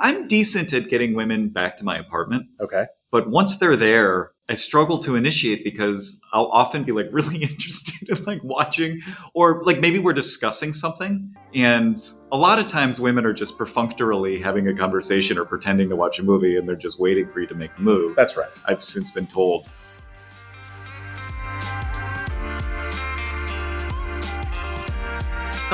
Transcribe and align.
I'm 0.00 0.26
decent 0.26 0.72
at 0.72 0.88
getting 0.88 1.14
women 1.14 1.48
back 1.48 1.76
to 1.78 1.84
my 1.84 1.98
apartment, 1.98 2.46
Okay. 2.60 2.86
but 3.10 3.28
once 3.28 3.56
they're 3.58 3.76
there, 3.76 4.30
I 4.48 4.54
struggle 4.54 4.98
to 4.98 5.16
initiate 5.16 5.64
because 5.64 6.20
I'll 6.32 6.46
often 6.46 6.84
be 6.84 6.92
like 6.92 7.06
really 7.12 7.38
interested 7.42 8.08
in 8.10 8.24
like 8.24 8.44
watching 8.44 9.00
or 9.34 9.62
like 9.64 9.80
maybe 9.80 9.98
we're 9.98 10.12
discussing 10.12 10.72
something 10.74 11.34
and 11.54 11.96
a 12.30 12.36
lot 12.36 12.58
of 12.58 12.66
times 12.66 13.00
women 13.00 13.24
are 13.24 13.32
just 13.32 13.56
perfunctorily 13.56 14.38
having 14.38 14.68
a 14.68 14.74
conversation 14.74 15.38
or 15.38 15.44
pretending 15.46 15.88
to 15.88 15.96
watch 15.96 16.18
a 16.18 16.22
movie 16.22 16.56
and 16.56 16.68
they're 16.68 16.76
just 16.76 17.00
waiting 17.00 17.26
for 17.28 17.40
you 17.40 17.46
to 17.46 17.54
make 17.54 17.70
a 17.78 17.80
move. 17.80 18.16
That's 18.16 18.36
right. 18.36 18.50
I've 18.66 18.82
since 18.82 19.10
been 19.10 19.26
told. 19.26 19.70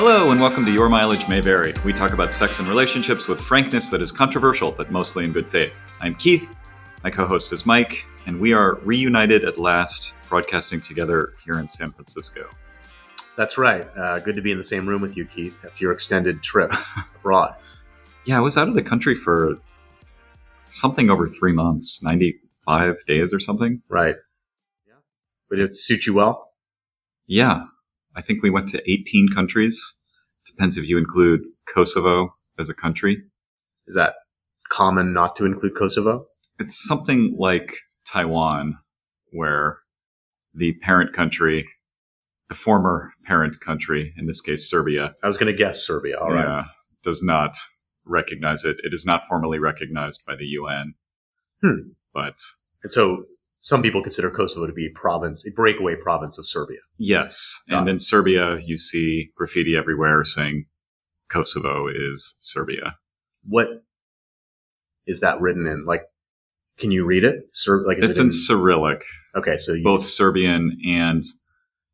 Hello, 0.03 0.31
and 0.31 0.41
welcome 0.41 0.65
to 0.65 0.71
Your 0.71 0.89
Mileage 0.89 1.27
May 1.27 1.41
Vary. 1.41 1.75
We 1.85 1.93
talk 1.93 2.11
about 2.11 2.33
sex 2.33 2.57
and 2.57 2.67
relationships 2.67 3.27
with 3.27 3.39
frankness 3.39 3.91
that 3.91 4.01
is 4.01 4.11
controversial, 4.11 4.71
but 4.71 4.91
mostly 4.91 5.25
in 5.25 5.31
good 5.31 5.47
faith. 5.51 5.79
I'm 5.99 6.15
Keith. 6.15 6.55
My 7.03 7.11
co 7.11 7.27
host 7.27 7.53
is 7.53 7.67
Mike, 7.67 8.03
and 8.25 8.39
we 8.39 8.51
are 8.51 8.79
reunited 8.83 9.45
at 9.45 9.59
last, 9.59 10.15
broadcasting 10.27 10.81
together 10.81 11.35
here 11.45 11.59
in 11.59 11.67
San 11.67 11.91
Francisco. 11.91 12.49
That's 13.37 13.59
right. 13.59 13.87
Uh, 13.95 14.17
good 14.17 14.35
to 14.35 14.41
be 14.41 14.49
in 14.49 14.57
the 14.57 14.63
same 14.63 14.89
room 14.89 15.03
with 15.03 15.15
you, 15.15 15.23
Keith, 15.23 15.63
after 15.63 15.83
your 15.83 15.91
extended 15.91 16.41
trip 16.41 16.73
abroad. 17.17 17.53
Yeah, 18.25 18.37
I 18.37 18.41
was 18.41 18.57
out 18.57 18.67
of 18.67 18.73
the 18.73 18.81
country 18.81 19.13
for 19.13 19.59
something 20.65 21.11
over 21.11 21.29
three 21.29 21.53
months, 21.53 22.01
95 22.01 23.05
days 23.05 23.35
or 23.35 23.39
something. 23.39 23.83
Right. 23.87 24.15
Yeah. 24.87 24.95
Would 25.51 25.59
it 25.59 25.75
suit 25.75 26.07
you 26.07 26.15
well? 26.15 26.53
Yeah, 27.27 27.65
I 28.15 28.21
think 28.21 28.43
we 28.43 28.49
went 28.49 28.67
to 28.69 28.91
18 28.91 29.29
countries. 29.29 29.97
Depends 30.45 30.77
if 30.77 30.87
you 30.87 30.97
include 30.97 31.41
Kosovo 31.67 32.33
as 32.59 32.69
a 32.69 32.73
country. 32.73 33.23
Is 33.87 33.95
that 33.95 34.15
common 34.69 35.13
not 35.13 35.35
to 35.37 35.45
include 35.45 35.75
Kosovo? 35.75 36.27
It's 36.59 36.81
something 36.87 37.35
like 37.37 37.75
Taiwan, 38.05 38.77
where 39.31 39.79
the 40.53 40.73
parent 40.81 41.13
country, 41.13 41.67
the 42.49 42.55
former 42.55 43.13
parent 43.25 43.59
country, 43.59 44.13
in 44.17 44.27
this 44.27 44.41
case 44.41 44.69
Serbia, 44.69 45.15
I 45.23 45.27
was 45.27 45.37
going 45.37 45.51
to 45.51 45.57
guess 45.57 45.85
Serbia. 45.85 46.19
All 46.19 46.31
right. 46.31 46.43
yeah, 46.43 46.65
does 47.03 47.23
not 47.23 47.55
recognize 48.05 48.63
it. 48.63 48.77
It 48.83 48.93
is 48.93 49.05
not 49.05 49.25
formally 49.25 49.59
recognized 49.59 50.21
by 50.25 50.35
the 50.35 50.45
UN. 50.45 50.93
Hmm. 51.61 51.91
But 52.13 52.37
And 52.83 52.91
so 52.91 53.25
some 53.61 53.81
people 53.81 54.01
consider 54.01 54.29
Kosovo 54.31 54.65
to 54.67 54.73
be 54.73 54.87
a 54.87 54.91
province, 54.91 55.45
a 55.45 55.51
breakaway 55.51 55.95
province 55.95 56.37
of 56.37 56.47
Serbia. 56.47 56.79
yes, 56.97 57.61
Got 57.69 57.79
and 57.81 57.89
it. 57.89 57.91
in 57.93 57.99
Serbia, 57.99 58.57
you 58.65 58.77
see 58.77 59.29
graffiti 59.35 59.75
everywhere 59.77 60.23
saying 60.23 60.65
Kosovo 61.29 61.87
is 61.87 62.35
Serbia. 62.39 62.97
What 63.43 63.83
is 65.07 65.19
that 65.21 65.39
written 65.41 65.67
in? 65.67 65.85
Like, 65.85 66.03
can 66.77 66.91
you 66.91 67.05
read 67.05 67.23
it? 67.23 67.43
Ser- 67.53 67.83
like, 67.85 67.97
is 67.99 68.09
It's 68.09 68.19
it 68.19 68.23
in 68.23 68.31
Cyrillic. 68.31 69.03
okay, 69.35 69.57
so 69.57 69.73
you, 69.73 69.83
both 69.83 70.03
Serbian 70.03 70.77
and 70.85 71.23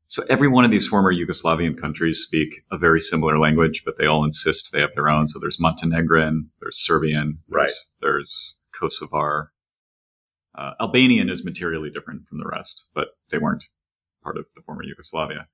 so 0.10 0.24
every 0.30 0.48
one 0.48 0.64
of 0.64 0.72
these 0.72 0.88
former 0.88 1.14
Yugoslavian 1.14 1.78
countries 1.78 2.20
speak 2.20 2.62
a 2.72 2.78
very 2.78 3.02
similar 3.02 3.38
language, 3.38 3.84
but 3.84 3.98
they 3.98 4.06
all 4.06 4.24
insist 4.24 4.72
they 4.72 4.80
have 4.80 4.94
their 4.94 5.10
own. 5.10 5.28
So 5.28 5.38
there's 5.38 5.60
Montenegrin, 5.60 6.50
there's 6.62 6.78
Serbian, 6.80 7.40
there's, 7.50 7.98
there's 8.02 8.66
Kosovar. 8.74 9.48
Uh, 10.58 10.72
Albanian 10.82 11.30
is 11.30 11.46
materially 11.46 11.90
different 11.90 12.28
from 12.28 12.40
the 12.40 12.48
rest, 12.48 12.90
but 12.96 13.10
they 13.30 13.38
weren't 13.38 13.66
part 14.24 14.38
of 14.38 14.46
the 14.56 14.62
former 14.62 14.84
Yugoslavia. 14.84 15.48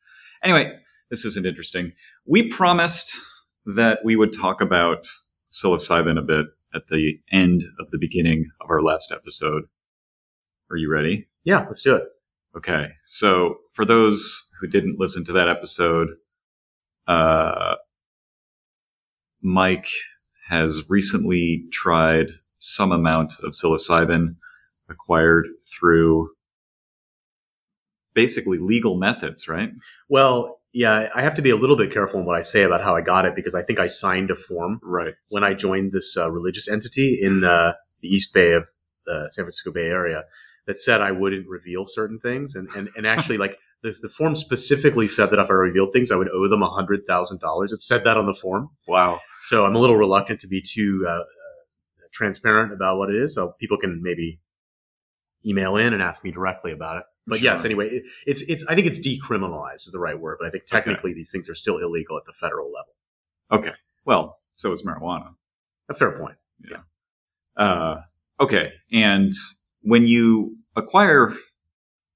Anyway, 0.43 0.73
this 1.09 1.25
isn't 1.25 1.45
interesting. 1.45 1.93
We 2.25 2.47
promised 2.47 3.15
that 3.65 3.99
we 4.03 4.15
would 4.15 4.33
talk 4.33 4.61
about 4.61 5.05
psilocybin 5.51 6.17
a 6.17 6.21
bit 6.21 6.47
at 6.73 6.87
the 6.87 7.19
end 7.31 7.61
of 7.79 7.91
the 7.91 7.97
beginning 7.99 8.49
of 8.61 8.69
our 8.69 8.81
last 8.81 9.11
episode. 9.11 9.63
Are 10.71 10.77
you 10.77 10.91
ready? 10.91 11.27
yeah, 11.43 11.65
let's 11.65 11.81
do 11.81 11.95
it. 11.95 12.03
Okay, 12.55 12.91
so 13.03 13.57
for 13.71 13.83
those 13.83 14.51
who 14.59 14.67
didn't 14.67 14.99
listen 14.99 15.25
to 15.25 15.31
that 15.33 15.49
episode, 15.49 16.09
uh, 17.07 17.75
Mike 19.41 19.87
has 20.47 20.83
recently 20.89 21.65
tried 21.71 22.27
some 22.59 22.91
amount 22.91 23.33
of 23.43 23.51
psilocybin 23.51 24.35
acquired 24.89 25.47
through 25.79 26.29
basically 28.13 28.57
legal 28.59 28.95
methods, 28.97 29.47
right? 29.47 29.71
Well, 30.09 30.59
yeah, 30.73 31.09
I 31.15 31.21
have 31.21 31.35
to 31.35 31.41
be 31.41 31.49
a 31.49 31.55
little 31.55 31.75
bit 31.75 31.91
careful 31.91 32.19
in 32.19 32.25
what 32.25 32.35
I 32.35 32.41
say 32.41 32.63
about 32.63 32.81
how 32.81 32.95
I 32.95 33.01
got 33.01 33.25
it 33.25 33.35
because 33.35 33.55
I 33.55 33.61
think 33.63 33.79
I 33.79 33.87
signed 33.87 34.31
a 34.31 34.35
form 34.35 34.79
Right. 34.83 35.13
when 35.31 35.43
I 35.43 35.53
joined 35.53 35.91
this 35.93 36.15
uh, 36.17 36.29
religious 36.31 36.67
entity 36.67 37.19
in 37.21 37.43
uh, 37.43 37.73
the 38.01 38.07
East 38.07 38.33
Bay 38.33 38.53
of 38.53 38.67
the 39.05 39.27
San 39.31 39.45
Francisco 39.45 39.71
Bay 39.71 39.87
Area 39.87 40.23
that 40.65 40.79
said 40.79 41.01
I 41.01 41.11
wouldn't 41.11 41.47
reveal 41.47 41.85
certain 41.87 42.19
things, 42.19 42.55
and 42.55 42.69
and, 42.75 42.89
and 42.95 43.05
actually 43.05 43.37
like 43.37 43.57
this, 43.83 43.99
the 43.99 44.09
form 44.09 44.33
specifically 44.35 45.07
said 45.07 45.27
that 45.27 45.39
if 45.39 45.49
I 45.49 45.53
revealed 45.53 45.91
things, 45.93 46.09
I 46.11 46.15
would 46.15 46.29
owe 46.29 46.47
them 46.47 46.63
a 46.63 46.69
hundred 46.69 47.05
thousand 47.05 47.39
dollars. 47.41 47.71
It 47.73 47.81
said 47.81 48.03
that 48.05 48.17
on 48.17 48.25
the 48.27 48.33
form, 48.33 48.69
Wow. 48.87 49.19
so 49.43 49.65
I'm 49.65 49.75
a 49.75 49.79
little 49.79 49.97
reluctant 49.97 50.39
to 50.41 50.47
be 50.47 50.61
too 50.61 51.03
uh, 51.05 51.11
uh, 51.11 51.23
transparent 52.13 52.71
about 52.73 52.97
what 52.97 53.09
it 53.09 53.15
is, 53.17 53.35
so 53.35 53.53
people 53.59 53.77
can 53.77 54.01
maybe 54.01 54.39
email 55.45 55.75
in 55.77 55.93
and 55.93 56.01
ask 56.01 56.23
me 56.23 56.31
directly 56.31 56.71
about 56.71 56.97
it. 56.97 57.03
But 57.27 57.39
Sure. 57.39 57.45
yes, 57.45 57.65
anyway, 57.65 57.89
it, 57.89 58.03
it's 58.25 58.41
it's 58.43 58.65
I 58.67 58.75
think 58.75 58.87
it's 58.87 58.99
decriminalized 58.99 59.87
is 59.87 59.91
the 59.93 59.99
right 59.99 60.19
word, 60.19 60.37
but 60.39 60.47
I 60.47 60.51
think 60.51 60.65
technically 60.65 61.13
these 61.13 61.31
things 61.31 61.49
are 61.49 61.55
still 61.55 61.77
illegal 61.77 62.17
at 62.17 62.25
the 62.25 62.33
federal 62.33 62.71
level. 62.71 62.93
Okay. 63.51 63.75
Well, 64.05 64.39
so 64.53 64.71
is 64.71 64.83
marijuana. 64.85 65.35
A 65.89 65.93
fair 65.93 66.11
point. 66.17 66.35
Yeah. 66.69 66.81
Uh, 67.55 68.01
okay. 68.39 68.71
And 68.91 69.31
when 69.81 70.07
you 70.07 70.57
acquire 70.75 71.33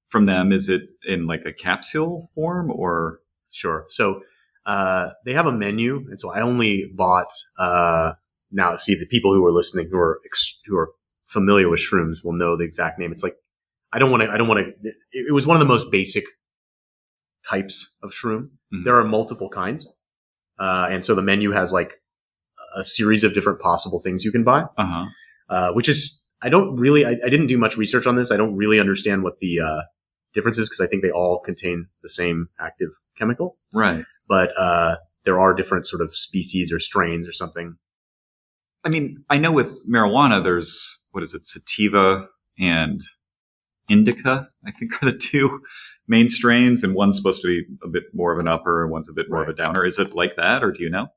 from 0.08 0.26
them, 0.26 0.52
is 0.52 0.68
it 0.68 0.82
in 1.06 1.26
like 1.26 1.44
a 1.44 1.52
capsule 1.52 2.28
form 2.34 2.70
or? 2.70 3.20
Sure. 3.50 3.86
So 3.88 4.22
uh, 4.66 5.10
they 5.24 5.32
have 5.32 5.46
a 5.46 5.52
menu, 5.52 6.04
and 6.10 6.20
so 6.20 6.30
I 6.30 6.42
only 6.42 6.90
bought. 6.94 7.30
Uh, 7.58 8.12
now, 8.50 8.76
see 8.76 8.94
the 8.94 9.06
people 9.06 9.32
who 9.32 9.44
are 9.46 9.52
listening 9.52 9.88
who 9.90 9.98
are 9.98 10.20
ex- 10.26 10.58
who 10.66 10.76
are 10.76 10.90
familiar 11.28 11.68
with 11.68 11.80
shrooms 11.80 12.24
will 12.24 12.32
know 12.32 12.56
the 12.56 12.64
exact 12.64 12.98
name. 12.98 13.12
It's 13.12 13.22
like 13.22 13.36
I 13.92 13.98
don't 13.98 14.10
want 14.10 14.22
to. 14.24 14.30
I 14.30 14.36
don't 14.36 14.48
want 14.48 14.60
to. 14.66 14.92
It, 15.12 15.32
was 15.32 15.46
one 15.46 15.56
of 15.56 15.60
the 15.60 15.72
most 15.74 15.90
basic 15.90 16.24
types 17.48 17.94
of 18.02 18.10
shroom. 18.12 18.50
Mhm. 18.74 18.84
There 18.84 18.96
are 18.98 19.04
multiple 19.04 19.48
kinds, 19.48 19.88
uh, 20.58 20.88
and 20.90 21.04
so 21.04 21.14
the 21.14 21.22
menu 21.22 21.50
has 21.52 21.72
like 21.72 21.94
a 22.76 22.84
series 22.84 23.24
of 23.24 23.32
different 23.34 23.60
possible 23.60 24.00
things 24.00 24.24
you 24.24 24.32
can 24.32 24.44
buy, 24.44 24.62
Uh 24.76 24.86
huh. 24.86 25.06
uh, 25.48 25.72
which 25.72 25.88
is 25.88 26.22
I 26.42 26.48
don't 26.48 26.76
really. 26.76 27.04
I, 27.06 27.12
I 27.24 27.28
didn't 27.28 27.46
do 27.46 27.56
much 27.58 27.76
research 27.76 28.06
on 28.06 28.16
this. 28.16 28.30
I 28.30 28.36
don't 28.36 28.56
really 28.56 28.78
understand 28.78 29.22
what 29.22 29.38
the 29.38 29.60
uh, 29.60 29.82
difference 30.34 30.58
is 30.58 30.68
because 30.68 30.80
I 30.80 30.86
think 30.86 31.02
they 31.02 31.10
all 31.10 31.40
contain 31.40 31.86
the 32.02 32.08
same 32.08 32.48
active 32.60 32.90
chemical 33.16 33.56
Right. 33.72 34.04
but 34.28 34.52
uh, 34.58 34.96
there 35.24 35.40
are 35.40 35.54
different 35.54 35.86
sort 35.86 36.02
of 36.02 36.14
species 36.14 36.70
or 36.72 36.78
strains 36.78 37.26
or 37.26 37.32
something. 37.32 37.76
I 38.84 38.90
mean, 38.90 39.24
I 39.28 39.38
know 39.38 39.50
with 39.52 39.82
marijuana, 39.88 40.42
there's 40.44 41.07
what 41.18 41.24
is 41.24 41.34
it, 41.34 41.44
sativa 41.46 42.28
and 42.60 43.00
indica. 43.88 44.48
I 44.64 44.70
think 44.70 45.02
are 45.02 45.10
the 45.10 45.18
two 45.18 45.60
main 46.06 46.28
strains, 46.28 46.84
and 46.84 46.94
one's 46.94 47.16
supposed 47.16 47.42
to 47.42 47.48
be 47.48 47.64
a 47.82 47.88
bit 47.88 48.04
more 48.14 48.32
of 48.32 48.38
an 48.38 48.46
upper, 48.46 48.84
and 48.84 48.92
one's 48.92 49.08
a 49.08 49.12
bit 49.12 49.26
more 49.28 49.42
of 49.42 49.48
a 49.48 49.52
downer. 49.52 49.84
Is 49.84 49.98
it 49.98 50.14
like 50.14 50.36
that, 50.36 50.62
or 50.62 50.70
do 50.70 50.80
you 50.80 50.90
know? 50.90 51.08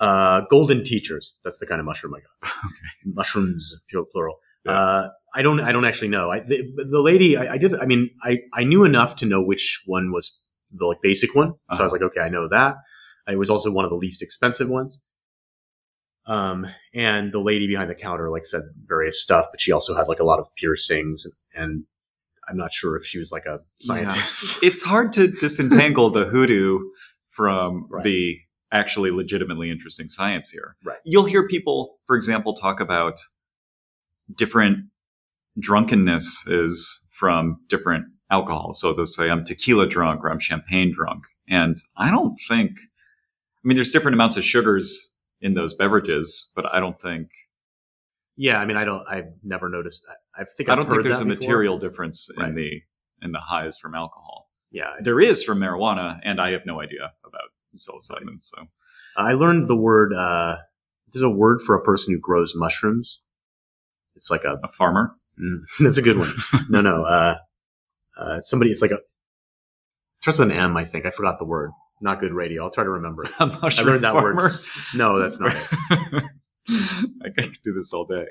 Uh, 0.00 0.40
golden 0.48 0.84
teachers. 0.84 1.36
That's 1.44 1.58
the 1.58 1.66
kind 1.66 1.80
of 1.80 1.84
mushroom 1.84 2.14
I 2.14 2.20
got. 2.20 2.52
Mushrooms, 3.04 3.74
pure 3.90 4.06
plural. 4.10 4.36
Yeah. 4.64 4.72
Uh, 4.72 5.08
I 5.34 5.42
don't. 5.42 5.60
I 5.60 5.70
don't 5.70 5.84
actually 5.84 6.08
know. 6.08 6.30
I, 6.30 6.40
the, 6.40 6.62
the 6.90 7.02
lady. 7.02 7.36
I, 7.36 7.52
I 7.54 7.58
did. 7.58 7.74
I 7.78 7.84
mean, 7.84 8.08
I, 8.24 8.38
I 8.54 8.64
knew 8.64 8.84
enough 8.84 9.16
to 9.16 9.26
know 9.26 9.42
which 9.44 9.82
one 9.84 10.10
was 10.12 10.34
the 10.70 10.86
like 10.86 11.02
basic 11.02 11.34
one. 11.34 11.48
So 11.48 11.54
I 11.68 11.74
Uh-huh. 11.74 11.82
was 11.84 11.92
like, 11.92 12.02
okay, 12.02 12.20
I 12.20 12.30
know 12.30 12.48
that. 12.48 12.76
It 13.28 13.38
was 13.38 13.50
also 13.50 13.70
one 13.70 13.84
of 13.84 13.90
the 13.90 13.96
least 13.96 14.22
expensive 14.22 14.70
ones. 14.70 14.98
Um, 16.26 16.66
and 16.94 17.32
the 17.32 17.40
lady 17.40 17.66
behind 17.66 17.90
the 17.90 17.94
counter 17.96 18.30
like 18.30 18.46
said 18.46 18.62
various 18.86 19.20
stuff, 19.22 19.46
but 19.50 19.60
she 19.60 19.72
also 19.72 19.94
had 19.96 20.06
like 20.08 20.20
a 20.20 20.24
lot 20.24 20.38
of 20.38 20.54
piercings, 20.54 21.26
and, 21.26 21.34
and 21.62 21.84
I'm 22.48 22.56
not 22.56 22.72
sure 22.72 22.96
if 22.96 23.04
she 23.04 23.18
was 23.18 23.32
like 23.32 23.46
a 23.46 23.60
scientist. 23.80 24.62
It's 24.64 24.82
hard 24.82 25.12
to 25.14 25.28
disentangle 25.28 26.10
the 26.10 26.24
hoodoo 26.26 26.78
from 27.26 27.86
Right. 27.90 28.04
the 28.04 28.38
actually 28.70 29.10
legitimately 29.10 29.70
interesting 29.70 30.08
science 30.08 30.50
here. 30.50 30.76
Right. 30.84 30.98
You'll 31.04 31.24
hear 31.24 31.46
people, 31.46 31.98
for 32.06 32.16
example, 32.16 32.54
talk 32.54 32.80
about 32.80 33.18
different 34.34 34.86
drunkenness 35.58 36.46
is 36.46 37.08
from 37.12 37.58
different 37.68 38.06
alcohol. 38.30 38.72
So 38.72 38.92
they'll 38.92 39.04
say 39.06 39.28
I'm 39.30 39.44
tequila 39.44 39.86
drunk 39.86 40.24
or 40.24 40.30
I'm 40.30 40.38
champagne 40.38 40.90
drunk. 40.92 41.24
And 41.48 41.76
I 41.98 42.10
don't 42.10 42.38
think, 42.48 42.70
I 42.78 43.68
mean, 43.68 43.76
there's 43.76 43.90
different 43.90 44.14
amounts 44.14 44.36
of 44.38 44.44
sugars 44.44 45.11
in 45.42 45.52
those 45.54 45.74
beverages, 45.74 46.50
but 46.56 46.64
I 46.72 46.80
don't 46.80 46.98
think, 47.00 47.28
Yeah, 48.36 48.58
I 48.60 48.64
mean, 48.64 48.76
I 48.78 48.84
don't. 48.84 49.06
I've 49.08 49.32
never 49.42 49.68
noticed 49.68 50.02
that. 50.08 50.16
I 50.40 50.44
think 50.44 50.68
I 50.68 50.72
I've 50.72 50.78
don't 50.78 50.88
think 50.88 51.02
there's 51.02 51.20
a 51.20 51.24
before. 51.24 51.36
material 51.36 51.78
difference 51.78 52.30
Right. 52.38 52.48
in 52.48 52.54
the, 52.54 52.82
in 53.20 53.32
the 53.32 53.40
highs 53.40 53.76
from 53.78 53.94
alcohol. 53.94 54.48
Yeah, 54.70 54.94
There 55.00 55.20
is 55.20 55.44
from 55.44 55.58
marijuana, 55.58 56.18
and 56.24 56.40
I 56.40 56.52
have 56.52 56.64
no 56.64 56.80
idea 56.80 57.12
about 57.26 57.50
psilocybin. 57.76 58.40
So 58.42 58.66
I 59.16 59.34
learned 59.34 59.68
the 59.68 59.76
word 59.76 60.14
uh, 60.14 60.56
there's 61.12 61.22
a 61.22 61.28
word 61.28 61.60
for 61.60 61.74
a 61.76 61.82
person 61.82 62.14
who 62.14 62.18
grows 62.20 62.54
mushrooms. 62.56 63.20
It's 64.14 64.30
like 64.30 64.44
a 64.44 64.58
A 64.64 64.68
farmer. 64.68 65.14
Mm, 65.38 65.58
that's 65.80 65.98
a 65.98 66.02
good 66.02 66.16
one. 66.18 66.30
no, 66.70 66.80
no. 66.80 67.02
Uh, 67.04 67.36
uh, 68.16 68.40
somebody. 68.42 68.70
It's 68.70 68.80
like 68.80 68.92
a 68.92 68.96
it 68.96 69.02
starts 70.20 70.38
with 70.38 70.50
an 70.50 70.56
M. 70.56 70.76
I 70.76 70.84
think 70.86 71.04
I 71.04 71.10
forgot 71.10 71.38
the 71.38 71.44
word. 71.44 71.70
Not 72.02 72.18
good 72.18 72.32
radio. 72.32 72.64
I'll 72.64 72.70
try 72.70 72.84
to 72.84 72.90
remember 72.90 73.24
it. 73.24 73.30
Mushroom 73.62 73.86
learned 73.86 74.04
that 74.04 74.14
word. 74.14 74.58
No, 74.94 75.18
that's 75.18 75.38
not 75.38 75.54
it. 75.54 76.24
I 77.24 77.30
could 77.30 77.56
do 77.62 77.72
this 77.72 77.92
all 77.92 78.04
day. 78.04 78.26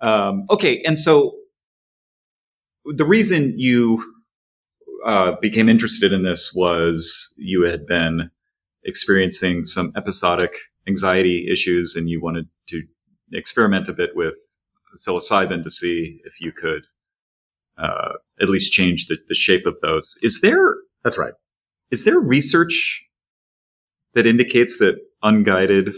Um, 0.00 0.46
okay, 0.50 0.82
and 0.82 0.98
so 0.98 1.36
the 2.86 3.04
reason 3.04 3.54
you 3.56 4.02
uh, 5.04 5.36
became 5.40 5.68
interested 5.68 6.12
in 6.12 6.22
this 6.22 6.52
was 6.54 7.34
you 7.38 7.62
had 7.64 7.86
been 7.86 8.30
experiencing 8.84 9.64
some 9.64 9.92
episodic 9.94 10.54
anxiety 10.88 11.48
issues, 11.50 11.94
and 11.94 12.08
you 12.08 12.20
wanted 12.20 12.48
to 12.68 12.82
experiment 13.32 13.88
a 13.88 13.92
bit 13.92 14.10
with 14.14 14.36
psilocybin 14.96 15.62
to 15.62 15.70
see 15.70 16.20
if 16.24 16.40
you 16.40 16.50
could 16.50 16.86
uh, 17.78 18.12
at 18.40 18.48
least 18.48 18.72
change 18.72 19.06
the, 19.06 19.18
the 19.28 19.34
shape 19.34 19.66
of 19.66 19.80
those. 19.80 20.18
Is 20.22 20.40
there 20.40 20.76
That's 21.04 21.18
right. 21.18 21.34
Is 21.92 22.04
there 22.04 22.18
research 22.18 23.06
that 24.14 24.26
indicates 24.26 24.78
that 24.78 24.98
unguided 25.22 25.94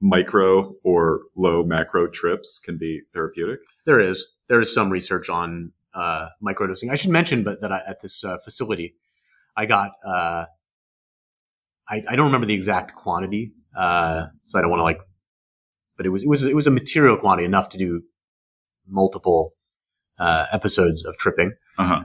micro 0.00 0.74
or 0.82 1.22
low 1.36 1.62
macro 1.62 2.06
trips 2.06 2.58
can 2.58 2.78
be 2.78 3.02
therapeutic? 3.12 3.58
There 3.84 4.00
is 4.00 4.26
there 4.48 4.60
is 4.60 4.72
some 4.72 4.88
research 4.88 5.28
on 5.28 5.72
uh, 5.92 6.28
microdosing. 6.42 6.90
I 6.90 6.94
should 6.94 7.10
mention, 7.10 7.42
but 7.42 7.60
that 7.60 7.72
I, 7.72 7.82
at 7.86 8.00
this 8.00 8.24
uh, 8.24 8.38
facility, 8.38 8.94
I 9.56 9.66
got 9.66 9.90
uh, 10.06 10.46
I, 11.88 12.02
I 12.08 12.16
don't 12.16 12.26
remember 12.26 12.46
the 12.46 12.54
exact 12.54 12.94
quantity, 12.94 13.52
uh, 13.76 14.26
so 14.46 14.58
I 14.58 14.62
don't 14.62 14.70
want 14.70 14.80
to 14.80 14.84
like, 14.84 15.00
but 15.96 16.06
it 16.06 16.10
was 16.10 16.22
it 16.22 16.28
was 16.28 16.46
it 16.46 16.54
was 16.54 16.68
a 16.68 16.70
material 16.70 17.16
quantity 17.16 17.44
enough 17.44 17.68
to 17.70 17.78
do 17.78 18.02
multiple 18.86 19.54
uh, 20.20 20.46
episodes 20.52 21.04
of 21.04 21.16
tripping. 21.18 21.52
Uh-huh. 21.78 22.04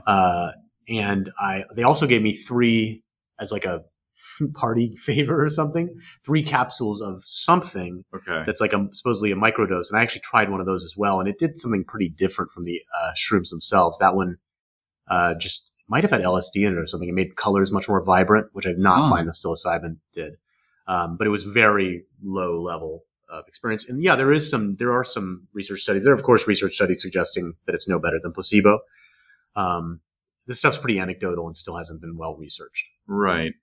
And 0.88 1.30
I 1.38 1.64
they 1.74 1.82
also 1.82 2.06
gave 2.06 2.22
me 2.22 2.32
three 2.32 3.02
as 3.40 3.50
like 3.52 3.64
a 3.64 3.84
party 4.54 4.92
favor 4.96 5.42
or 5.42 5.48
something, 5.48 5.98
three 6.24 6.42
capsules 6.42 7.00
of 7.00 7.22
something 7.24 8.04
Okay. 8.14 8.42
that's 8.46 8.60
like 8.60 8.72
a 8.72 8.88
supposedly 8.92 9.32
a 9.32 9.36
microdose. 9.36 9.90
And 9.90 9.98
I 9.98 10.02
actually 10.02 10.20
tried 10.22 10.50
one 10.50 10.60
of 10.60 10.66
those 10.66 10.84
as 10.84 10.94
well, 10.96 11.20
and 11.20 11.28
it 11.28 11.38
did 11.38 11.58
something 11.58 11.84
pretty 11.84 12.08
different 12.08 12.52
from 12.52 12.64
the 12.64 12.80
uh, 13.02 13.12
shrooms 13.16 13.50
themselves. 13.50 13.98
That 13.98 14.14
one 14.14 14.36
uh, 15.08 15.34
just 15.34 15.70
might 15.88 16.02
have 16.04 16.10
had 16.10 16.20
LSD 16.22 16.66
in 16.66 16.72
it 16.74 16.78
or 16.78 16.86
something. 16.86 17.08
It 17.08 17.14
made 17.14 17.36
colors 17.36 17.70
much 17.72 17.88
more 17.88 18.02
vibrant, 18.04 18.48
which 18.52 18.66
I 18.66 18.70
did 18.70 18.78
not 18.80 19.06
Oh. 19.06 19.10
find 19.14 19.28
the 19.28 19.32
psilocybin 19.32 19.98
did. 20.12 20.34
Um, 20.88 21.16
but 21.16 21.26
it 21.26 21.30
was 21.30 21.44
very 21.44 22.04
low 22.22 22.60
level 22.60 23.04
of 23.30 23.46
experience. 23.48 23.88
And 23.88 24.02
yeah, 24.02 24.14
there 24.16 24.30
is 24.32 24.48
some 24.50 24.76
there 24.76 24.92
are 24.92 25.02
some 25.04 25.48
research 25.52 25.80
studies. 25.80 26.04
There 26.04 26.12
are 26.12 26.16
of 26.16 26.22
course 26.22 26.46
research 26.46 26.74
studies 26.74 27.02
suggesting 27.02 27.54
that 27.66 27.74
it's 27.74 27.88
no 27.88 27.98
better 27.98 28.18
than 28.22 28.32
placebo. 28.32 28.78
Um, 29.56 30.00
this 30.46 30.58
stuff's 30.58 30.78
pretty 30.78 30.98
anecdotal 30.98 31.46
and 31.46 31.56
still 31.56 31.76
hasn't 31.76 32.00
been 32.00 32.16
well 32.16 32.36
researched. 32.36 32.88
Right. 33.06 33.54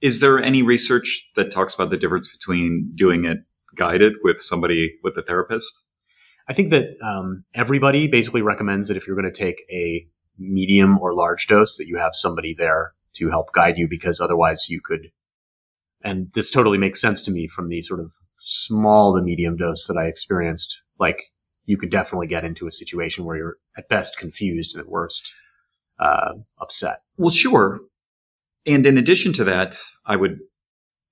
Is 0.00 0.20
there 0.20 0.38
any 0.38 0.62
research 0.62 1.30
that 1.36 1.50
talks 1.50 1.74
about 1.74 1.90
the 1.90 1.96
difference 1.96 2.28
between 2.28 2.92
doing 2.94 3.24
it 3.24 3.38
guided 3.74 4.14
with 4.22 4.40
somebody 4.40 4.98
with 5.02 5.16
a 5.16 5.22
therapist? 5.22 5.82
I 6.48 6.52
think 6.52 6.70
that 6.70 6.96
um, 7.02 7.44
everybody 7.54 8.06
basically 8.06 8.42
recommends 8.42 8.88
that 8.88 8.96
if 8.96 9.06
you're 9.06 9.16
going 9.16 9.32
to 9.32 9.38
take 9.38 9.62
a 9.70 10.06
medium 10.38 10.98
or 10.98 11.14
large 11.14 11.46
dose, 11.46 11.76
that 11.78 11.86
you 11.86 11.96
have 11.96 12.14
somebody 12.14 12.54
there 12.54 12.92
to 13.14 13.30
help 13.30 13.52
guide 13.52 13.78
you 13.78 13.88
because 13.88 14.20
otherwise 14.20 14.68
you 14.68 14.80
could. 14.84 15.10
And 16.02 16.30
this 16.34 16.50
totally 16.50 16.78
makes 16.78 17.00
sense 17.00 17.22
to 17.22 17.30
me 17.30 17.48
from 17.48 17.68
the 17.68 17.80
sort 17.80 18.00
of 18.00 18.14
small 18.38 19.16
to 19.16 19.22
medium 19.22 19.56
dose 19.56 19.86
that 19.86 19.96
I 19.96 20.04
experienced. 20.04 20.82
Like 20.98 21.22
you 21.64 21.78
could 21.78 21.90
definitely 21.90 22.26
get 22.26 22.44
into 22.44 22.66
a 22.66 22.72
situation 22.72 23.24
where 23.24 23.36
you're 23.36 23.56
at 23.76 23.88
best 23.88 24.18
confused 24.18 24.76
and 24.76 24.84
at 24.84 24.90
worst 24.90 25.32
uh, 25.98 26.34
upset. 26.60 26.98
Well, 27.16 27.30
sure. 27.30 27.80
And 28.66 28.84
in 28.84 28.98
addition 28.98 29.32
to 29.34 29.44
that, 29.44 29.78
I 30.04 30.16
would 30.16 30.40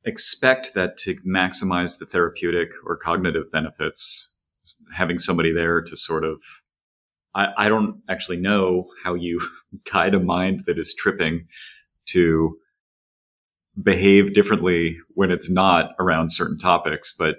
expect 0.05 0.75
that 0.75 0.97
to 0.99 1.15
maximize 1.27 1.99
the 1.99 2.07
therapeutic 2.07 2.73
or 2.85 2.97
cognitive 2.97 3.51
benefits, 3.51 4.39
having 4.93 5.19
somebody 5.19 5.53
there 5.53 5.81
to 5.81 5.97
sort 5.97 6.25
of, 6.25 6.43
I, 7.35 7.49
I 7.57 7.69
don't 7.69 8.03
actually 8.09 8.37
know 8.39 8.89
how 9.03 9.15
you 9.15 9.41
guide 9.91 10.15
a 10.15 10.21
mind 10.21 10.65
that 10.67 10.79
is 10.79 10.95
tripping 10.95 11.47
to 12.07 12.59
behave 13.83 14.35
differently 14.35 14.97
when 15.15 15.31
it's 15.31 15.51
not 15.51 15.93
around 15.99 16.31
certain 16.31 16.59
topics, 16.59 17.15
but 17.17 17.37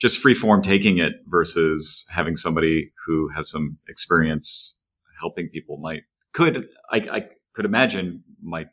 just 0.00 0.18
free 0.18 0.34
form 0.34 0.62
taking 0.62 0.98
it 0.98 1.12
versus 1.26 2.06
having 2.10 2.36
somebody 2.36 2.92
who 3.06 3.28
has 3.34 3.50
some 3.50 3.78
experience 3.88 4.72
helping 5.18 5.48
people 5.48 5.78
might 5.78 6.02
could 6.36 6.68
I, 6.92 6.98
I 6.98 7.28
could 7.54 7.64
imagine 7.64 8.22
might 8.42 8.68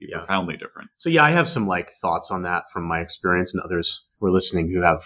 be 0.00 0.08
Yeah. 0.10 0.18
profoundly 0.18 0.56
different. 0.56 0.90
So 0.98 1.08
yeah, 1.08 1.22
I 1.24 1.30
have 1.30 1.48
some 1.48 1.66
like 1.68 1.92
thoughts 2.02 2.30
on 2.30 2.42
that 2.42 2.64
from 2.72 2.84
my 2.84 3.00
experience, 3.00 3.54
and 3.54 3.62
others 3.62 4.04
who 4.18 4.26
are 4.26 4.30
listening 4.32 4.68
who 4.70 4.80
have 4.82 5.02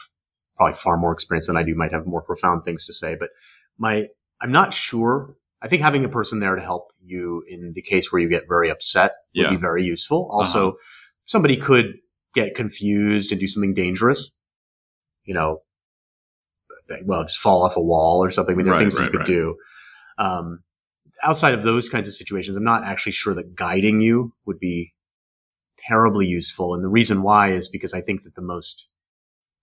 probably 0.56 0.74
far 0.74 0.96
more 0.96 1.12
experience 1.12 1.46
than 1.46 1.56
I 1.56 1.62
do 1.62 1.74
might 1.74 1.92
have 1.92 2.06
more 2.06 2.22
profound 2.22 2.64
things 2.64 2.86
to 2.86 2.92
say. 2.92 3.14
But 3.14 3.30
my, 3.78 4.08
I'm 4.40 4.50
not 4.50 4.72
sure. 4.74 5.36
I 5.60 5.68
think 5.68 5.82
having 5.82 6.04
a 6.04 6.08
person 6.08 6.40
there 6.40 6.56
to 6.56 6.62
help 6.62 6.92
you 7.00 7.44
in 7.48 7.72
the 7.74 7.82
case 7.82 8.10
where 8.10 8.20
you 8.22 8.28
get 8.28 8.44
very 8.48 8.70
upset 8.70 9.12
would 9.36 9.42
Yeah. 9.42 9.50
be 9.50 9.56
very 9.56 9.84
useful. 9.84 10.28
Also, 10.32 10.76
somebody 11.26 11.56
could 11.56 11.94
get 12.34 12.54
confused 12.54 13.30
and 13.32 13.40
do 13.40 13.46
something 13.46 13.74
dangerous. 13.74 14.34
You 15.24 15.34
know, 15.34 15.58
well, 17.04 17.24
just 17.24 17.38
fall 17.38 17.62
off 17.64 17.76
a 17.76 17.82
wall 17.82 18.24
or 18.24 18.30
something. 18.30 18.54
I 18.54 18.56
mean, 18.56 18.64
there 18.64 18.72
are 18.74 18.78
Right, 18.78 18.82
things 18.82 18.94
that 18.94 19.04
you 19.04 19.10
could 19.10 19.18
right. 19.18 19.26
do. 19.26 19.56
Um, 20.16 20.62
outside 21.22 21.54
of 21.54 21.62
those 21.62 21.88
kinds 21.88 22.08
of 22.08 22.14
situations, 22.14 22.56
I'm 22.56 22.64
not 22.64 22.84
actually 22.84 23.12
sure 23.12 23.34
that 23.34 23.54
guiding 23.54 24.00
you 24.00 24.32
would 24.46 24.58
be 24.58 24.94
terribly 25.78 26.26
useful. 26.26 26.74
And 26.74 26.82
the 26.84 26.88
reason 26.88 27.22
why 27.22 27.48
is 27.48 27.68
because 27.68 27.94
I 27.94 28.00
think 28.00 28.22
that 28.22 28.34
the 28.34 28.42
most 28.42 28.88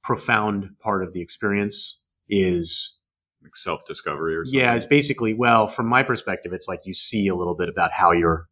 profound 0.04 0.70
part 0.80 1.04
of 1.04 1.14
the 1.14 1.22
experience 1.22 2.02
is, 2.30 3.00
Like 3.44 3.56
self 3.56 3.86
discovery 3.86 4.36
or 4.36 4.46
something. 4.46 4.60
yeah, 4.60 4.74
it's 4.74 4.86
basically, 4.86 5.34
well, 5.34 5.68
from 5.68 5.88
my 5.88 6.04
perspective, 6.04 6.54
it's 6.54 6.68
like 6.68 6.82
you 6.86 6.94
see 6.94 7.28
a 7.28 7.36
little 7.36 7.56
bit 7.56 7.70
about 7.70 7.92
how 7.92 8.12
your, 8.12 8.48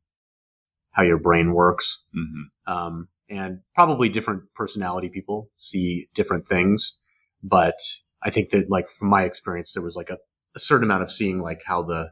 how 0.91 1.03
your 1.03 1.19
brain 1.19 1.53
works. 1.53 2.03
hmm 2.13 2.43
Um, 2.65 3.07
and 3.29 3.61
probably 3.73 4.09
different 4.09 4.43
personality 4.53 5.09
people 5.09 5.49
see 5.57 6.07
different 6.13 6.47
things. 6.47 6.97
But 7.41 7.75
I 8.21 8.29
think 8.29 8.49
that 8.51 8.69
like 8.69 8.89
from 8.89 9.07
my 9.07 9.23
experience, 9.23 9.73
there 9.73 9.81
was 9.83 9.95
like 9.95 10.09
a, 10.09 10.17
a 10.55 10.59
certain 10.59 10.83
amount 10.83 11.03
of 11.03 11.11
seeing 11.11 11.41
like 11.41 11.61
how 11.65 11.81
the 11.81 12.11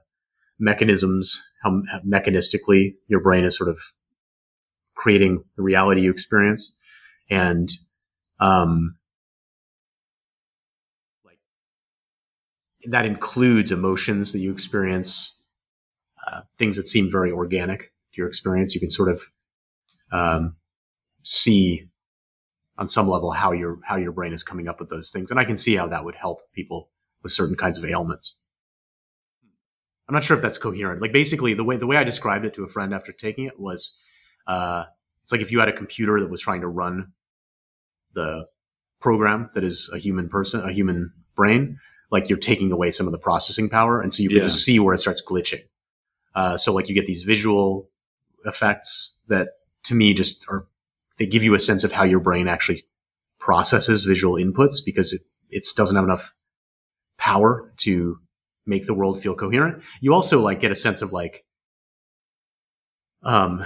mechanisms, 0.61 1.41
how 1.63 1.81
mechanistically 2.07 2.93
your 3.07 3.19
brain 3.19 3.43
is 3.43 3.57
sort 3.57 3.69
of 3.69 3.79
creating 4.95 5.43
the 5.57 5.63
reality 5.63 6.01
you 6.01 6.11
experience. 6.11 6.73
And, 7.29 7.69
um, 8.39 8.97
like 11.25 11.39
that 12.83 13.05
includes 13.05 13.71
emotions 13.71 14.31
that 14.31 14.39
you 14.39 14.51
experience, 14.51 15.37
uh, 16.27 16.41
things 16.57 16.77
that 16.77 16.87
seem 16.87 17.11
very 17.11 17.31
organic 17.31 17.79
to 17.81 18.17
your 18.17 18.27
experience. 18.27 18.75
You 18.75 18.81
can 18.81 18.91
sort 18.91 19.09
of, 19.09 19.23
um, 20.11 20.55
see 21.23 21.89
on 22.77 22.87
some 22.87 23.07
level 23.07 23.31
how 23.31 23.51
your 23.51 23.77
how 23.83 23.95
your 23.95 24.11
brain 24.11 24.33
is 24.33 24.43
coming 24.43 24.67
up 24.67 24.79
with 24.79 24.89
those 24.89 25.11
things, 25.11 25.29
and 25.31 25.39
I 25.39 25.45
can 25.45 25.57
see 25.57 25.75
how 25.75 25.87
that 25.87 26.03
would 26.03 26.15
help 26.15 26.39
people 26.53 26.89
with 27.23 27.31
certain 27.31 27.55
kinds 27.55 27.77
of 27.77 27.85
ailments. 27.85 28.37
I'm 30.11 30.15
not 30.15 30.25
sure 30.25 30.35
if 30.35 30.43
that's 30.43 30.57
coherent. 30.57 31.01
Like 31.01 31.13
basically, 31.13 31.53
the 31.53 31.63
way 31.63 31.77
the 31.77 31.87
way 31.87 31.95
I 31.95 32.03
described 32.03 32.43
it 32.43 32.53
to 32.55 32.65
a 32.65 32.67
friend 32.67 32.93
after 32.93 33.13
taking 33.13 33.45
it 33.45 33.57
was, 33.57 33.97
uh, 34.45 34.83
it's 35.23 35.31
like 35.31 35.39
if 35.39 35.53
you 35.53 35.61
had 35.61 35.69
a 35.69 35.71
computer 35.71 36.19
that 36.19 36.29
was 36.29 36.41
trying 36.41 36.59
to 36.59 36.67
run 36.67 37.13
the 38.11 38.49
program 38.99 39.49
that 39.53 39.63
is 39.63 39.89
a 39.93 39.97
human 39.97 40.27
person, 40.27 40.59
a 40.59 40.73
human 40.73 41.13
brain. 41.33 41.79
Like 42.11 42.27
you're 42.27 42.37
taking 42.37 42.73
away 42.73 42.91
some 42.91 43.05
of 43.05 43.13
the 43.13 43.19
processing 43.19 43.69
power, 43.69 44.01
and 44.01 44.13
so 44.13 44.21
you 44.21 44.27
can 44.27 44.39
Yeah. 44.39 44.43
just 44.43 44.65
see 44.65 44.79
where 44.79 44.93
it 44.93 44.99
starts 44.99 45.23
glitching. 45.25 45.63
Uh, 46.35 46.57
so 46.57 46.73
like 46.73 46.89
you 46.89 46.93
get 46.93 47.05
these 47.05 47.23
visual 47.23 47.89
effects 48.43 49.15
that 49.29 49.51
to 49.83 49.95
me 49.95 50.13
just 50.13 50.45
are 50.49 50.67
they 51.19 51.25
give 51.25 51.41
you 51.41 51.53
a 51.53 51.59
sense 51.59 51.85
of 51.85 51.93
how 51.93 52.03
your 52.03 52.19
brain 52.19 52.49
actually 52.49 52.81
processes 53.39 54.03
visual 54.03 54.35
inputs 54.35 54.83
because 54.85 55.13
it 55.13 55.21
it 55.49 55.65
doesn't 55.77 55.95
have 55.95 56.03
enough 56.03 56.35
power 57.17 57.71
to 57.77 58.19
make 58.65 58.85
the 58.87 58.93
world 58.93 59.21
feel 59.21 59.35
coherent. 59.35 59.83
You 60.01 60.13
also 60.13 60.41
like 60.41 60.59
get 60.59 60.71
a 60.71 60.75
sense 60.75 61.01
of 61.01 61.11
like 61.13 61.43
um 63.23 63.63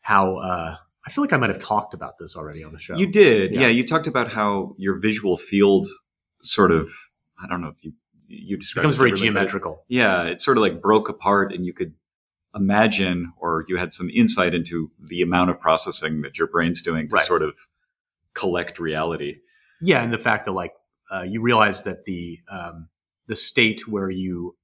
how 0.00 0.36
uh 0.36 0.76
I 1.06 1.10
feel 1.10 1.22
like 1.22 1.32
I 1.34 1.36
might 1.36 1.50
have 1.50 1.58
talked 1.58 1.92
about 1.92 2.14
this 2.18 2.34
already 2.34 2.64
on 2.64 2.72
the 2.72 2.78
show. 2.78 2.96
You 2.96 3.06
did. 3.06 3.54
Yeah. 3.54 3.62
Yeah. 3.62 3.68
You 3.68 3.84
talked 3.84 4.06
about 4.06 4.32
how 4.32 4.74
your 4.78 4.98
visual 4.98 5.36
field 5.36 5.86
sort 6.42 6.70
of, 6.70 6.88
I 7.42 7.46
don't 7.46 7.60
know 7.60 7.68
if 7.68 7.84
you, 7.84 7.92
you 8.26 8.56
it 8.56 8.60
described 8.60 8.84
becomes 8.84 8.94
it 8.94 8.98
very 9.00 9.10
differently, 9.10 9.28
but 9.34 9.38
geometrical. 9.40 9.84
yeah. 9.88 10.22
It 10.22 10.40
sort 10.40 10.56
of 10.56 10.62
like 10.62 10.80
broke 10.80 11.10
apart 11.10 11.52
and 11.52 11.66
you 11.66 11.74
could 11.74 11.92
imagine 12.54 13.34
or 13.36 13.66
you 13.68 13.76
had 13.76 13.92
some 13.92 14.08
insight 14.14 14.54
into 14.54 14.90
the 14.98 15.20
amount 15.20 15.50
of 15.50 15.60
processing 15.60 16.22
that 16.22 16.38
your 16.38 16.48
brain's 16.48 16.80
doing 16.80 17.06
to 17.10 17.16
Right. 17.16 17.22
sort 17.24 17.42
of 17.42 17.58
collect 18.32 18.78
reality. 18.78 19.40
Yeah, 19.82 20.02
and 20.02 20.10
the 20.10 20.18
fact 20.18 20.46
that 20.46 20.52
like 20.52 20.72
uh, 21.12 21.26
you 21.28 21.42
realize 21.42 21.82
that 21.82 22.04
the 22.06 22.38
um, 22.50 22.88
the 23.26 23.36
state 23.36 23.88
where 23.88 24.10
you 24.10 24.56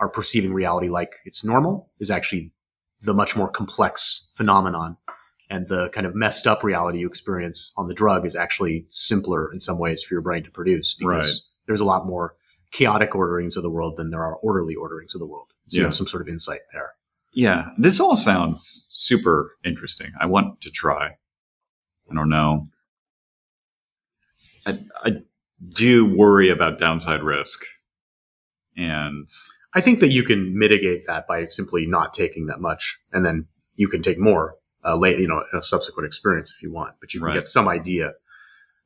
are 0.00 0.08
perceiving 0.08 0.52
reality 0.52 0.88
like 0.88 1.12
it's 1.24 1.44
normal 1.44 1.90
is 1.98 2.10
actually 2.10 2.52
the 3.00 3.14
much 3.14 3.36
more 3.36 3.48
complex 3.48 4.30
phenomenon. 4.34 4.96
And 5.50 5.66
the 5.68 5.88
kind 5.90 6.06
of 6.06 6.14
messed 6.14 6.46
up 6.46 6.62
reality 6.62 6.98
you 6.98 7.06
experience 7.08 7.72
on 7.76 7.88
the 7.88 7.94
drug 7.94 8.26
is 8.26 8.36
actually 8.36 8.86
simpler 8.90 9.50
in 9.52 9.60
some 9.60 9.78
ways 9.78 10.02
for 10.02 10.14
your 10.14 10.20
brain 10.20 10.42
to 10.44 10.50
produce 10.50 10.94
because 10.94 11.26
Right. 11.26 11.34
there's 11.66 11.80
a 11.80 11.86
lot 11.86 12.06
more 12.06 12.34
chaotic 12.70 13.14
orderings 13.14 13.56
of 13.56 13.62
the 13.62 13.70
world 13.70 13.96
than 13.96 14.10
there 14.10 14.22
are 14.22 14.36
orderly 14.36 14.74
orderings 14.74 15.14
of 15.14 15.20
the 15.20 15.26
world. 15.26 15.48
So 15.68 15.78
you 15.78 15.84
have 15.84 15.94
some 15.96 16.06
sort 16.06 16.20
of 16.20 16.28
insight 16.28 16.60
there. 16.72 16.92
Yeah, 17.32 17.70
this 17.78 17.98
all 17.98 18.14
sounds 18.16 18.88
super 18.90 19.52
interesting. 19.64 20.12
I 20.20 20.26
want 20.26 20.60
to 20.62 20.70
try. 20.70 21.16
I 22.10 22.14
don't 22.14 22.28
know. 22.28 22.66
I, 24.66 24.78
I 25.02 25.10
do 25.70 26.04
worry 26.14 26.50
about 26.50 26.78
downside 26.78 27.22
risk. 27.22 27.64
And 28.78 29.28
I 29.74 29.80
think 29.80 30.00
that 30.00 30.08
you 30.08 30.22
can 30.22 30.58
mitigate 30.58 31.06
that 31.06 31.26
by 31.26 31.44
simply 31.46 31.86
not 31.86 32.14
taking 32.14 32.46
that 32.46 32.60
much, 32.60 32.98
and 33.12 33.26
then 33.26 33.46
you 33.74 33.88
can 33.88 34.02
take 34.02 34.18
more 34.18 34.56
uh, 34.84 34.96
late, 34.96 35.18
you 35.18 35.26
know, 35.28 35.44
in 35.52 35.58
a 35.58 35.62
subsequent 35.62 36.06
experience 36.06 36.52
if 36.56 36.62
you 36.62 36.72
want. 36.72 36.94
But 37.00 37.12
you 37.12 37.20
can 37.20 37.26
Right. 37.26 37.34
get 37.34 37.48
some 37.48 37.68
idea 37.68 38.14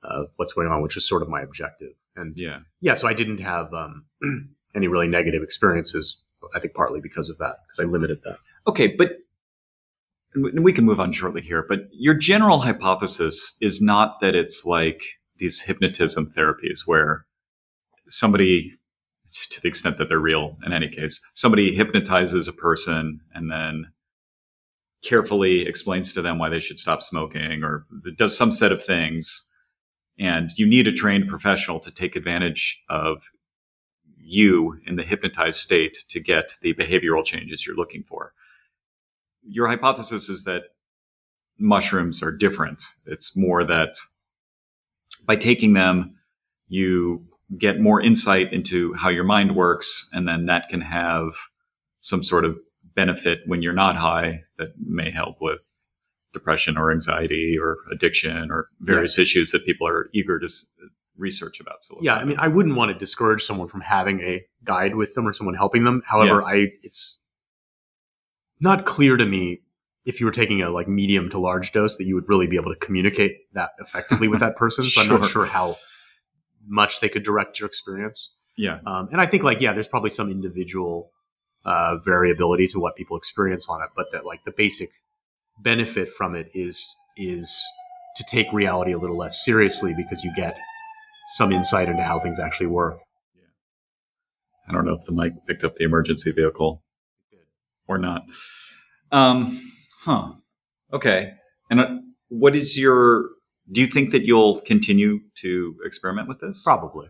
of 0.02 0.28
what's 0.36 0.52
going 0.54 0.68
on, 0.68 0.82
which 0.82 0.96
is 0.96 1.06
sort 1.06 1.22
of 1.22 1.28
my 1.28 1.42
objective. 1.42 1.92
And 2.16 2.36
yeah, 2.36 2.60
yeah, 2.80 2.94
so 2.94 3.06
I 3.06 3.14
didn't 3.14 3.38
have 3.40 3.72
um, 3.72 4.06
any 4.74 4.88
really 4.88 5.08
negative 5.08 5.42
experiences. 5.42 6.22
I 6.54 6.58
think 6.58 6.74
partly 6.74 7.00
because 7.00 7.28
of 7.30 7.38
that, 7.38 7.56
because 7.66 7.78
I 7.78 7.84
limited 7.84 8.22
that. 8.24 8.38
Okay, 8.66 8.88
but 8.88 9.18
and 10.34 10.64
we 10.64 10.72
can 10.72 10.84
move 10.84 10.98
on 11.00 11.12
shortly 11.12 11.42
here. 11.42 11.64
But 11.68 11.88
your 11.92 12.14
general 12.14 12.60
hypothesis 12.60 13.56
is 13.60 13.80
not 13.82 14.20
that 14.20 14.34
it's 14.34 14.64
like 14.64 15.02
these 15.36 15.60
hypnotism 15.62 16.26
therapies 16.26 16.80
where 16.86 17.26
somebody, 18.08 18.72
to 19.32 19.60
the 19.60 19.68
extent 19.68 19.98
that 19.98 20.08
they're 20.08 20.18
real 20.18 20.56
in 20.64 20.72
any 20.72 20.88
case, 20.88 21.20
somebody 21.34 21.74
hypnotizes 21.74 22.48
a 22.48 22.52
person 22.52 23.20
and 23.34 23.50
then 23.50 23.92
carefully 25.02 25.66
explains 25.66 26.12
to 26.12 26.22
them 26.22 26.38
why 26.38 26.48
they 26.48 26.60
should 26.60 26.78
stop 26.78 27.02
smoking 27.02 27.62
or 27.64 27.86
does 28.16 28.36
some 28.36 28.52
set 28.52 28.72
of 28.72 28.82
things. 28.82 29.48
And 30.18 30.50
you 30.56 30.66
need 30.66 30.86
a 30.86 30.92
trained 30.92 31.28
professional 31.28 31.80
to 31.80 31.90
take 31.90 32.14
advantage 32.14 32.82
of 32.88 33.30
you 34.16 34.78
in 34.86 34.96
the 34.96 35.02
hypnotized 35.02 35.58
state 35.58 35.96
to 36.10 36.20
get 36.20 36.52
the 36.62 36.74
behavioral 36.74 37.24
changes 37.24 37.66
you're 37.66 37.76
looking 37.76 38.04
for. 38.04 38.32
Your 39.42 39.66
hypothesis 39.66 40.28
is 40.28 40.44
that 40.44 40.64
mushrooms 41.58 42.22
are 42.22 42.30
different. 42.30 42.82
It's 43.06 43.36
more 43.36 43.64
that 43.64 43.94
by 45.26 45.36
taking 45.36 45.72
them, 45.72 46.16
you 46.68 47.26
get 47.58 47.80
more 47.80 48.00
insight 48.00 48.52
into 48.52 48.94
how 48.94 49.08
your 49.08 49.24
mind 49.24 49.54
works, 49.56 50.08
and 50.12 50.26
then 50.28 50.46
that 50.46 50.68
can 50.68 50.80
have 50.80 51.32
some 52.00 52.22
sort 52.22 52.44
of 52.44 52.58
benefit 52.94 53.40
when 53.46 53.62
you're 53.62 53.72
not 53.72 53.96
high 53.96 54.40
that 54.58 54.68
may 54.78 55.10
help 55.10 55.36
with 55.40 55.88
depression 56.32 56.76
or 56.78 56.90
anxiety 56.90 57.56
or 57.60 57.76
addiction 57.90 58.50
or 58.50 58.68
various 58.80 59.18
issues 59.18 59.50
that 59.50 59.64
people 59.66 59.86
are 59.86 60.08
eager 60.14 60.38
to 60.38 60.44
s- 60.46 60.72
research 61.16 61.60
about. 61.60 61.76
psilocybin. 61.82 62.02
Yeah, 62.04 62.14
I 62.16 62.24
mean, 62.24 62.38
I 62.38 62.48
wouldn't 62.48 62.74
want 62.76 62.90
to 62.90 62.98
discourage 62.98 63.42
someone 63.42 63.68
from 63.68 63.82
having 63.82 64.20
a 64.22 64.42
guide 64.64 64.94
with 64.94 65.14
them 65.14 65.28
or 65.28 65.32
someone 65.34 65.54
helping 65.54 65.84
them. 65.84 66.02
However, 66.06 66.42
I 66.42 66.68
it's 66.82 67.26
not 68.60 68.84
clear 68.86 69.16
to 69.16 69.26
me 69.26 69.60
if 70.04 70.20
you 70.20 70.26
were 70.26 70.32
taking 70.32 70.62
a 70.62 70.70
like 70.70 70.88
medium 70.88 71.28
to 71.30 71.38
large 71.38 71.72
dose 71.72 71.96
that 71.96 72.04
you 72.04 72.14
would 72.14 72.28
really 72.28 72.46
be 72.46 72.56
able 72.56 72.72
to 72.72 72.78
communicate 72.78 73.36
that 73.52 73.70
effectively 73.78 74.28
with 74.28 74.40
that 74.40 74.56
person. 74.56 74.84
So 74.84 75.02
I'm 75.02 75.08
not 75.08 75.20
Sure. 75.28 75.28
sure 75.28 75.46
how 75.46 75.78
much 76.66 77.00
they 77.00 77.08
could 77.08 77.22
direct 77.22 77.60
your 77.60 77.66
experience. 77.66 78.34
yeah, 78.56 78.78
Um, 78.86 79.08
and 79.12 79.20
I 79.20 79.26
think 79.26 79.42
like 79.42 79.60
yeah, 79.60 79.72
there's 79.72 79.88
probably 79.88 80.10
some 80.10 80.30
individual 80.30 81.10
uh, 81.64 81.96
variability 82.04 82.68
to 82.68 82.78
what 82.80 82.96
people 82.96 83.16
experience 83.16 83.68
on 83.68 83.82
it, 83.82 83.90
but 83.96 84.12
that 84.12 84.26
like 84.26 84.44
the 84.44 84.52
basic 84.52 84.90
benefit 85.60 86.08
from 86.10 86.34
it 86.34 86.48
is 86.54 86.84
is 87.16 87.62
to 88.16 88.24
take 88.28 88.52
reality 88.52 88.92
a 88.92 88.98
little 88.98 89.16
less 89.16 89.44
seriously 89.44 89.94
because 89.96 90.24
you 90.24 90.32
get 90.34 90.56
some 91.28 91.52
insight 91.52 91.88
into 91.88 92.02
how 92.02 92.18
things 92.18 92.38
actually 92.40 92.66
work. 92.66 92.98
Yeah. 93.34 93.42
I 94.68 94.72
don't 94.72 94.84
know 94.84 94.94
if 94.94 95.04
the 95.04 95.12
mic 95.12 95.32
picked 95.46 95.64
up 95.64 95.76
the 95.76 95.84
emergency 95.84 96.32
vehicle 96.32 96.82
or 97.86 97.98
not. 97.98 98.24
Um, 99.10 99.60
huh. 100.00 100.32
Okay. 100.92 101.34
And 101.70 101.80
uh, 101.80 101.98
what 102.28 102.56
is 102.56 102.78
your? 102.78 103.28
Do 103.70 103.80
you 103.80 103.86
think 103.86 104.10
that 104.10 104.22
you'll 104.24 104.60
continue 104.62 105.20
to 105.36 105.76
experiment 105.84 106.28
with 106.28 106.40
this? 106.40 106.62
Probably 106.64 107.08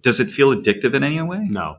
Does 0.00 0.20
it 0.20 0.26
feel 0.30 0.54
addictive 0.54 0.94
in 0.94 1.02
any 1.04 1.20
way? 1.22 1.46
no. 1.48 1.76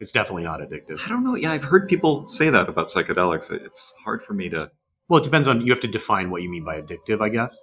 It's 0.00 0.12
definitely 0.12 0.44
not 0.44 0.60
addictive. 0.60 1.00
I 1.04 1.08
don't 1.08 1.24
know. 1.24 1.34
Yeah, 1.34 1.50
I've 1.50 1.64
heard 1.64 1.88
people 1.88 2.24
say 2.28 2.50
that 2.50 2.68
about 2.68 2.86
psychedelics. 2.86 3.50
It's 3.50 3.92
hard 4.04 4.22
for 4.22 4.32
me 4.32 4.48
to. 4.50 4.70
Well, 5.08 5.20
it 5.20 5.24
depends 5.24 5.48
on 5.48 5.60
you 5.66 5.72
have 5.72 5.80
to 5.80 5.88
define 5.88 6.30
what 6.30 6.40
you 6.42 6.48
mean 6.48 6.62
by 6.64 6.80
addictive, 6.80 7.20
I 7.20 7.30
guess. 7.30 7.58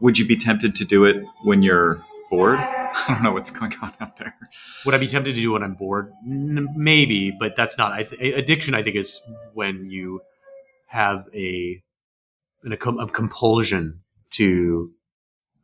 Would 0.00 0.18
you 0.18 0.26
be 0.26 0.38
tempted 0.38 0.74
to 0.76 0.86
do 0.86 1.04
it 1.04 1.22
when 1.44 1.60
you're 1.62 2.02
bored? 2.30 2.58
I 2.60 3.04
don't 3.08 3.22
know 3.22 3.32
what's 3.32 3.50
going 3.50 3.74
on 3.82 3.92
out 4.00 4.16
there. 4.16 4.34
Would 4.86 4.94
I 4.94 4.98
be 4.98 5.06
tempted 5.06 5.34
to 5.34 5.40
do 5.42 5.50
it 5.50 5.52
when 5.52 5.62
I'm 5.62 5.74
bored? 5.74 6.12
N- 6.26 6.66
maybe, 6.74 7.30
but 7.30 7.56
that's 7.56 7.76
not. 7.76 7.92
I 7.92 8.04
th- 8.04 8.34
addiction, 8.34 8.74
I 8.74 8.82
think, 8.82 8.96
is 8.96 9.20
when 9.52 9.84
you 9.84 10.22
have 10.86 11.28
a 11.34 11.82
an, 12.64 12.72
a, 12.72 12.76
com- 12.76 12.98
a 12.98 13.06
compulsion 13.06 14.00
to 14.30 14.92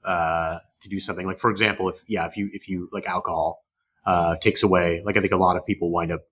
uh, 0.05 0.59
to 0.81 0.89
do 0.89 1.01
something. 1.01 1.27
Like, 1.27 1.39
for 1.39 1.51
example, 1.51 1.89
if 1.89 2.03
yeah, 2.07 2.27
if 2.27 2.37
you 2.37 2.51
if 2.53 2.69
you 2.69 2.89
like 2.93 3.07
alcohol 3.07 3.65
uh, 4.07 4.37
takes 4.37 4.63
away. 4.63 5.03
Like, 5.05 5.17
I 5.17 5.21
think 5.21 5.33
a 5.33 5.37
lot 5.37 5.57
of 5.57 5.67
people 5.67 5.91
wind 5.91 6.13
up 6.13 6.23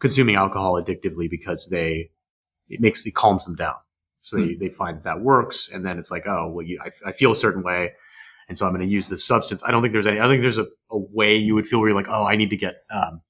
consuming 0.00 0.34
alcohol 0.34 0.74
addictively 0.82 1.30
because 1.30 1.68
they 1.70 2.10
it 2.68 2.80
makes 2.80 3.06
it 3.06 3.14
calms 3.14 3.44
them 3.44 3.54
down. 3.54 3.76
So 4.22 4.36
they, 4.36 4.54
they 4.54 4.68
find 4.68 4.98
that 4.98 5.04
that 5.04 5.20
works, 5.22 5.70
and 5.72 5.86
then 5.86 5.98
it's 5.98 6.10
like, 6.10 6.26
oh, 6.26 6.50
well, 6.50 6.66
you, 6.66 6.78
I, 6.84 6.90
I 7.08 7.12
feel 7.12 7.32
a 7.32 7.36
certain 7.36 7.62
way, 7.62 7.94
and 8.48 8.58
so 8.58 8.66
I'm 8.66 8.72
going 8.72 8.86
to 8.86 8.86
use 8.86 9.08
this 9.08 9.24
substance. 9.24 9.62
I 9.64 9.70
don't 9.70 9.80
think 9.80 9.94
there's 9.94 10.06
any. 10.06 10.20
I 10.20 10.28
think 10.28 10.42
there's 10.42 10.58
a, 10.58 10.66
a 10.90 10.98
way 10.98 11.36
you 11.36 11.54
would 11.54 11.66
feel 11.66 11.80
where 11.80 11.88
you're 11.88 11.96
like, 11.96 12.10
oh, 12.10 12.26
I 12.26 12.36
need 12.36 12.50
to 12.50 12.56
get, 12.56 12.82
um, 12.90 13.22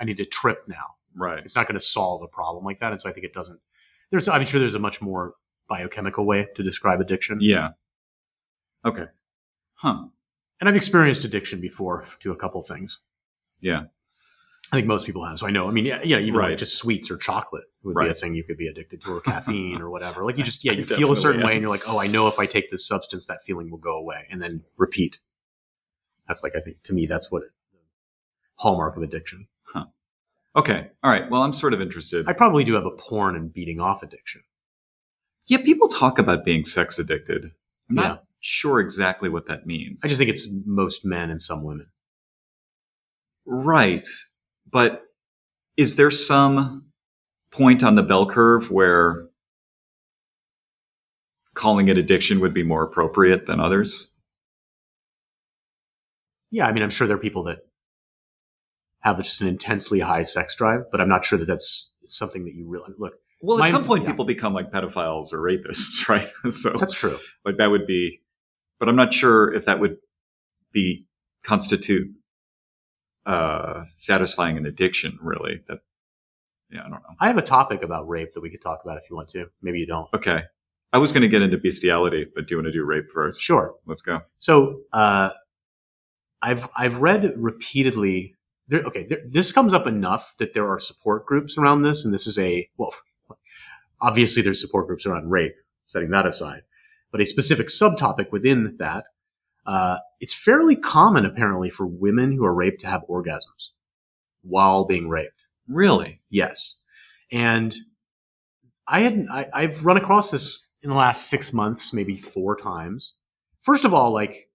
I 0.00 0.04
need 0.04 0.16
to 0.16 0.24
trip 0.24 0.64
now. 0.66 0.96
Right. 1.14 1.38
It's 1.38 1.54
not 1.54 1.68
going 1.68 1.78
to 1.78 1.80
solve 1.80 2.22
a 2.22 2.26
problem 2.26 2.64
like 2.64 2.78
that, 2.78 2.90
and 2.90 3.00
so 3.00 3.08
I 3.08 3.12
think 3.12 3.24
it 3.24 3.32
doesn't. 3.32 3.60
There's, 4.10 4.28
I'm 4.28 4.44
sure 4.44 4.58
there's 4.58 4.74
a 4.74 4.80
much 4.80 5.00
more 5.00 5.34
biochemical 5.68 6.24
way 6.26 6.46
to 6.56 6.62
describe 6.62 7.00
addiction, 7.00 7.38
Yeah. 7.40 7.70
Okay. 8.84 9.06
Huh. 9.76 10.04
and 10.60 10.68
I've 10.68 10.76
experienced 10.76 11.24
addiction 11.24 11.60
before 11.60 12.04
to 12.20 12.32
a 12.32 12.36
couple 12.36 12.62
things. 12.62 13.00
Yeah. 13.60 13.84
I 14.72 14.76
think 14.76 14.86
most 14.88 15.06
people 15.06 15.24
have. 15.24 15.38
So 15.38 15.46
I 15.46 15.50
know. 15.50 15.68
I 15.68 15.72
mean, 15.72 15.86
yeah, 15.86 16.00
yeah 16.02 16.18
even 16.18 16.34
Right. 16.40 16.50
like 16.50 16.58
just 16.58 16.76
sweets 16.76 17.10
or 17.10 17.16
chocolate 17.16 17.64
would 17.82 17.96
be 17.96 18.08
a 18.08 18.14
thing 18.14 18.34
you 18.34 18.42
could 18.44 18.56
be 18.56 18.66
addicted 18.66 19.02
to, 19.02 19.12
or 19.14 19.20
caffeine 19.20 19.80
or 19.80 19.90
whatever. 19.90 20.24
Like 20.24 20.36
you 20.38 20.44
just, 20.44 20.64
yeah, 20.64 20.72
you 20.72 20.84
feel 20.86 21.12
a 21.12 21.16
certain 21.16 21.40
definitely 21.40 21.46
way, 21.46 21.52
and 21.54 21.62
you're 21.62 21.70
like, 21.70 21.88
oh, 21.88 21.98
I 21.98 22.06
know 22.06 22.26
if 22.28 22.38
I 22.38 22.46
take 22.46 22.70
this 22.70 22.86
substance, 22.86 23.26
that 23.26 23.42
feeling 23.44 23.70
will 23.70 23.78
go 23.78 23.92
away, 23.96 24.26
and 24.30 24.42
then 24.42 24.64
repeat. 24.76 25.18
That's 26.26 26.42
like 26.42 26.56
I 26.56 26.60
think 26.60 26.82
to 26.84 26.92
me, 26.94 27.06
that's 27.06 27.30
what 27.30 27.42
hallmark 28.56 28.96
of 28.96 29.02
addiction. 29.02 29.48
Huh. 29.64 29.86
Okay. 30.56 30.90
All 31.02 31.10
right. 31.10 31.30
Well, 31.30 31.42
I'm 31.42 31.52
sort 31.52 31.74
of 31.74 31.80
interested. 31.80 32.26
I 32.28 32.32
probably 32.32 32.64
do 32.64 32.74
have 32.74 32.86
a 32.86 32.90
porn 32.90 33.36
and 33.36 33.52
beating 33.52 33.80
off 33.80 34.02
addiction. 34.02 34.42
Yeah, 35.46 35.58
people 35.58 35.88
talk 35.88 36.18
about 36.18 36.44
being 36.44 36.64
sex 36.64 36.98
addicted. 36.98 37.52
I'm 37.88 37.96
not 37.96 38.10
Yeah. 38.18 38.24
sure 38.40 38.80
exactly 38.80 39.28
what 39.28 39.46
that 39.46 39.66
means. 39.66 40.02
I 40.04 40.08
just 40.08 40.18
think 40.18 40.30
it's 40.30 40.48
most 40.66 41.04
men 41.04 41.30
and 41.30 41.40
some 41.40 41.64
women. 41.64 41.86
right. 43.46 44.06
But 44.70 45.02
is 45.76 45.96
there 45.96 46.10
some 46.10 46.86
point 47.50 47.84
on 47.84 47.94
the 47.94 48.02
bell 48.02 48.26
curve 48.26 48.70
where 48.70 49.28
calling 51.54 51.88
it 51.88 51.96
addiction 51.98 52.40
would 52.40 52.54
be 52.54 52.62
more 52.64 52.82
appropriate 52.82 53.46
than 53.46 53.60
others? 53.60 54.18
Yeah, 56.50 56.66
I 56.66 56.72
mean, 56.72 56.82
I'm 56.82 56.90
sure 56.90 57.06
there 57.06 57.16
are 57.16 57.20
people 57.20 57.44
that 57.44 57.60
have 59.00 59.18
just 59.18 59.40
an 59.40 59.46
intensely 59.48 60.00
high 60.00 60.22
sex 60.22 60.56
drive, 60.56 60.90
but 60.90 61.00
I'm 61.00 61.08
not 61.08 61.24
sure 61.24 61.38
that 61.38 61.44
that's 61.46 61.94
something 62.06 62.44
that 62.44 62.54
you 62.54 62.66
really 62.68 62.94
look. 62.98 63.14
Well, 63.44 63.58
My- 63.58 63.66
at 63.66 63.70
some 63.70 63.84
point, 63.84 64.04
yeah. 64.04 64.10
people 64.10 64.24
become 64.24 64.54
like 64.54 64.70
pedophiles 64.70 65.32
or 65.32 65.38
rapists, 65.38 66.08
right? 66.08 66.28
so, 66.50 66.70
That's 66.78 66.94
true. 66.94 67.18
like, 67.44 67.58
that 67.58 67.70
would 67.70 67.86
be, 67.86 68.20
but 68.78 68.88
I'm 68.88 68.96
not 68.96 69.12
sure 69.12 69.52
if 69.52 69.66
that 69.66 69.80
would 69.80 69.98
be 70.72 71.06
constitute 71.42 72.10
uh, 73.26 73.84
satisfying 73.96 74.56
an 74.56 74.66
addiction, 74.66 75.18
really. 75.20 75.62
That, 75.68 75.78
yeah, 76.70 76.80
I 76.80 76.82
don't 76.84 76.92
know. 76.92 77.16
I 77.20 77.26
have 77.26 77.38
a 77.38 77.42
topic 77.42 77.82
about 77.82 78.08
rape 78.08 78.32
that 78.32 78.40
we 78.40 78.50
could 78.50 78.62
talk 78.62 78.80
about 78.84 78.96
if 78.96 79.08
you 79.10 79.16
want 79.16 79.28
to. 79.30 79.46
Maybe 79.62 79.78
you 79.78 79.86
don't. 79.86 80.08
Okay. 80.14 80.42
I 80.92 80.98
was 80.98 81.12
going 81.12 81.22
to 81.22 81.28
get 81.28 81.42
into 81.42 81.58
bestiality, 81.58 82.26
but 82.34 82.46
do 82.46 82.54
you 82.54 82.58
want 82.58 82.66
to 82.66 82.72
do 82.72 82.84
rape 82.84 83.10
first? 83.12 83.40
Sure. 83.40 83.74
Let's 83.86 84.00
go. 84.02 84.20
So 84.38 84.80
uh, 84.92 85.30
I've 86.40 86.68
I've 86.76 87.00
read 87.00 87.32
repeatedly. 87.36 88.36
There, 88.68 88.82
okay, 88.84 89.04
there, 89.04 89.18
this 89.28 89.52
comes 89.52 89.74
up 89.74 89.86
enough 89.86 90.34
that 90.38 90.54
there 90.54 90.68
are 90.68 90.78
support 90.78 91.26
groups 91.26 91.58
around 91.58 91.82
this, 91.82 92.04
and 92.04 92.14
this 92.14 92.26
is 92.26 92.38
a 92.38 92.68
well. 92.76 92.94
Obviously, 94.04 94.42
there's 94.42 94.60
support 94.60 94.86
groups 94.86 95.06
around 95.06 95.30
rape. 95.30 95.56
Setting 95.86 96.10
that 96.10 96.26
aside, 96.26 96.62
but 97.12 97.20
a 97.20 97.26
specific 97.26 97.68
subtopic 97.68 98.32
within 98.32 98.76
that 98.78 99.04
Uh, 99.66 99.98
it's 100.20 100.34
fairly 100.34 100.76
common, 100.76 101.24
apparently, 101.24 101.70
for 101.70 101.86
women 101.86 102.32
who 102.32 102.44
are 102.44 102.54
raped 102.54 102.80
to 102.82 102.86
have 102.86 103.02
orgasms 103.08 103.70
while 104.42 104.84
being 104.84 105.08
raped. 105.08 105.46
Really? 105.68 106.20
Yes. 106.28 106.76
And 107.32 107.74
I 108.86 109.00
had 109.00 109.26
I, 109.30 109.46
I've 109.54 109.84
run 109.84 109.96
across 109.96 110.30
this 110.30 110.68
in 110.82 110.90
the 110.90 110.96
last 110.96 111.30
six 111.30 111.52
months, 111.52 111.92
maybe 111.94 112.16
four 112.16 112.56
times. 112.56 113.14
First 113.62 113.86
of 113.86 113.94
all, 113.94 114.12
like 114.12 114.50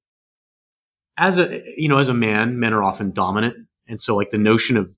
as 1.18 1.40
a 1.40 1.62
you 1.76 1.90
know, 1.90 1.98
as 1.98 2.10
a 2.10 2.14
man, 2.14 2.60
men 2.60 2.74
are 2.74 2.84
often 2.84 3.12
dominant, 3.12 3.56
and 3.88 4.00
so 4.00 4.16
like 4.16 4.30
the 4.30 4.38
notion 4.38 4.78
of 4.78 4.92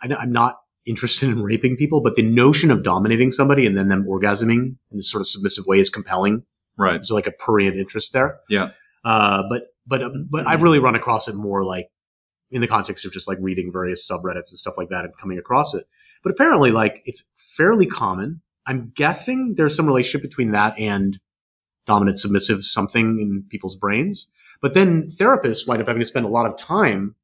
I, 0.00 0.14
I'm 0.14 0.32
not 0.32 0.61
interested 0.86 1.28
in 1.28 1.42
raping 1.42 1.76
people, 1.76 2.00
but 2.00 2.16
the 2.16 2.22
notion 2.22 2.70
of 2.70 2.82
dominating 2.82 3.30
somebody 3.30 3.66
and 3.66 3.76
then 3.76 3.88
them 3.88 4.04
orgasming 4.04 4.52
in 4.52 4.76
this 4.96 5.10
sort 5.10 5.20
of 5.20 5.26
submissive 5.26 5.64
way 5.66 5.78
is 5.78 5.90
compelling. 5.90 6.44
Right. 6.76 6.92
There's 6.94 7.10
like 7.10 7.26
a 7.26 7.32
prurient 7.32 7.76
interest 7.76 8.12
there. 8.12 8.40
Yeah. 8.48 8.70
Uh, 9.04 9.44
but 9.48 9.68
but 9.86 10.02
um, 10.02 10.26
but 10.30 10.46
I've 10.46 10.62
really 10.62 10.78
run 10.78 10.94
across 10.94 11.28
it 11.28 11.34
more 11.34 11.64
like 11.64 11.88
in 12.50 12.60
the 12.60 12.68
context 12.68 13.04
of 13.04 13.12
just 13.12 13.28
like 13.28 13.38
reading 13.40 13.70
various 13.72 14.08
subreddits 14.08 14.50
and 14.50 14.58
stuff 14.58 14.74
like 14.76 14.88
that 14.90 15.04
and 15.04 15.16
coming 15.18 15.38
across 15.38 15.74
it. 15.74 15.84
But 16.22 16.32
apparently, 16.32 16.70
like 16.70 17.02
it's 17.04 17.30
fairly 17.36 17.86
common. 17.86 18.42
I'm 18.66 18.92
guessing 18.94 19.54
there's 19.56 19.74
some 19.76 19.86
relationship 19.86 20.22
between 20.28 20.52
that 20.52 20.78
and 20.78 21.18
dominant 21.86 22.18
submissive 22.18 22.64
something 22.64 23.18
in 23.20 23.44
people's 23.50 23.76
brains. 23.76 24.28
But 24.60 24.74
then 24.74 25.10
therapists 25.10 25.66
wind 25.66 25.82
up 25.82 25.88
having 25.88 26.00
to 26.00 26.06
spend 26.06 26.26
a 26.26 26.28
lot 26.28 26.46
of 26.46 26.56
time 26.56 27.16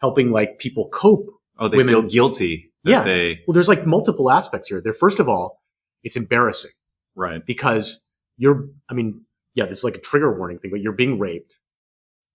helping 0.00 0.30
like 0.32 0.58
people 0.58 0.88
cope. 0.88 1.26
Oh, 1.58 1.68
they 1.68 1.76
Women- 1.76 1.92
feel 1.94 2.02
guilty 2.02 2.69
Yeah. 2.84 3.02
they 3.02 3.40
Well, 3.46 3.54
there's 3.54 3.68
like 3.68 3.86
multiple 3.86 4.30
aspects 4.30 4.68
here. 4.68 4.80
There, 4.80 4.94
first 4.94 5.20
of 5.20 5.28
all, 5.28 5.62
it's 6.02 6.16
embarrassing 6.16 6.70
right. 7.14 7.44
because 7.44 8.10
you're, 8.36 8.68
I 8.88 8.94
mean, 8.94 9.22
yeah, 9.54 9.66
this 9.66 9.78
is 9.78 9.84
like 9.84 9.96
a 9.96 10.00
trigger 10.00 10.36
warning 10.36 10.58
thing, 10.58 10.70
but 10.70 10.80
you're 10.80 10.92
being 10.92 11.18
raped 11.18 11.58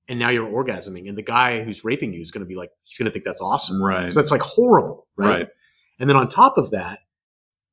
and 0.07 0.19
now 0.19 0.29
you're 0.29 0.47
orgasming 0.47 1.09
and 1.09 1.17
the 1.17 1.23
guy 1.23 1.63
who's 1.63 1.83
raping 1.83 2.13
you 2.13 2.21
is 2.21 2.31
going 2.31 2.43
to 2.43 2.47
be 2.47 2.55
like, 2.55 2.69
he's 2.83 2.97
going 2.97 3.05
to 3.05 3.11
think 3.11 3.25
that's 3.25 3.41
awesome. 3.41 3.81
Right. 3.81 4.13
So 4.13 4.19
that's 4.19 4.31
like 4.31 4.41
horrible, 4.41 5.07
right? 5.15 5.29
Right. 5.29 5.47
And 5.99 6.09
then 6.09 6.17
on 6.17 6.27
top 6.27 6.57
of 6.57 6.71
that, 6.71 6.99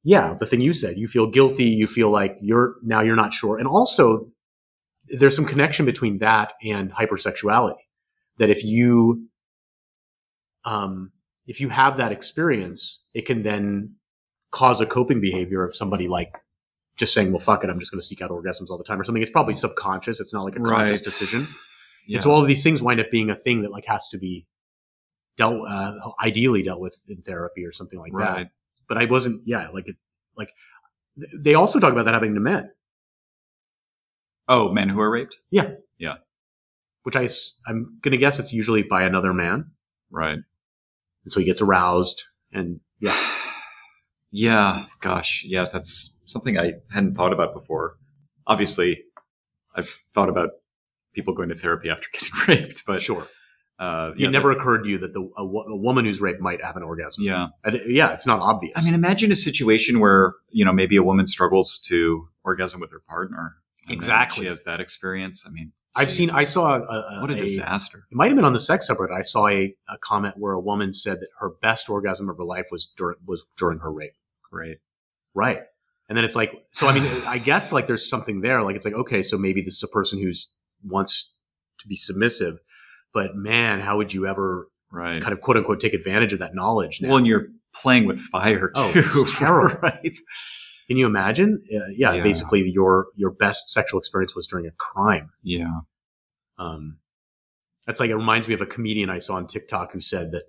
yeah, 0.05 0.35
the 0.39 0.47
thing 0.47 0.61
you 0.61 0.73
said, 0.73 0.97
you 0.97 1.07
feel 1.07 1.29
guilty, 1.29 1.67
you 1.67 1.87
feel 1.87 2.11
like 2.11 2.37
you're 2.41 2.75
now 2.83 3.01
you're 3.01 3.17
not 3.17 3.33
sure. 3.33 3.59
And 3.59 3.69
also 3.69 4.29
there's 5.09 5.37
some 5.37 5.45
connection 5.45 5.87
between 5.87 6.19
that 6.19 6.55
and 6.63 6.93
hypersexuality. 6.93 7.77
That 8.39 8.51
if 8.51 8.65
you 8.65 9.29
um 10.65 11.13
if 11.47 11.61
you 11.61 11.69
have 11.69 11.97
that 11.97 12.13
experience, 12.13 13.05
it 13.15 13.27
can 13.27 13.43
then 13.43 13.95
cause 14.51 14.81
a 14.81 14.87
coping 14.87 15.21
behavior 15.21 15.65
of 15.65 15.75
somebody 15.75 16.09
like 16.09 16.35
just 16.97 17.15
saying, 17.15 17.33
well, 17.33 17.41
fuck 17.41 17.65
it, 17.65 17.71
I'm 17.71 17.81
just 17.81 17.91
going 17.91 18.01
to 18.01 18.07
seek 18.07 18.21
out 18.21 18.31
orgasms 18.31 18.71
all 18.71 18.79
the 18.79 18.85
time 18.85 19.01
or 19.01 19.05
something. 19.05 19.23
It's 19.23 19.31
probably 19.31 19.55
subconscious. 19.55 20.21
It's 20.21 20.35
not 20.35 20.45
like 20.45 20.57
a 20.57 20.61
conscious 20.61 21.01
decision. 21.01 21.49
Yeah. 22.07 22.17
And 22.17 22.23
so 22.23 22.31
all 22.31 22.41
of 22.41 22.49
these 22.49 22.63
things 22.63 22.83
wind 22.83 23.01
up 23.01 23.11
being 23.11 23.31
a 23.31 23.37
thing 23.37 23.63
that 23.63 23.71
like 23.71 23.87
has 23.87 24.09
to 24.09 24.19
be 24.19 24.47
dealt, 25.37 25.67
uh, 25.67 25.95
ideally 26.23 26.63
dealt 26.63 26.81
with 26.81 26.99
in 27.09 27.23
therapy 27.23 27.65
or 27.65 27.73
something 27.73 27.99
like 27.99 28.13
that 28.19 28.51
but 28.93 29.01
I 29.01 29.07
wasn't. 29.07 29.41
Yeah, 29.47 29.69
like 29.69 29.89
it, 29.89 29.97
like 30.37 30.51
they 31.17 31.55
also 31.55 31.81
talk 31.81 31.93
about 31.93 32.05
that 32.05 32.13
happening 32.13 32.35
to 32.35 32.41
men, 32.41 32.71
Oh, 34.49 34.71
men 34.71 34.91
who 34.91 35.01
are 35.01 35.11
raped? 35.11 35.37
Yeah. 35.51 35.71
Yeah. 35.97 36.17
Which 37.05 37.17
I, 37.17 37.27
I'm 37.67 37.99
gonna 38.03 38.19
guess 38.19 38.39
it's 38.39 38.53
usually 38.53 38.83
by 38.83 39.05
another 39.05 39.33
man, 39.33 39.71
Right. 40.11 40.41
And 41.25 41.33
so 41.33 41.41
he 41.41 41.47
gets 41.47 41.61
aroused, 41.61 42.25
and 42.53 42.81
yeah, 43.01 43.17
Yeah, 44.35 44.87
gosh, 45.01 45.45
yeah, 45.47 45.67
that's 45.71 46.19
something 46.25 46.59
I 46.59 46.75
hadn't 46.91 47.15
thought 47.17 47.33
about 47.35 47.53
before. 47.53 47.99
Obviously, 48.47 49.05
I've 49.77 49.95
thought 50.15 50.31
about 50.31 50.51
people 51.15 51.35
going 51.35 51.51
to 51.51 51.55
therapy 51.55 51.91
after 51.91 52.09
getting 52.13 52.31
raped, 52.49 52.85
but 52.87 53.03
sure. 53.03 53.27
uh, 53.79 54.13
It 54.15 54.21
yeah, 54.21 54.29
never 54.31 54.51
occurred 54.51 54.85
to 54.85 54.89
you 54.89 54.97
that 54.99 55.13
the 55.13 55.21
a, 55.37 55.43
a 55.43 55.77
woman 55.77 56.07
who's 56.07 56.23
raped 56.23 56.41
might 56.41 56.65
have 56.65 56.77
an 56.79 56.83
orgasm. 56.83 57.25
yeah. 57.25 57.49
And 57.63 57.75
it- 57.75 57.83
yeah, 57.93 58.13
it's 58.15 58.27
not 58.27 58.41
obvious. 58.41 58.73
I 58.75 58.83
mean, 58.83 58.95
imagine 58.95 59.31
a 59.33 59.37
situation 59.37 60.01
where 60.01 60.33
you 60.51 60.65
know 60.65 60.73
maybe 60.73 60.97
a 60.97 61.03
woman 61.03 61.27
struggles 61.27 61.79
to 61.89 62.27
orgasm 62.43 62.81
with 62.81 62.91
her 62.91 63.01
partner. 63.07 63.57
Exactly. 63.91 64.45
she 64.45 64.49
has 64.49 64.63
that 64.65 64.81
experience. 64.81 65.45
I 65.47 65.51
mean, 65.51 65.73
I've 65.95 66.11
seen. 66.11 66.31
I 66.31 66.45
saw 66.45 66.77
a, 66.77 66.81
a, 66.81 67.21
what 67.21 67.31
a 67.31 67.35
a- 67.35 67.39
disaster. 67.39 68.07
It 68.11 68.15
might 68.17 68.29
have 68.29 68.37
been 68.37 68.45
on 68.45 68.53
the 68.55 68.61
sex 68.61 68.89
subreddit. 68.89 69.13
I 69.13 69.23
saw 69.23 69.49
a, 69.49 69.75
a 69.89 69.99
comment 69.99 70.37
where 70.39 70.53
a 70.55 70.61
woman 70.61 70.95
said 70.95 71.21
that 71.21 71.29
her 71.41 71.51
best 71.61 71.91
orgasm 71.91 72.29
of 72.31 72.37
her 72.39 72.45
life 72.45 72.67
was 72.71 72.91
during 72.97 73.19
was 73.27 73.47
during 73.59 73.79
her 73.81 73.93
rape. 73.93 74.15
Great. 74.51 74.79
Right. 75.35 75.61
And 76.09 76.17
then 76.17 76.25
it's 76.25 76.37
like, 76.37 76.53
so 76.71 76.89
I 76.89 76.95
mean, 76.99 77.05
I 77.27 77.39
guess 77.39 77.73
like 77.73 77.87
there's 77.87 78.09
something 78.09 78.41
there. 78.41 78.63
Like 78.63 78.77
it's 78.77 78.85
like, 78.85 78.95
okay, 78.95 79.23
so 79.23 79.37
maybe 79.37 79.61
this 79.61 79.75
is 79.77 79.83
a 79.83 79.89
person 79.89 80.19
who's 80.21 80.51
wants 80.85 81.37
to 81.81 81.89
be 81.89 81.95
submissive, 81.95 82.59
but 83.15 83.37
man, 83.37 83.81
how 83.81 83.97
would 83.99 84.13
you 84.15 84.27
ever 84.27 84.69
Right. 84.95 85.23
kind 85.23 85.33
of 85.33 85.41
quote 85.41 85.57
unquote 85.57 85.81
take 85.81 85.95
advantage 85.95 86.33
of 86.35 86.39
that 86.41 86.55
knowledge 86.55 87.01
now? 87.01 87.09
Well, 87.09 87.17
and 87.19 87.27
you're 87.27 87.47
playing 87.75 88.05
with 88.07 88.19
fire 88.21 88.71
oh, 88.77 88.93
too, 88.93 89.03
Oh, 89.05 89.23
it's 89.23 89.39
terrible. 89.39 89.79
right? 89.83 90.15
Can 90.93 90.99
you 90.99 91.07
imagine? 91.07 91.63
Uh, 91.75 91.87
yeah, 91.97 92.13
Yeah. 92.13 92.23
basically 92.23 92.69
your, 92.71 93.07
your 93.17 93.31
best 93.31 93.71
sexual 93.71 93.99
experience 93.99 94.35
was 94.35 94.47
during 94.47 94.67
a 94.67 94.73
crime. 94.73 95.31
Yeah. 95.43 95.81
Um, 96.59 96.99
that's 97.87 97.99
like, 97.99 98.11
it 98.11 98.15
reminds 98.17 98.47
me 98.47 98.53
of 98.53 98.61
a 98.61 98.67
comedian 98.67 99.09
I 99.09 99.19
saw 99.21 99.37
on 99.37 99.47
TikTok 99.47 99.93
who 99.93 100.03
said 100.03 100.33
that, 100.33 100.43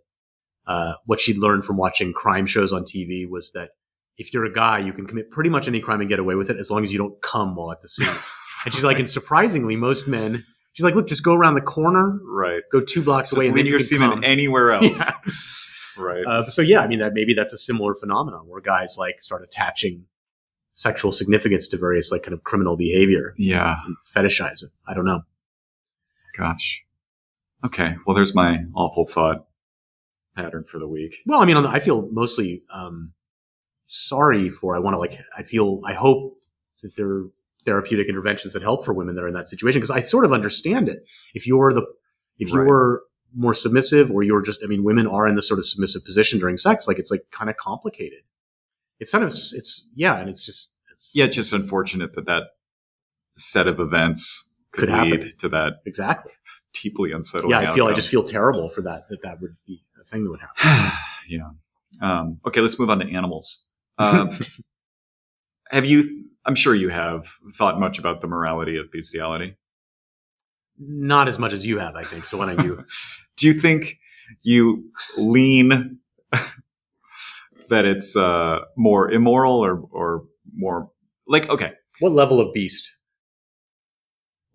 uh, 0.67 0.95
what 1.05 1.21
she'd 1.21 1.37
learned 1.37 1.63
from 1.63 1.77
watching 1.77 2.11
crime 2.11 2.45
shows 2.45 2.73
on 2.73 2.83
TV 2.83 3.25
was 3.25 3.53
that 3.53 3.69
if 4.17 4.33
you're 4.33 4.43
a 4.43 4.51
guy, 4.51 4.79
you 4.79 4.91
can 4.91 5.05
commit 5.05 5.31
pretty 5.31 5.49
much 5.49 5.65
any 5.69 5.79
crime 5.79 6.01
and 6.01 6.09
get 6.09 6.19
away 6.19 6.35
with 6.35 6.49
it 6.49 6.57
as 6.57 6.69
long 6.69 6.83
as 6.83 6.91
you 6.91 6.97
don't 6.99 7.21
come 7.21 7.55
while 7.55 7.71
at 7.71 7.79
the 7.79 7.87
scene. 7.87 8.09
And 8.65 8.73
she's 8.73 8.83
like, 8.83 8.99
and 8.99 9.09
surprisingly, 9.09 9.77
most 9.77 10.07
men, 10.09 10.45
she's 10.73 10.83
like, 10.83 10.93
look, 10.95 11.07
just 11.07 11.23
go 11.23 11.33
around 11.33 11.55
the 11.55 11.61
corner, 11.61 12.19
Right. 12.25 12.63
go 12.69 12.81
two 12.81 13.01
blocks 13.01 13.29
Just 13.29 13.37
away, 13.37 13.47
and 13.47 13.55
leave 13.55 13.63
then 13.63 13.65
you 13.67 13.71
your 13.71 13.79
can 13.79 13.87
semen 13.87 14.09
come. 14.11 14.23
anywhere 14.25 14.71
else. 14.79 14.99
Yeah. 14.99 15.31
Right. 15.95 16.25
Uh, 16.25 16.41
so 16.49 16.63
yeah, 16.63 16.79
I 16.79 16.87
mean 16.87 16.97
that 16.99 17.13
maybe 17.13 17.35
that's 17.35 17.53
a 17.53 17.57
similar 17.57 17.93
phenomenon 17.93 18.47
where 18.47 18.59
guys 18.61 18.95
like 18.97 19.21
start 19.21 19.43
attaching 19.43 20.05
sexual 20.73 21.11
significance 21.11 21.67
to 21.67 21.77
various 21.77 22.11
like 22.11 22.23
kind 22.23 22.33
of 22.33 22.43
criminal 22.43 22.75
behavior 22.75 23.31
yeah. 23.37 23.77
fetishize 24.15 24.63
it. 24.63 24.69
I 24.87 24.93
don't 24.93 25.05
know. 25.05 25.21
Gosh. 26.37 26.83
Okay. 27.63 27.95
Well, 28.05 28.15
there's 28.15 28.35
my 28.35 28.59
awful 28.75 29.05
thought 29.05 29.45
pattern 30.35 30.63
for 30.63 30.79
the 30.79 30.87
week. 30.87 31.17
Well, 31.25 31.41
I 31.41 31.45
mean, 31.45 31.57
I 31.57 31.79
feel 31.79 32.09
mostly 32.11 32.63
um, 32.73 33.13
sorry 33.85 34.49
for. 34.49 34.75
I 34.75 34.79
want 34.79 34.95
to 34.95 34.99
like. 34.99 35.19
I 35.37 35.43
feel. 35.43 35.81
I 35.85 35.93
hope 35.93 36.37
that 36.81 36.95
there 36.95 37.09
are 37.09 37.29
therapeutic 37.63 38.09
interventions 38.09 38.53
that 38.53 38.61
help 38.61 38.83
for 38.83 38.93
women 38.93 39.15
that 39.15 39.23
are 39.23 39.27
in 39.27 39.33
that 39.35 39.47
situation 39.47 39.79
because 39.79 39.91
I 39.91 40.01
sort 40.01 40.25
of 40.25 40.33
understand 40.33 40.89
it. 40.89 41.05
If 41.33 41.47
you're 41.47 41.71
the, 41.71 41.85
if 42.39 42.51
Right. 42.51 42.65
you're 42.65 43.01
more 43.35 43.53
submissive 43.53 44.11
or 44.11 44.21
you're 44.21 44.41
just, 44.41 44.61
I 44.63 44.67
mean, 44.67 44.83
women 44.83 45.07
are 45.07 45.27
in 45.27 45.35
this 45.35 45.47
sort 45.47 45.59
of 45.59 45.65
submissive 45.65 46.03
position 46.03 46.39
during 46.39 46.57
sex. 46.57 46.87
Like 46.87 46.99
it's 46.99 47.09
like 47.09 47.21
kind 47.31 47.49
of 47.49 47.57
complicated. 47.57 48.19
It's 49.03 49.11
kind 49.11 49.25
of 49.25 49.31
it's 49.31 49.91
yeah, 49.97 50.17
and 50.17 50.29
it's 50.29 50.45
just 50.45 50.77
it's 50.93 51.11
Yeah, 51.13 51.25
it's 51.25 51.35
just 51.35 51.51
unfortunate 51.51 52.13
that 52.13 52.25
that 52.25 52.43
set 53.37 53.67
of 53.67 53.81
events 53.81 54.55
could, 54.71 54.85
Could 54.85 54.89
happen. 54.89 55.11
lead 55.11 55.39
to 55.39 55.49
that 55.49 55.73
exactly. 55.85 56.31
deeply 56.81 57.11
unsettling. 57.11 57.51
Yeah, 57.51 57.69
I 57.69 57.73
feel. 57.75 57.85
I 57.87 57.93
just 57.93 58.07
feel 58.07 58.23
terrible 58.23 58.69
for 58.69 58.81
that. 58.83 59.09
That 59.09 59.21
that 59.23 59.41
would 59.41 59.57
be 59.67 59.83
a 60.01 60.05
thing 60.05 60.23
that 60.23 60.29
would 60.29 60.39
happen. 60.39 60.97
yeah. 61.27 61.49
Um, 62.01 62.39
okay, 62.47 62.61
let's 62.61 62.79
move 62.79 62.89
on 62.89 62.99
to 62.99 63.11
animals. 63.13 63.69
Um, 63.97 64.29
have 65.69 65.85
you? 65.85 66.29
I'm 66.45 66.55
sure 66.55 66.73
you 66.73 66.87
have 66.87 67.27
thought 67.57 67.77
much 67.77 67.99
about 67.99 68.21
the 68.21 68.27
morality 68.27 68.77
of 68.77 68.89
bestiality. 68.89 69.57
Not 70.79 71.27
as 71.27 71.37
much 71.37 71.51
as 71.51 71.65
you 71.65 71.77
have, 71.79 71.95
I 71.95 72.03
think. 72.03 72.25
So 72.25 72.37
why 72.37 72.53
don't 72.53 72.65
you? 72.65 72.85
Do 73.35 73.47
you 73.47 73.53
think 73.53 73.97
you 74.43 74.91
lean 75.17 75.99
that 77.73 77.85
it's 77.85 78.15
uh, 78.15 78.59
more 78.77 79.11
immoral 79.11 79.57
or 79.65 79.81
or 79.91 80.23
more 80.55 80.89
like 81.27 81.49
okay? 81.49 81.71
what 81.99 82.11
level 82.11 82.39
of 82.39 82.53
beast? 82.53 82.89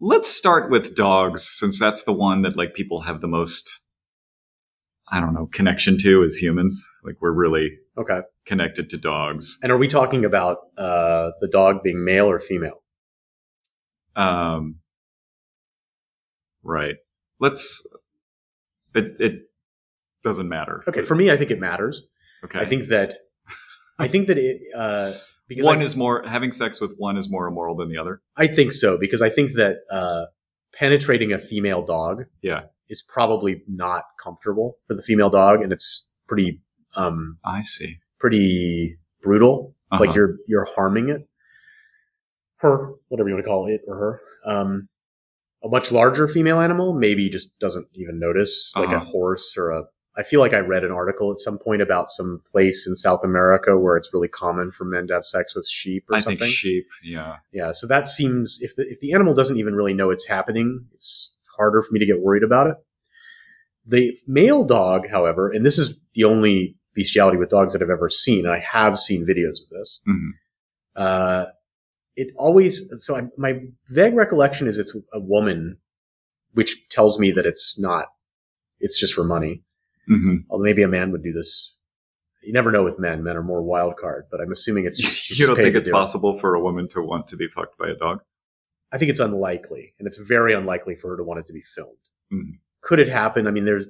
Let's 0.01 0.29
start 0.29 0.71
with 0.71 0.95
dogs, 0.95 1.43
since 1.43 1.79
that's 1.81 2.05
the 2.05 2.13
one 2.13 2.43
that 2.43 2.57
like 2.57 2.73
people 2.75 3.01
have 3.01 3.21
the 3.21 3.27
most, 3.27 3.69
I 5.11 5.21
don't 5.21 5.35
know, 5.35 5.47
connection 5.47 5.97
to 6.03 6.23
as 6.23 6.37
humans. 6.37 6.87
Like 7.05 7.17
we're 7.21 7.33
really 7.33 7.73
Okay. 7.97 8.21
connected 8.47 8.89
to 8.91 8.97
dogs. 8.97 9.59
And 9.63 9.73
are 9.73 9.77
we 9.79 9.89
talking 9.89 10.25
about 10.25 10.59
uh, 10.77 11.31
the 11.41 11.49
dog 11.49 11.83
being 11.83 12.05
male 12.05 12.27
or 12.31 12.39
female? 12.39 12.83
Um, 14.15 14.77
right. 16.63 16.97
Let's. 17.41 17.85
It 18.95 19.17
it 19.21 19.35
doesn't 20.23 20.49
matter. 20.49 20.83
Okay. 20.89 21.03
For 21.03 21.15
me, 21.17 21.31
I 21.31 21.37
think 21.37 21.51
it 21.51 21.59
matters. 21.61 22.03
Okay. 22.44 22.59
I 22.59 22.64
think 22.64 22.88
that 22.88 23.14
I 23.98 24.09
think 24.09 24.27
that 24.29 24.38
it 24.38 24.61
uh, 24.77 25.14
because 25.48 25.64
one 25.66 25.79
I, 25.79 25.83
is 25.83 25.96
more 25.96 26.22
having 26.27 26.53
sex 26.53 26.81
with 26.81 26.94
one 26.98 27.16
is 27.16 27.31
more 27.31 27.46
immoral 27.48 27.74
than 27.77 27.88
the 27.88 27.98
other. 27.98 28.20
I 28.37 28.46
think 28.46 28.72
so 28.72 28.98
because 28.98 29.22
I 29.22 29.31
think 29.31 29.53
that 29.55 29.79
uh, 29.90 30.27
penetrating 30.72 31.33
a 31.33 31.38
female 31.38 31.85
dog 31.85 32.24
Yeah. 32.42 32.62
is 32.88 33.03
probably 33.03 33.62
not 33.66 34.05
comfortable 34.22 34.77
for 34.87 34.94
the 34.94 35.03
female 35.03 35.31
dog, 35.31 35.62
and 35.62 35.72
it's 35.72 36.12
pretty 36.29 36.61
um, 36.96 37.38
I 37.44 37.62
see. 37.62 37.96
pretty 38.18 38.98
brutal. 39.22 39.74
Uh-huh. 39.90 40.05
Like 40.05 40.14
you're 40.14 40.37
you're 40.46 40.66
harming 40.77 41.09
it, 41.09 41.29
her, 42.57 42.92
whatever 43.09 43.29
you 43.29 43.35
want 43.35 43.44
to 43.44 43.48
call 43.48 43.66
it, 43.68 43.81
or 43.87 43.96
her. 43.96 44.20
Um, 44.44 44.88
a 45.64 45.68
much 45.68 45.90
larger 45.90 46.29
female 46.29 46.61
animal 46.61 46.92
maybe 46.94 47.29
just 47.29 47.59
doesn't 47.59 47.88
even 47.94 48.18
notice, 48.20 48.72
like 48.77 48.90
a 48.90 48.96
Uh-huh. 48.96 49.05
horse 49.07 49.55
or 49.57 49.70
a. 49.70 49.85
I 50.19 50.25
feel 50.25 50.41
like 50.41 50.53
I 50.53 50.59
read 50.59 50.83
an 50.83 50.91
article 50.91 51.31
at 51.31 51.39
some 51.39 51.59
point 51.59 51.81
about 51.81 52.11
some 52.11 52.41
place 52.51 52.87
in 52.89 52.97
South 52.97 53.23
America 53.23 53.79
where 53.79 53.97
it's 53.97 54.13
really 54.13 54.27
common 54.29 54.73
for 54.73 54.85
men 54.85 55.07
to 55.07 55.15
have 55.15 55.25
sex 55.25 55.55
with 55.55 55.67
sheep 55.69 56.05
or 56.11 56.17
I 56.17 56.21
something. 56.21 56.39
think 56.41 56.53
sheep. 56.53 56.87
Yeah. 57.05 57.37
yeah, 57.53 57.71
so 57.73 57.87
that 57.87 58.09
seems 58.09 58.59
if 58.61 58.75
the 58.77 58.83
if 58.91 58.99
the 59.01 59.13
animal 59.13 59.33
doesn't 59.33 59.59
even 59.59 59.75
really 59.75 59.95
know 59.95 60.11
it's 60.11 60.27
happening, 60.27 60.87
it's 60.93 61.39
harder 61.57 61.83
for 61.83 61.93
me 61.93 62.01
to 62.01 62.07
get 62.07 62.21
worried 62.21 62.43
about 62.43 62.67
it. 62.67 62.77
The 63.87 64.19
male 64.27 64.65
dog, 64.65 65.09
however, 65.09 65.49
and 65.51 65.65
this 65.65 65.79
is 65.79 66.05
the 66.15 66.25
only 66.25 66.77
bestiality 66.95 67.37
with 67.39 67.49
dogs 67.51 67.73
that 67.73 67.83
I've 67.83 67.89
ever 67.89 68.09
seen, 68.09 68.45
I 68.45 68.59
have 68.59 68.99
seen 68.99 69.25
videos 69.25 69.63
of 69.63 69.69
this. 69.71 70.03
Mhm. 70.09 70.31
Uh, 70.97 71.47
it 72.17 72.35
always 72.37 72.93
so 72.99 73.17
I, 73.17 73.23
my 73.37 73.61
vague 73.89 74.15
recollection 74.15 74.67
is 74.67 74.79
it's 74.79 74.97
a 75.13 75.21
woman, 75.21 75.79
which 76.55 76.89
tells 76.89 77.21
me 77.21 77.31
that 77.31 77.47
it's 77.47 77.79
not. 77.79 78.07
It's 78.81 78.99
just 78.99 79.15
for 79.15 79.23
money. 79.25 79.63
Hmm 80.09 80.37
Although 80.51 80.64
maybe 80.64 80.83
a 80.83 80.88
man 80.88 81.12
would 81.12 81.23
do 81.23 81.33
this. 81.33 81.77
You 82.42 82.53
never 82.53 82.71
know 82.73 82.83
with 82.85 82.99
men. 82.99 83.23
Men 83.25 83.37
are 83.37 83.42
more 83.42 83.62
wild 83.62 83.97
card, 83.97 84.27
but 84.31 84.40
I'm 84.40 84.51
assuming 84.53 84.87
it's. 84.87 84.99
she's 85.01 85.38
You 85.38 85.47
don't 85.47 85.57
think 85.57 85.75
it's 85.77 85.88
do 85.88 85.92
it. 85.92 85.99
possible 85.99 86.33
for 86.38 86.55
a 86.55 86.61
woman 86.61 86.88
to 86.88 87.03
want 87.03 87.27
to 87.29 87.37
be 87.37 87.47
fucked 87.49 87.77
by 87.79 87.88
a 87.88 87.94
dog? 87.94 88.21
I 88.90 88.97
think 88.99 89.11
it's 89.11 89.21
unlikely, 89.21 89.92
and 89.99 90.07
it's 90.07 90.16
very 90.16 90.55
unlikely 90.55 90.94
for 90.94 91.11
her 91.11 91.16
to 91.18 91.23
want 91.25 91.40
it 91.40 91.47
to 91.47 91.53
be 91.53 91.61
filmed. 91.62 91.99
Mhm. 92.33 92.59
Could 92.81 93.01
it 93.01 93.09
happen? 93.09 93.47
I 93.47 93.51
mean, 93.51 93.64
there's 93.66 93.87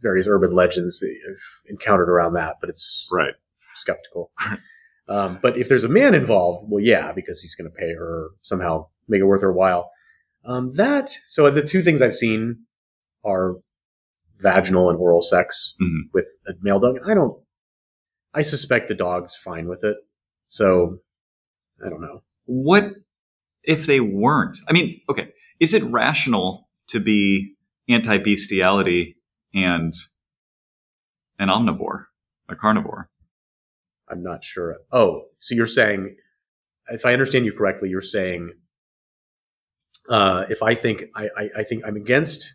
various 0.00 0.26
urban 0.26 0.52
legends 0.52 1.00
that 1.00 1.14
I've 1.28 1.70
encountered 1.70 2.08
around 2.08 2.34
that, 2.34 2.56
but 2.60 2.70
it's 2.70 3.08
Right. 3.12 3.34
skeptical. 3.74 4.30
um, 5.08 5.38
but 5.42 5.58
if 5.58 5.68
there's 5.68 5.84
a 5.84 5.88
man 5.88 6.14
involved, 6.14 6.66
well, 6.70 6.82
yeah, 6.82 7.12
because 7.12 7.42
he's 7.42 7.54
going 7.54 7.70
to 7.70 7.76
pay 7.76 7.92
her 7.94 8.28
somehow, 8.40 8.88
make 9.08 9.20
it 9.20 9.24
worth 9.24 9.42
her 9.42 9.52
while. 9.52 9.90
Um, 10.44 10.72
that 10.76 11.18
so 11.26 11.50
the 11.50 11.62
two 11.62 11.82
things 11.82 12.00
I've 12.00 12.14
seen 12.14 12.64
are 13.24 13.56
vaginal 14.38 14.90
and 14.90 14.98
oral 14.98 15.22
sex 15.22 15.74
Mhm. 15.80 16.10
with 16.12 16.26
a 16.46 16.52
male 16.60 16.80
dog. 16.80 16.98
I 17.04 17.14
don't. 17.14 17.42
I 18.34 18.42
suspect 18.42 18.88
the 18.88 18.94
dog's 18.94 19.34
fine 19.34 19.66
with 19.66 19.82
it, 19.84 19.96
so 20.46 21.00
I 21.84 21.88
don't 21.88 22.02
know. 22.02 22.22
What 22.44 22.94
if 23.62 23.86
they 23.86 24.00
weren't? 24.00 24.58
I 24.68 24.72
mean, 24.72 25.00
okay, 25.08 25.32
is 25.58 25.72
it 25.74 25.82
rational 25.84 26.68
to 26.88 27.00
be 27.00 27.54
anti 27.88 28.18
bestiality 28.18 29.16
and 29.54 29.92
an 31.38 31.48
omnivore, 31.48 32.06
a 32.48 32.56
carnivore? 32.56 33.10
I'm 34.08 34.22
not 34.22 34.44
sure. 34.44 34.76
Oh, 34.92 35.28
so 35.38 35.54
you're 35.54 35.66
saying, 35.66 36.16
if 36.88 37.04
I 37.06 37.12
understand 37.12 37.44
you 37.46 37.52
correctly, 37.52 37.88
you're 37.88 38.00
saying, 38.00 38.52
uh, 40.08 40.44
if 40.48 40.62
I 40.62 40.74
think 40.74 41.04
I, 41.14 41.28
I, 41.36 41.50
I 41.58 41.62
think 41.64 41.84
I'm 41.84 41.96
against 41.96 42.54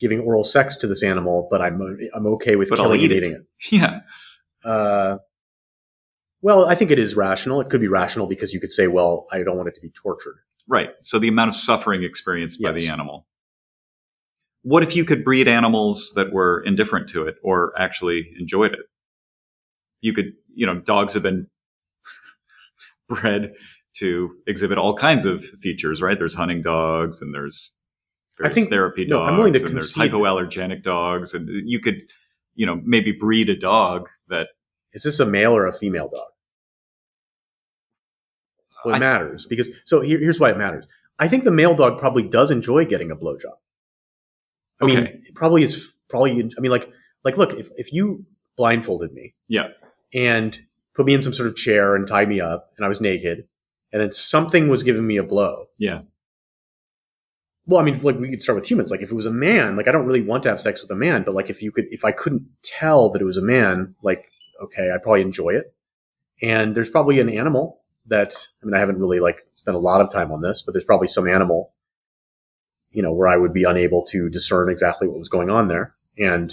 giving 0.00 0.20
oral 0.20 0.44
sex 0.44 0.76
to 0.78 0.86
this 0.86 1.02
animal, 1.02 1.46
but 1.50 1.60
I'm 1.60 1.80
I'm 2.14 2.26
okay 2.26 2.56
with 2.56 2.70
But 2.70 2.76
killing 2.76 3.02
and 3.02 3.12
eat 3.12 3.12
it. 3.12 3.26
it. 3.26 3.46
Yeah. 3.70 4.00
Uh, 4.64 5.18
well, 6.42 6.64
I 6.66 6.74
think 6.74 6.90
it 6.90 6.98
is 6.98 7.14
rational. 7.14 7.60
It 7.60 7.68
could 7.68 7.80
be 7.80 7.88
rational 7.88 8.26
because 8.26 8.52
you 8.54 8.60
could 8.60 8.72
say, 8.72 8.86
well, 8.86 9.26
I 9.30 9.42
don't 9.42 9.56
want 9.56 9.68
it 9.68 9.74
to 9.74 9.80
be 9.80 9.90
tortured. 9.90 10.36
Right. 10.66 10.90
So 11.00 11.18
the 11.18 11.28
amount 11.28 11.50
of 11.50 11.54
suffering 11.54 12.02
experienced 12.02 12.62
by 12.62 12.72
the 12.72 12.88
animal. 12.88 13.26
What 14.62 14.82
if 14.82 14.94
you 14.94 15.04
could 15.04 15.24
breed 15.24 15.48
animals 15.48 16.12
that 16.16 16.32
were 16.32 16.62
indifferent 16.64 17.08
to 17.10 17.26
it 17.26 17.36
or 17.42 17.72
actually 17.78 18.30
enjoyed 18.38 18.72
it? 18.72 18.80
You 20.00 20.12
could, 20.12 20.32
you 20.54 20.66
know, 20.66 20.80
dogs 20.80 21.14
have 21.14 21.22
been 21.22 21.46
bred 23.08 23.54
to 23.96 24.30
exhibit 24.46 24.78
all 24.78 24.94
kinds 24.94 25.26
of 25.26 25.44
features, 25.44 26.00
right? 26.00 26.16
There's 26.18 26.34
hunting 26.34 26.62
dogs 26.62 27.20
and 27.20 27.34
there's 27.34 27.79
I 28.40 28.48
there's 28.48 28.54
think- 28.54 28.70
therapy 28.70 29.04
no, 29.06 29.18
dogs 29.18 29.30
I'm 29.32 29.36
willing 29.38 29.52
to 29.54 29.64
and 29.66 29.74
there's 29.74 29.94
hypoallergenic 29.94 30.82
dogs 30.82 31.34
and 31.34 31.48
you 31.68 31.80
could, 31.80 32.02
you 32.54 32.66
know, 32.66 32.80
maybe 32.84 33.12
breed 33.12 33.48
a 33.50 33.56
dog 33.56 34.08
that 34.28 34.48
Is 34.92 35.02
this 35.04 35.20
a 35.20 35.26
male 35.26 35.52
or 35.56 35.66
a 35.66 35.72
female 35.72 36.08
dog? 36.08 36.28
Well, 38.84 38.94
it 38.94 38.96
I- 38.96 39.00
matters 39.00 39.46
because 39.46 39.68
so 39.84 40.00
here, 40.00 40.18
here's 40.18 40.40
why 40.40 40.50
it 40.50 40.58
matters. 40.58 40.86
I 41.18 41.28
think 41.28 41.44
the 41.44 41.50
male 41.50 41.74
dog 41.74 41.98
probably 41.98 42.22
does 42.26 42.50
enjoy 42.50 42.86
getting 42.86 43.10
a 43.10 43.16
blowjob. 43.16 43.56
I 44.80 44.86
mean, 44.86 44.98
Okay. 45.00 45.20
it 45.28 45.34
probably 45.34 45.62
is 45.62 45.94
probably. 46.08 46.30
I 46.32 46.60
mean, 46.60 46.70
like, 46.70 46.90
like, 47.24 47.36
look, 47.36 47.52
if 47.52 47.68
if 47.76 47.92
you 47.92 48.24
blindfolded 48.56 49.12
me, 49.12 49.34
Yeah. 49.48 49.68
and 50.14 50.58
put 50.94 51.04
me 51.04 51.12
in 51.12 51.20
some 51.20 51.34
sort 51.34 51.48
of 51.48 51.56
chair 51.56 51.94
and 51.94 52.06
tied 52.06 52.28
me 52.28 52.40
up, 52.40 52.70
and 52.78 52.86
I 52.86 52.88
was 52.88 53.00
naked, 53.02 53.46
and 53.92 54.00
then 54.00 54.10
something 54.12 54.68
was 54.68 54.82
giving 54.82 55.06
me 55.06 55.18
a 55.18 55.22
blow. 55.22 55.66
Yeah. 55.76 56.02
Well, 57.66 57.80
I 57.80 57.84
mean, 57.84 58.00
like 58.02 58.18
we 58.18 58.30
could 58.30 58.42
start 58.42 58.56
with 58.56 58.68
humans. 58.68 58.90
Like, 58.90 59.02
if 59.02 59.10
it 59.12 59.14
was 59.14 59.26
a 59.26 59.30
man, 59.30 59.76
like 59.76 59.86
I 59.86 59.92
don't 59.92 60.06
really 60.06 60.22
want 60.22 60.42
to 60.44 60.48
have 60.48 60.60
sex 60.60 60.82
with 60.82 60.90
a 60.90 60.96
man, 60.96 61.22
but 61.22 61.34
like 61.34 61.50
if 61.50 61.62
you 61.62 61.70
could, 61.70 61.86
if 61.90 62.04
I 62.04 62.10
couldn't 62.12 62.46
tell 62.62 63.10
that 63.10 63.22
it 63.22 63.26
was 63.26 63.36
a 63.36 63.42
man, 63.42 63.94
like 64.02 64.30
okay, 64.62 64.90
I'd 64.90 65.02
probably 65.02 65.22
enjoy 65.22 65.50
it. 65.50 65.74
And 66.42 66.74
there's 66.74 66.90
probably 66.90 67.20
an 67.20 67.28
animal 67.30 67.80
that 68.06 68.34
I 68.62 68.66
mean, 68.66 68.74
I 68.74 68.80
haven't 68.80 68.98
really 68.98 69.20
like 69.20 69.40
spent 69.52 69.76
a 69.76 69.80
lot 69.80 70.00
of 70.00 70.10
time 70.10 70.32
on 70.32 70.40
this, 70.40 70.62
but 70.62 70.72
there's 70.72 70.84
probably 70.84 71.06
some 71.08 71.28
animal, 71.28 71.72
you 72.90 73.02
know, 73.02 73.12
where 73.12 73.28
I 73.28 73.36
would 73.36 73.52
be 73.52 73.64
unable 73.64 74.04
to 74.06 74.28
discern 74.28 74.68
exactly 74.70 75.06
what 75.06 75.18
was 75.18 75.28
going 75.28 75.50
on 75.50 75.68
there, 75.68 75.94
and 76.18 76.52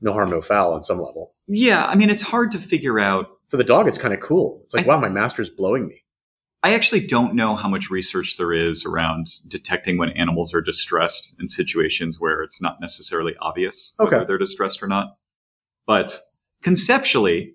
no 0.00 0.12
harm, 0.12 0.30
no 0.30 0.40
foul 0.40 0.72
on 0.74 0.82
some 0.82 0.98
level. 1.00 1.34
Yeah, 1.46 1.84
I 1.86 1.94
mean 1.94 2.10
it's 2.10 2.22
hard 2.22 2.50
to 2.52 2.58
figure 2.58 2.98
out 2.98 3.28
For 3.48 3.56
the 3.58 3.64
dog, 3.64 3.86
it's 3.86 3.98
kind 3.98 4.12
of 4.14 4.20
cool. 4.20 4.62
It's 4.64 4.74
like, 4.74 4.86
I- 4.86 4.88
wow, 4.88 4.98
my 4.98 5.08
master's 5.08 5.50
blowing 5.50 5.86
me. 5.86 6.02
I 6.62 6.74
actually 6.74 7.06
don't 7.06 7.34
know 7.34 7.54
how 7.54 7.68
much 7.68 7.90
research 7.90 8.36
there 8.38 8.52
is 8.52 8.84
around 8.84 9.26
detecting 9.48 9.98
when 9.98 10.08
animals 10.10 10.52
are 10.54 10.60
distressed 10.60 11.36
in 11.40 11.48
situations 11.48 12.20
where 12.20 12.42
it's 12.42 12.60
not 12.60 12.80
necessarily 12.80 13.36
obvious 13.40 13.94
whether 13.98 14.24
they're 14.26 14.38
distressed 14.38 14.82
or 14.82 14.88
not. 14.88 15.16
But 15.86 16.18
conceptually, 16.62 17.54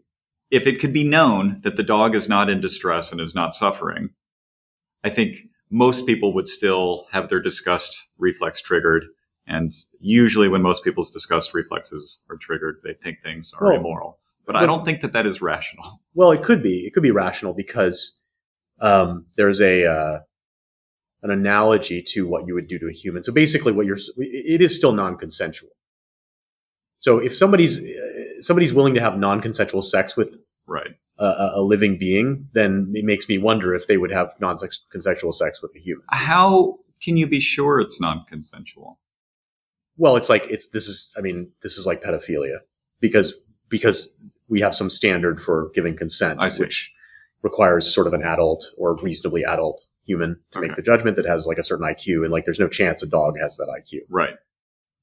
if 0.49 0.67
it 0.67 0.79
could 0.79 0.93
be 0.93 1.03
known 1.03 1.59
that 1.63 1.75
the 1.75 1.83
dog 1.83 2.15
is 2.15 2.29
not 2.29 2.49
in 2.49 2.61
distress 2.61 3.11
and 3.11 3.19
is 3.19 3.35
not 3.35 3.53
suffering, 3.53 4.11
I 5.03 5.09
think 5.09 5.37
most 5.69 6.05
people 6.05 6.33
would 6.33 6.47
still 6.47 7.07
have 7.11 7.29
their 7.29 7.41
disgust 7.41 8.11
reflex 8.17 8.61
triggered. 8.61 9.05
And 9.47 9.71
usually, 9.99 10.47
when 10.47 10.61
most 10.61 10.83
people's 10.83 11.09
disgust 11.09 11.53
reflexes 11.53 12.23
are 12.29 12.37
triggered, 12.37 12.77
they 12.83 12.93
think 12.93 13.21
things 13.21 13.53
are 13.59 13.67
Well, 13.67 13.77
immoral. 13.77 14.19
But 14.45 14.55
I 14.55 14.65
don't 14.65 14.85
think 14.85 15.01
that 15.01 15.13
that 15.13 15.25
is 15.25 15.41
rational. 15.41 16.01
Well, 16.13 16.31
it 16.31 16.43
could 16.43 16.61
be. 16.61 16.85
It 16.85 16.93
could 16.93 17.03
be 17.03 17.11
rational 17.11 17.53
because 17.53 18.20
um, 18.81 19.25
there's 19.37 19.61
a 19.61 19.85
uh, 19.85 20.19
an 21.23 21.31
analogy 21.31 22.01
to 22.01 22.27
what 22.27 22.47
you 22.47 22.53
would 22.53 22.67
do 22.67 22.79
to 22.79 22.87
a 22.87 22.91
human. 22.91 23.23
So 23.23 23.31
basically, 23.31 23.71
what 23.71 23.85
you're 23.85 23.99
it 24.17 24.61
is 24.61 24.75
still 24.75 24.91
non-consensual. 24.91 25.69
So 26.97 27.19
if 27.19 27.35
somebody's 27.35 27.79
uh, 27.79 28.41
somebody's 28.41 28.73
willing 28.73 28.95
to 28.95 29.01
have 29.01 29.17
non-consensual 29.17 29.81
sex 29.83 30.17
with 30.17 30.41
Right. 30.67 30.91
a, 31.19 31.51
a 31.55 31.61
living 31.61 31.97
being, 31.97 32.47
then 32.53 32.91
it 32.95 33.03
makes 33.03 33.27
me 33.27 33.37
wonder 33.37 33.73
if 33.75 33.87
they 33.87 33.97
would 33.97 34.11
have 34.11 34.33
non-consensual 34.39 35.33
sex 35.33 35.61
with 35.61 35.75
a 35.75 35.79
human. 35.79 36.05
How 36.09 36.77
can 37.01 37.17
you 37.17 37.27
be 37.27 37.39
sure 37.39 37.79
it's 37.81 37.99
non 37.99 38.23
consensual? 38.25 38.99
Well, 39.97 40.15
it's 40.15 40.29
like 40.29 40.45
it's 40.49 40.69
this 40.69 40.87
is 40.87 41.11
I 41.17 41.21
mean 41.21 41.51
this 41.61 41.77
is 41.77 41.85
like 41.85 42.01
pedophilia 42.01 42.59
because 42.99 43.33
because 43.69 44.17
we 44.47 44.61
have 44.61 44.75
some 44.75 44.89
standard 44.89 45.41
for 45.41 45.71
giving 45.73 45.97
consent, 45.97 46.39
which 46.39 46.93
requires 47.41 47.93
sort 47.93 48.07
of 48.07 48.13
an 48.13 48.23
adult 48.23 48.65
or 48.77 48.95
reasonably 48.97 49.43
adult 49.43 49.85
human 50.05 50.39
to 50.51 50.59
make 50.59 50.75
the 50.75 50.81
judgment 50.81 51.15
that 51.15 51.25
has 51.25 51.45
like 51.45 51.57
a 51.57 51.63
certain 51.63 51.85
IQ, 51.87 52.23
and 52.23 52.31
like 52.31 52.45
there's 52.45 52.59
no 52.59 52.67
chance 52.67 53.03
a 53.03 53.07
dog 53.07 53.37
has 53.39 53.57
that 53.57 53.67
IQ. 53.67 54.01
Right. 54.09 54.35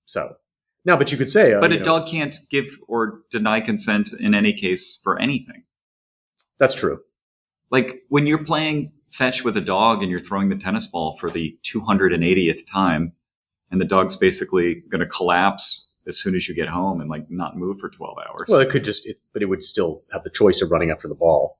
So 0.05 0.37
now, 0.85 0.97
but 0.97 1.13
you 1.13 1.19
could 1.19 1.31
say, 1.31 1.53
uh, 1.53 1.61
But 1.61 1.73
a 1.73 1.77
know, 1.77 1.83
dog 1.83 2.09
can't 2.09 2.37
give 2.51 2.79
or 2.89 3.21
deny 3.31 3.61
consent 3.61 4.11
in 4.19 4.35
any 4.35 4.53
case 4.53 5.01
for 5.03 5.19
anything. 5.19 5.65
That's 6.59 6.75
true. 6.75 7.01
Like 7.71 8.03
when 8.09 8.27
you're 8.27 8.43
playing 8.43 8.93
fetch 9.09 9.45
with 9.45 9.57
a 9.57 9.61
dog 9.61 10.03
and 10.03 10.11
you're 10.11 10.21
throwing 10.21 10.49
the 10.49 10.57
tennis 10.57 10.87
ball 10.87 11.17
for 11.17 11.31
the 11.31 11.59
280th 11.65 12.61
time, 12.71 13.13
and 13.71 13.81
the 13.81 13.85
dog's 13.85 14.17
basically 14.17 14.83
going 14.89 15.01
to 15.01 15.07
collapse 15.07 15.95
as 16.07 16.19
soon 16.19 16.35
as 16.35 16.49
you 16.49 16.55
get 16.55 16.69
home 16.69 17.01
and 17.01 17.11
like 17.11 17.31
not 17.31 17.57
move 17.57 17.79
for 17.79 17.91
12 17.91 18.17
hours. 18.27 18.47
Well, 18.49 18.61
it 18.61 18.71
could 18.71 18.85
just, 18.85 19.07
it, 19.07 19.19
but 19.33 19.43
it 19.43 19.47
would 19.47 19.63
still 19.63 20.05
have 20.11 20.23
the 20.23 20.31
choice 20.31 20.63
of 20.63 20.71
running 20.71 20.91
after 20.91 21.07
the 21.07 21.15
ball. 21.15 21.59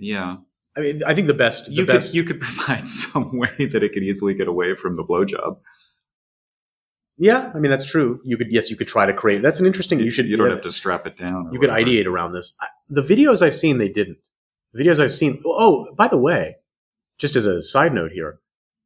Yeah. 0.00 0.38
I 0.76 0.80
mean, 0.80 1.02
I 1.06 1.14
think 1.14 1.26
the 1.26 1.34
best, 1.34 1.66
the 1.66 1.72
You 1.72 1.86
best, 1.86 2.08
could, 2.10 2.16
you 2.16 2.24
could 2.24 2.40
provide 2.46 2.86
some 2.88 3.36
way 3.36 3.54
that 3.58 3.82
it 3.82 3.92
could 3.92 4.02
easily 4.04 4.34
get 4.34 4.48
away 4.48 4.74
from 4.74 4.94
the 4.94 5.04
blowjob. 5.04 5.58
yeah, 7.18 7.50
I 7.54 7.58
mean 7.58 7.70
that's 7.70 7.84
true. 7.88 8.20
You 8.24 8.36
could, 8.36 8.50
yes, 8.50 8.70
you 8.70 8.76
could 8.76 8.88
try 8.88 9.04
to 9.06 9.12
create. 9.12 9.42
That's 9.42 9.60
an 9.60 9.66
interesting. 9.66 10.00
You 10.00 10.10
should, 10.10 10.26
You 10.26 10.36
don't 10.36 10.48
yeah, 10.48 10.54
have 10.54 10.62
to 10.62 10.70
strap 10.70 11.06
it 11.06 11.16
down. 11.16 11.50
you 11.52 11.58
could 11.58 11.70
ideate 11.70 12.06
around 12.06 12.32
this. 12.32 12.54
I, 12.60 12.66
the 12.88 13.02
videos 13.02 13.42
I've 13.42 13.56
seen, 13.56 13.78
they 13.78 13.88
didn't. 13.88 14.18
The 14.72 14.82
videos 14.84 15.00
I've 15.00 15.12
seen. 15.12 15.42
Oh, 15.44 15.92
by 15.96 16.08
the 16.08 16.16
way, 16.18 16.56
just 17.18 17.36
as 17.36 17.46
a 17.46 17.60
side 17.62 17.92
note 17.92 18.12
here, 18.12 18.38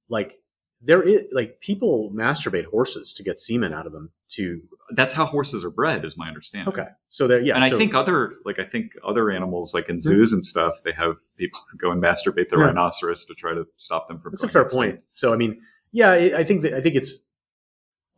like 0.09 0.41
there 0.85 1.03
is 1.03 1.27
like 1.33 1.61
people 1.61 2.13
masturbate 2.15 2.67
horses 2.67 3.13
to 3.15 3.23
get 3.23 3.39
semen 3.39 3.73
out 3.73 3.87
of 3.87 3.93
them. 3.93 4.11
To 4.31 4.61
That's 4.91 5.13
how 5.15 5.25
horses 5.27 5.65
are 5.65 5.71
bred, 5.71 6.05
is 6.05 6.17
my 6.17 6.29
understanding. 6.29 6.69
okay, 6.69 6.89
so 7.09 7.27
there, 7.27 7.41
yeah, 7.41 7.57
and 7.57 7.65
so- 7.65 7.77
I 7.77 7.79
think 7.79 7.95
other 7.95 8.33
like 8.45 8.59
I 8.59 8.65
think 8.65 8.97
other 9.05 9.31
animals 9.31 9.75
like 9.75 9.89
in 9.89 9.97
hmm. 9.97 10.01
zoos 10.01 10.33
and 10.33 10.45
stuff, 10.45 10.75
they 10.85 10.93
have 10.93 11.17
people 11.37 11.61
go 11.79 11.91
and 11.91 12.03
masturbate 12.03 12.49
the 12.49 12.59
Yeah. 12.59 12.65
rhinoceros 12.65 13.25
to 13.27 13.35
try 13.35 13.55
to 13.55 13.67
stop 13.77 14.09
them 14.09 14.21
from. 14.21 14.33
That's 14.33 14.43
a 14.43 14.49
fair 14.49 14.67
point. 14.67 15.03
So 15.13 15.33
I 15.33 15.37
mean, 15.37 15.61
yeah, 15.93 16.11
I 16.11 16.39
I 16.39 16.45
think 16.45 16.63
that 16.63 16.75
I 16.75 16.81
think 16.81 16.97
it's 16.97 17.27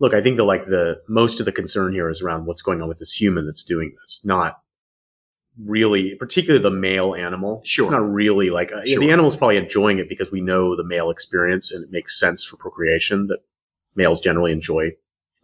look. 0.01 0.15
I 0.15 0.21
think 0.21 0.37
the 0.37 0.45
like 0.45 0.67
the 0.67 1.03
most 1.09 1.39
of 1.41 1.47
the 1.47 1.53
concern 1.53 1.93
here 1.93 2.09
is 2.09 2.23
around 2.23 2.47
what's 2.47 2.63
going 2.63 2.83
on 2.83 2.89
with 2.89 2.99
this 2.99 3.13
human 3.13 3.47
that's 3.47 3.63
doing 3.63 3.95
this, 4.01 4.21
not 4.25 4.59
really, 5.63 6.15
particularly 6.17 6.63
the 6.63 6.71
male 6.71 7.15
animal. 7.15 7.63
Sure. 7.65 7.85
it's 7.85 7.91
not 7.93 8.09
really 8.11 8.51
like 8.51 8.73
uh, 8.73 8.85
Sure. 8.85 9.01
the 9.01 9.11
animal's 9.11 9.37
probably 9.37 9.57
enjoying 9.57 9.99
it 9.99 10.09
because 10.09 10.31
we 10.31 10.41
know 10.41 10.77
the 10.77 10.85
male 10.85 11.11
experience 11.11 11.73
and 11.73 11.85
it 11.85 11.91
makes 11.91 12.19
sense 12.19 12.45
for 12.45 12.57
procreation 12.57 13.27
that 13.29 13.41
males 13.95 14.21
generally 14.21 14.53
enjoy 14.53 14.93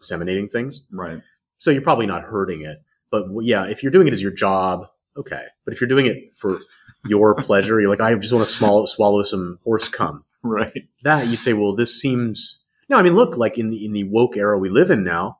inseminating 0.01 0.51
things. 0.51 0.87
Right. 0.92 1.22
So 1.59 1.70
you're 1.70 1.83
probably 1.83 2.07
not 2.07 2.25
hurting 2.25 2.62
it, 2.62 2.83
but 3.11 3.27
yeah, 3.40 3.66
if 3.66 3.83
you're 3.83 3.92
doing 3.92 4.09
it 4.09 4.12
as 4.12 4.20
your 4.22 4.33
job, 4.33 4.87
okay. 5.16 5.44
But 5.64 5.72
if 5.75 5.81
you're 5.81 5.88
doing 5.88 6.07
it 6.07 6.37
for 6.37 6.59
your 7.07 7.35
pleasure, 7.40 7.81
you're 7.81 7.88
like, 7.90 8.01
I 8.01 8.14
just 8.14 8.33
want 8.33 8.46
to 8.46 8.53
swallow, 8.53 8.85
swallow 8.87 9.22
some 9.22 9.59
horse 9.64 9.88
cum 9.88 10.25
Right. 10.44 10.88
that 11.05 11.29
you'd 11.29 11.40
say, 11.40 11.53
well, 11.53 11.75
this 11.75 11.98
seems 12.01 12.62
no. 12.88 12.98
I 12.98 13.03
mean, 13.03 13.14
look, 13.14 13.37
like 13.37 13.57
in 13.59 13.70
the 13.70 13.85
in 13.85 13.92
the 13.92 14.05
woke 14.05 14.37
era 14.37 14.59
we 14.59 14.68
live 14.68 14.90
in 14.90 15.05
now, 15.05 15.38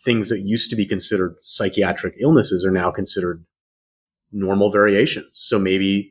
things 0.00 0.30
that 0.30 0.40
used 0.40 0.70
to 0.70 0.76
be 0.76 0.86
considered 0.86 1.34
psychiatric 1.42 2.14
illnesses 2.18 2.64
are 2.64 2.70
now 2.70 2.90
considered 2.90 3.44
normal 4.34 4.70
variations. 4.70 5.28
So 5.32 5.58
maybe 5.58 6.10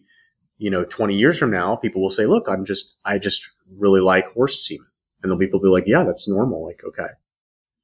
you 0.57 0.69
know, 0.69 0.83
twenty 0.85 1.15
years 1.15 1.37
from 1.37 1.51
now, 1.51 1.75
people 1.75 2.01
will 2.01 2.09
say, 2.09 2.25
look, 2.25 2.47
I'm 2.47 2.63
just 2.63 2.97
I 3.03 3.17
just 3.17 3.49
really 3.77 4.01
like 4.01 4.25
horse 4.33 4.65
semen, 4.65 4.87
and 5.21 5.37
be 5.37 5.45
people 5.45 5.59
be 5.59 5.67
like, 5.67 5.85
yeah, 5.87 6.03
that's 6.03 6.27
normal. 6.27 6.65
Like, 6.65 6.81
okay, 6.85 7.09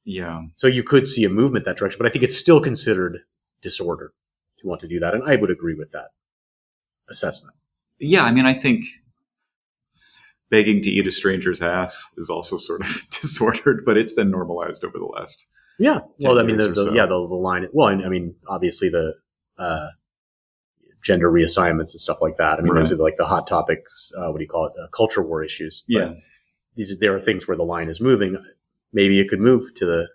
Yeah. 0.06 0.44
so 0.56 0.68
you 0.68 0.84
could 0.84 1.08
see 1.08 1.26
a 1.26 1.30
movement 1.30 1.66
that 1.66 1.78
direction, 1.78 1.98
but 2.00 2.08
I 2.08 2.12
think 2.12 2.24
it's 2.24 2.38
still 2.38 2.62
considered 2.62 3.20
disorder 3.62 4.14
to 4.60 4.68
want 4.68 4.80
to 4.82 4.88
do 4.88 5.00
that, 5.00 5.14
and 5.14 5.24
I 5.24 5.36
would 5.36 5.52
agree 5.52 5.74
with 5.76 5.92
that 5.92 6.10
assessment. 7.10 7.56
Yeah. 8.00 8.24
I 8.24 8.32
mean, 8.32 8.46
I 8.46 8.54
think 8.54 8.86
begging 10.50 10.82
to 10.82 10.90
eat 10.90 11.06
a 11.08 11.12
stranger's 11.12 11.62
ass 11.62 12.14
is 12.18 12.30
also 12.30 12.58
sort 12.58 12.82
of 12.82 12.88
disordered, 13.22 13.84
but 13.86 13.98
it's 13.98 14.14
been 14.14 14.32
normalized 14.32 14.84
over 14.84 14.98
the 14.98 15.06
last. 15.06 15.48
Yeah. 15.78 16.00
Well, 16.24 16.40
I 16.40 16.44
mean, 16.44 16.58
the, 16.58 16.70
the 16.70 16.76
so. 16.76 16.94
yeah, 16.94 17.06
the, 17.06 17.16
the 17.28 17.36
line. 17.36 17.68
Well, 17.74 17.88
and, 17.90 18.04
I 18.06 18.10
mean, 18.10 18.36
obviously 18.48 18.90
the 18.90 19.16
uh, 19.58 19.88
gender 21.04 21.32
reassignments 21.32 21.92
and 21.94 22.00
stuff 22.00 22.20
like 22.22 22.36
that. 22.36 22.60
I 22.60 22.62
mean, 22.62 22.74
those 22.76 22.92
are 22.92 22.96
like 22.98 23.16
the 23.18 23.26
hot 23.26 23.48
topics. 23.48 24.12
Uh, 24.18 24.30
what 24.32 24.38
do 24.38 24.44
you 24.44 24.50
call 24.50 24.66
it? 24.68 24.74
Uh, 24.82 24.88
culture 24.90 25.22
war 25.24 25.44
issues. 25.44 25.84
But 25.88 25.94
Yeah. 25.94 26.14
these 26.76 26.92
are, 26.92 26.96
there 27.00 27.16
are 27.16 27.20
things 27.20 27.48
where 27.48 27.58
the 27.58 27.64
line 27.64 27.90
is 27.90 28.02
moving. 28.02 28.38
Maybe 28.92 29.20
it 29.20 29.30
could 29.30 29.40
move 29.40 29.74
to 29.76 29.86
the 29.86 30.08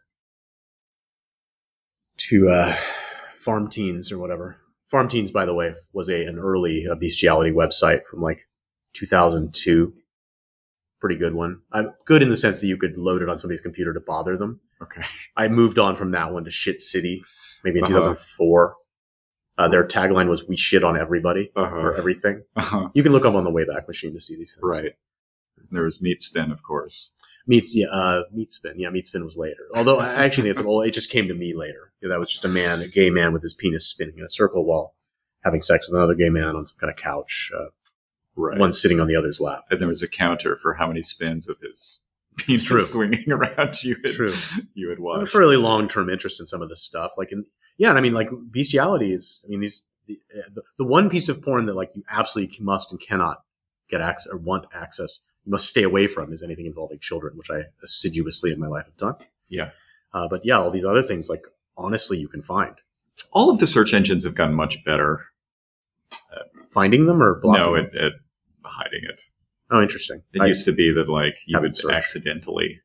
to 2.17 2.49
uh, 2.49 2.77
farm 3.37 3.69
teens 3.69 4.13
or 4.13 4.19
whatever. 4.19 4.57
Farm 4.89 5.09
teens, 5.09 5.31
by 5.31 5.45
the 5.47 5.55
way, 5.55 5.75
was 5.93 6.09
a 6.09 6.25
an 6.27 6.39
early 6.39 6.87
bestiality 7.01 7.51
website 7.51 8.05
from 8.07 8.21
like 8.21 8.47
2002. 8.93 9.93
Pretty 11.01 11.17
good 11.17 11.35
one. 11.35 11.61
I'm 11.73 11.93
good 12.07 12.23
in 12.23 12.31
the 12.31 12.37
sense 12.37 12.61
that 12.61 12.67
you 12.67 12.77
could 12.77 12.97
load 12.97 13.21
it 13.23 13.29
on 13.29 13.39
somebody's 13.39 13.61
computer 13.61 13.93
to 13.93 14.01
bother 14.01 14.37
them. 14.37 14.61
Okay. 14.83 15.03
I 15.37 15.49
moved 15.49 15.79
on 15.79 15.97
from 15.97 16.13
that 16.13 16.33
one 16.33 16.45
to 16.45 16.51
Shit 16.51 16.81
City, 16.81 17.23
maybe 17.63 17.79
in 17.79 17.85
Uh-huh. 17.85 17.95
2004. 17.95 18.77
Uh, 19.57 19.69
their 19.69 19.87
tagline 19.87 20.29
was 20.29 20.49
"We 20.49 20.57
shit 20.57 20.83
on 20.83 20.99
everybody 20.99 21.51
or 21.55 21.67
Uh-huh. 21.67 21.95
everything." 21.99 22.43
Uh-huh. 22.57 22.89
You 22.95 23.03
can 23.03 23.13
look 23.13 23.25
up 23.25 23.35
on 23.35 23.45
the 23.45 23.51
Wayback 23.53 23.87
Machine 23.89 24.13
to 24.15 24.21
see 24.21 24.37
these 24.37 24.55
things. 24.57 24.63
Right. 24.65 24.93
There 25.71 25.83
was 25.85 26.03
meat 26.03 26.23
spin, 26.23 26.51
of 26.53 26.63
course. 26.63 27.17
Meats, 27.47 27.77
yeah, 27.77 27.87
uh, 27.89 28.23
Meat 28.33 28.53
Spin. 28.53 28.79
Yeah, 28.79 28.89
Meat 28.89 29.07
Spin 29.07 29.23
was 29.25 29.37
later. 29.37 29.67
Although 29.75 29.99
I 30.01 30.25
actually 30.25 30.49
it's 30.49 30.63
well, 30.63 30.81
it 30.81 30.93
just 30.93 31.11
came 31.11 31.29
to 31.29 31.35
me 31.35 31.53
later. 31.55 31.93
Yeah, 32.01 32.09
that 32.09 32.19
was 32.19 32.31
just 32.31 32.45
a 32.45 32.49
man, 32.49 32.81
a 32.81 32.89
gay 32.89 33.11
man 33.11 33.33
with 33.35 33.43
his 33.43 33.53
penis 33.55 33.87
spinning 33.87 34.17
in 34.19 34.25
a 34.25 34.31
circle 34.31 34.65
while 34.65 34.95
having 35.45 35.61
sex 35.61 35.89
with 35.89 35.97
another 35.99 36.15
gay 36.15 36.31
man 36.31 36.57
on 36.57 36.67
some 36.67 36.79
kind 36.79 36.91
of 36.91 36.97
couch. 36.97 37.51
Uh, 37.57 37.67
Right. 38.37 38.59
One 38.59 38.73
sitting 38.73 38.99
on 38.99 39.07
the 39.07 39.15
other's 39.15 39.41
lap. 39.41 39.63
and 39.71 39.81
there 39.81 39.87
was 39.87 40.03
a 40.03 40.09
counter 40.09 40.57
for 40.57 40.75
how 40.75 40.89
many 40.89 41.03
spins 41.05 41.49
of 41.49 41.61
his 41.61 42.03
penis 42.37 42.65
true. 42.65 42.81
swinging 42.81 43.31
around 43.31 43.85
you 43.85 43.95
had, 44.03 44.13
True. 44.15 44.33
you 44.75 44.89
had 44.89 44.97
have 44.97 44.99
a 44.99 45.03
watched. 45.03 45.31
fairly 45.31 45.57
long 45.57 45.87
term 45.87 46.11
interest 46.11 46.41
in 46.41 46.47
some 46.47 46.61
of 46.61 46.69
this 46.69 46.83
stuff. 46.83 47.13
Like, 47.17 47.31
in, 47.31 47.45
yeah, 47.77 47.89
and 47.91 47.99
I 47.99 48.01
mean, 48.01 48.13
like 48.15 48.31
bestiality 48.51 49.13
is. 49.13 49.43
I 49.45 49.49
mean, 49.49 49.61
these 49.61 49.87
the, 50.07 50.19
uh, 50.37 50.49
the 50.55 50.63
the 50.79 50.85
one 50.85 51.09
piece 51.11 51.29
of 51.29 51.43
porn 51.43 51.67
that 51.67 51.75
like 51.75 51.91
you 51.95 52.03
absolutely 52.11 52.57
must 52.61 52.91
and 52.93 53.01
cannot 53.01 53.43
get 53.89 54.01
access 54.01 54.33
or 54.33 54.39
want 54.39 54.67
access, 54.75 55.21
you 55.45 55.51
must 55.53 55.69
stay 55.69 55.83
away 55.83 56.07
from 56.07 56.33
is 56.33 56.43
anything 56.43 56.67
involving 56.67 56.99
children, 56.99 57.37
which 57.37 57.51
I 57.51 57.65
assiduously 57.83 58.53
in 58.53 58.59
my 58.61 58.67
life 58.69 58.87
have 58.87 58.97
done. 58.97 59.15
Yeah. 59.49 59.71
uh, 60.13 60.27
but 60.29 60.45
yeah, 60.45 60.59
all 60.59 60.71
these 60.71 60.85
other 60.85 61.03
things, 61.03 61.29
like 61.29 61.45
honestly, 61.77 62.19
you 62.19 62.29
can 62.29 62.43
find 62.43 62.75
All 63.33 63.51
of 63.51 63.59
the 63.59 63.67
search 63.67 63.93
engines 63.95 64.25
have 64.25 64.35
gotten 64.35 64.55
much 64.55 64.85
better. 64.85 65.27
finding 66.71 67.07
them 67.07 67.23
or 67.23 67.41
blocking. 67.41 67.63
No, 67.63 67.77
at, 67.77 67.95
at 67.97 68.13
hiding 68.65 69.03
it. 69.09 69.23
oh, 69.71 69.81
interesting. 69.83 70.23
It 70.33 70.43
I- 70.43 70.47
used 70.47 70.65
to 70.65 70.73
be 70.73 70.93
that 70.93 71.09
like 71.09 71.39
you 71.47 71.61
would 71.61 71.75
searched. 71.77 71.95
accidentally 71.95 72.81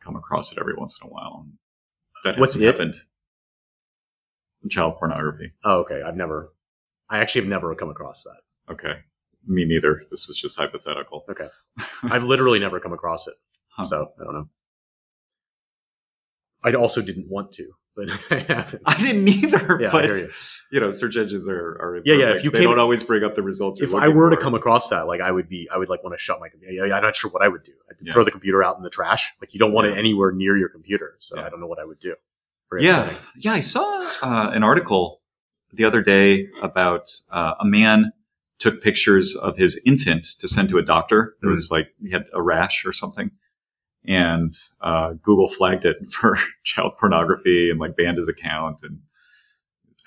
come 0.00 0.16
across 0.16 0.52
it 0.52 0.58
every 0.58 0.74
once 0.74 0.98
in 1.02 1.08
a 1.08 1.10
while. 1.10 1.46
That 2.24 2.38
What's 2.38 2.54
hasn't 2.54 2.64
it? 2.64 2.78
happened. 2.78 2.94
Child 4.68 4.96
pornography. 4.98 5.52
oh, 5.64 5.80
okay. 5.80 6.02
I've 6.02 6.16
never. 6.16 6.52
I 7.10 7.18
actually 7.18 7.42
have 7.42 7.48
never 7.48 7.74
come 7.74 7.90
across 7.90 8.24
that. 8.24 8.72
Okay. 8.72 9.00
Me 9.46 9.64
neither. 9.64 10.02
This 10.10 10.26
was 10.28 10.38
just 10.38 10.58
hypothetical. 10.58 11.24
Okay. 11.30 11.48
I've 12.02 12.24
literally 12.24 12.58
never 12.58 12.80
come 12.80 12.92
across 12.92 13.26
it. 13.26 13.34
Huh. 13.70 13.84
So 13.84 14.12
I 14.20 14.24
don't 14.24 14.34
know. 14.34 14.48
I 16.64 16.72
also 16.74 17.00
didn't 17.00 17.28
want 17.28 17.52
to, 17.52 17.70
but 17.94 18.10
I 18.30 18.38
haven't. 18.40 18.82
I 18.84 19.00
didn't 19.00 19.28
either, 19.28 19.78
Yeah, 19.80 19.90
but 19.92 20.08
you. 20.08 20.28
you. 20.72 20.80
know, 20.80 20.90
search 20.90 21.16
engines 21.16 21.48
are, 21.48 21.56
are 21.80 22.02
Yeah, 22.04 22.14
yeah, 22.16 22.30
if 22.34 22.42
you 22.44 22.50
they 22.50 22.58
came- 22.58 22.68
don't 22.68 22.80
always 22.80 23.02
bring 23.04 23.22
up 23.22 23.34
the 23.36 23.42
results. 23.42 23.80
If 23.80 23.94
I 23.94 24.08
were 24.08 24.28
to 24.28 24.36
come 24.36 24.54
across 24.54 24.88
that, 24.90 25.06
like 25.06 25.20
I 25.20 25.30
would 25.30 25.48
be, 25.48 25.68
I 25.72 25.78
would 25.78 25.88
like 25.88 26.02
want 26.02 26.18
to 26.18 26.22
shut 26.22 26.40
my 26.40 26.48
computer. 26.48 26.86
Yeah, 26.86 26.96
I'm 26.96 27.02
not 27.02 27.14
sure 27.14 27.30
what 27.30 27.42
I 27.42 27.48
would 27.48 27.62
do. 27.62 27.72
I'd 27.88 27.96
Yeah. 28.02 28.12
throw 28.12 28.24
the 28.24 28.32
computer 28.32 28.62
out 28.64 28.76
in 28.76 28.82
the 28.82 28.90
trash. 28.90 29.32
Like 29.40 29.54
you 29.54 29.60
don't 29.60 29.72
want 29.72 29.86
Yeah. 29.86 29.94
it 29.94 29.98
anywhere 29.98 30.32
near 30.32 30.56
your 30.56 30.68
computer. 30.68 31.14
So. 31.20 31.38
I 31.38 31.48
don't 31.48 31.60
know 31.60 31.68
what 31.68 31.78
I 31.78 31.84
would 31.84 32.00
do. 32.00 32.16
Yeah, 32.78 33.02
upsetting. 33.02 33.18
yeah, 33.36 33.52
I 33.52 33.60
saw 33.60 34.10
uh, 34.22 34.50
an 34.52 34.62
article 34.62 35.20
the 35.72 35.84
other 35.84 36.02
day 36.02 36.48
about 36.62 37.08
uh, 37.30 37.54
a 37.60 37.64
man 37.64 38.12
took 38.58 38.82
pictures 38.82 39.36
of 39.36 39.56
his 39.56 39.80
infant 39.86 40.24
to 40.40 40.48
send 40.48 40.68
to 40.70 40.78
a 40.78 40.82
doctor. 40.82 41.36
It 41.42 41.46
Hmm. 41.46 41.50
was 41.50 41.70
like 41.70 41.94
he 42.02 42.10
had 42.10 42.26
a 42.32 42.42
rash 42.42 42.84
or 42.84 42.92
something, 42.92 43.30
and 44.04 44.52
uh, 44.80 45.12
Google 45.22 45.48
flagged 45.48 45.84
it 45.84 45.96
for 46.10 46.36
child 46.64 46.94
pornography 46.98 47.70
and 47.70 47.78
like 47.78 47.96
banned 47.96 48.16
his 48.18 48.28
account. 48.28 48.80
And 48.82 49.00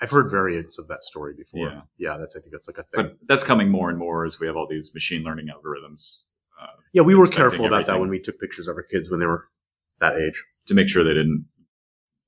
I've 0.00 0.10
heard 0.10 0.30
variants 0.30 0.78
of 0.78 0.88
that 0.88 1.04
story 1.04 1.34
before. 1.34 1.68
Yeah. 1.68 1.80
Yeah, 1.98 2.16
that's 2.18 2.36
I 2.36 2.40
think 2.40 2.52
that's 2.52 2.68
like 2.68 2.78
a 2.78 2.82
thing. 2.82 3.04
but 3.04 3.16
that's 3.26 3.44
coming 3.44 3.68
more 3.70 3.88
and 3.88 3.98
more 3.98 4.24
as 4.24 4.38
we 4.40 4.46
have 4.46 4.56
all 4.56 4.66
these 4.68 4.92
machine 4.94 5.22
learning 5.22 5.46
algorithms 5.48 6.28
uh, 6.60 6.66
yeah, 6.92 7.02
we 7.02 7.14
were 7.16 7.26
careful 7.26 7.66
about 7.66 7.86
that 7.86 7.98
when 7.98 8.08
we 8.08 8.20
took 8.20 8.38
pictures 8.38 8.68
of 8.68 8.76
our 8.76 8.82
kids 8.84 9.10
when 9.10 9.18
they 9.18 9.26
were 9.26 9.48
that 9.98 10.16
age. 10.20 10.44
to 10.66 10.74
make 10.74 10.88
sure 10.88 11.02
they 11.02 11.10
didn't 11.14 11.44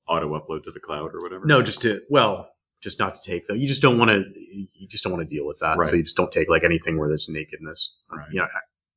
auto 0.07 0.39
upload 0.39 0.63
to 0.63 0.71
the 0.71 0.79
cloud 0.79 1.11
or 1.13 1.19
whatever. 1.21 1.45
No, 1.45 1.61
just 1.61 1.81
to 1.83 2.01
well, 2.09 2.49
just 2.81 2.99
not 2.99 3.15
to 3.15 3.21
take 3.25 3.47
though. 3.47 3.53
You 3.53 3.67
just 3.67 3.81
don't 3.81 3.97
want 3.97 4.11
to. 4.11 4.23
You 4.35 4.87
just 4.87 5.03
don't 5.03 5.13
want 5.13 5.27
to 5.27 5.35
deal 5.35 5.45
with 5.45 5.59
that. 5.59 5.77
Right. 5.77 5.87
So 5.87 5.95
you 5.95 6.03
just 6.03 6.17
don't 6.17 6.31
take 6.31 6.49
like 6.49 6.63
anything 6.63 6.97
where 6.97 7.07
there's 7.07 7.27
nakedness. 7.29 7.95
Right. 8.11 8.27
You 8.31 8.39
know, 8.41 8.47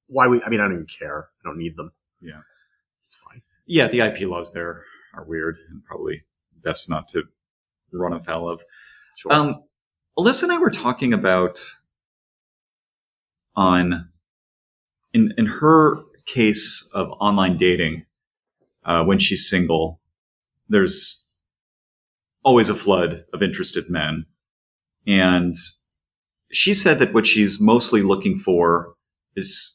why 0.08 0.26
we? 0.26 0.42
I 0.42 0.48
mean, 0.48 0.60
I 0.60 0.64
don't 0.64 0.74
even 0.74 0.86
care. 0.86 1.28
I 1.44 1.48
don't 1.48 1.58
need 1.58 1.76
them. 1.76 1.92
Yeah. 2.20 2.40
it's 3.06 3.16
fine. 3.16 3.42
yeah, 3.66 3.86
the 3.86 4.00
IP 4.00 4.28
laws 4.28 4.52
there 4.52 4.82
are 5.14 5.24
weird 5.24 5.56
and 5.70 5.82
probably 5.84 6.24
best 6.62 6.90
not 6.90 7.08
to 7.08 7.24
run 7.92 8.12
afoul 8.12 8.48
of. 8.50 8.62
Sure. 9.16 9.32
Um, 9.32 9.62
Alyssa 10.18 10.44
and 10.44 10.52
I 10.52 10.58
were 10.58 10.70
talking 10.70 11.12
about 11.12 11.60
on 13.54 14.08
in 15.12 15.32
in 15.38 15.46
her 15.46 16.02
case 16.26 16.90
of 16.94 17.08
online 17.20 17.56
dating 17.56 18.04
uh, 18.84 19.04
when 19.04 19.18
she's 19.18 19.48
single. 19.48 20.00
There's 20.68 21.24
always 22.44 22.68
a 22.68 22.74
flood 22.74 23.24
of 23.32 23.42
interested 23.42 23.88
men, 23.88 24.26
and 25.06 25.54
she 26.50 26.72
said 26.74 26.98
that 26.98 27.12
what 27.12 27.26
she's 27.26 27.60
mostly 27.60 28.02
looking 28.02 28.38
for 28.38 28.94
is 29.36 29.74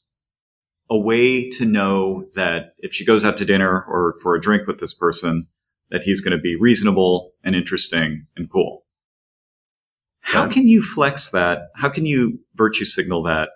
a 0.89 0.97
way 0.97 1.49
to 1.49 1.65
know 1.65 2.25
that 2.35 2.73
if 2.79 2.93
she 2.93 3.05
goes 3.05 3.23
out 3.23 3.37
to 3.37 3.45
dinner 3.45 3.83
or 3.87 4.15
for 4.21 4.35
a 4.35 4.41
drink 4.41 4.67
with 4.67 4.79
this 4.79 4.93
person, 4.93 5.47
that 5.89 6.03
he's 6.03 6.21
going 6.21 6.35
to 6.35 6.41
be 6.41 6.55
reasonable 6.55 7.31
and 7.43 7.55
interesting 7.55 8.25
and 8.35 8.51
cool. 8.51 8.81
How 10.21 10.47
can 10.47 10.67
you 10.67 10.81
flex 10.81 11.29
that? 11.31 11.67
How 11.75 11.89
can 11.89 12.05
you 12.05 12.39
virtue 12.55 12.85
signal 12.85 13.23
that? 13.23 13.49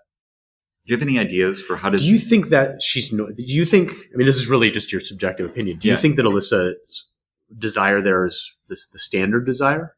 Do 0.85 0.93
you 0.93 0.97
have 0.99 1.07
any 1.07 1.17
ideas 1.17 1.61
for 1.61 1.75
how 1.75 1.89
to? 1.89 1.97
do 1.97 2.07
you 2.07 2.19
think 2.19 2.49
that 2.49 2.81
she's? 2.81 3.11
No, 3.11 3.27
do 3.27 3.43
you 3.43 3.65
think? 3.65 3.91
I 3.91 4.15
mean, 4.17 4.27
this 4.27 4.37
is 4.37 4.47
really 4.47 4.69
just 4.69 4.91
your 4.91 5.01
subjective 5.01 5.45
opinion. 5.49 5.79
Do 5.79 5.87
you 5.87 5.95
Yeah. 5.95 5.99
think 5.99 6.15
that 6.17 6.25
Alyssa's 6.25 7.09
desire 7.55 8.01
there 8.01 8.25
is 8.25 8.57
this 8.67 8.87
the 8.89 8.99
standard 8.99 9.45
desire? 9.45 9.95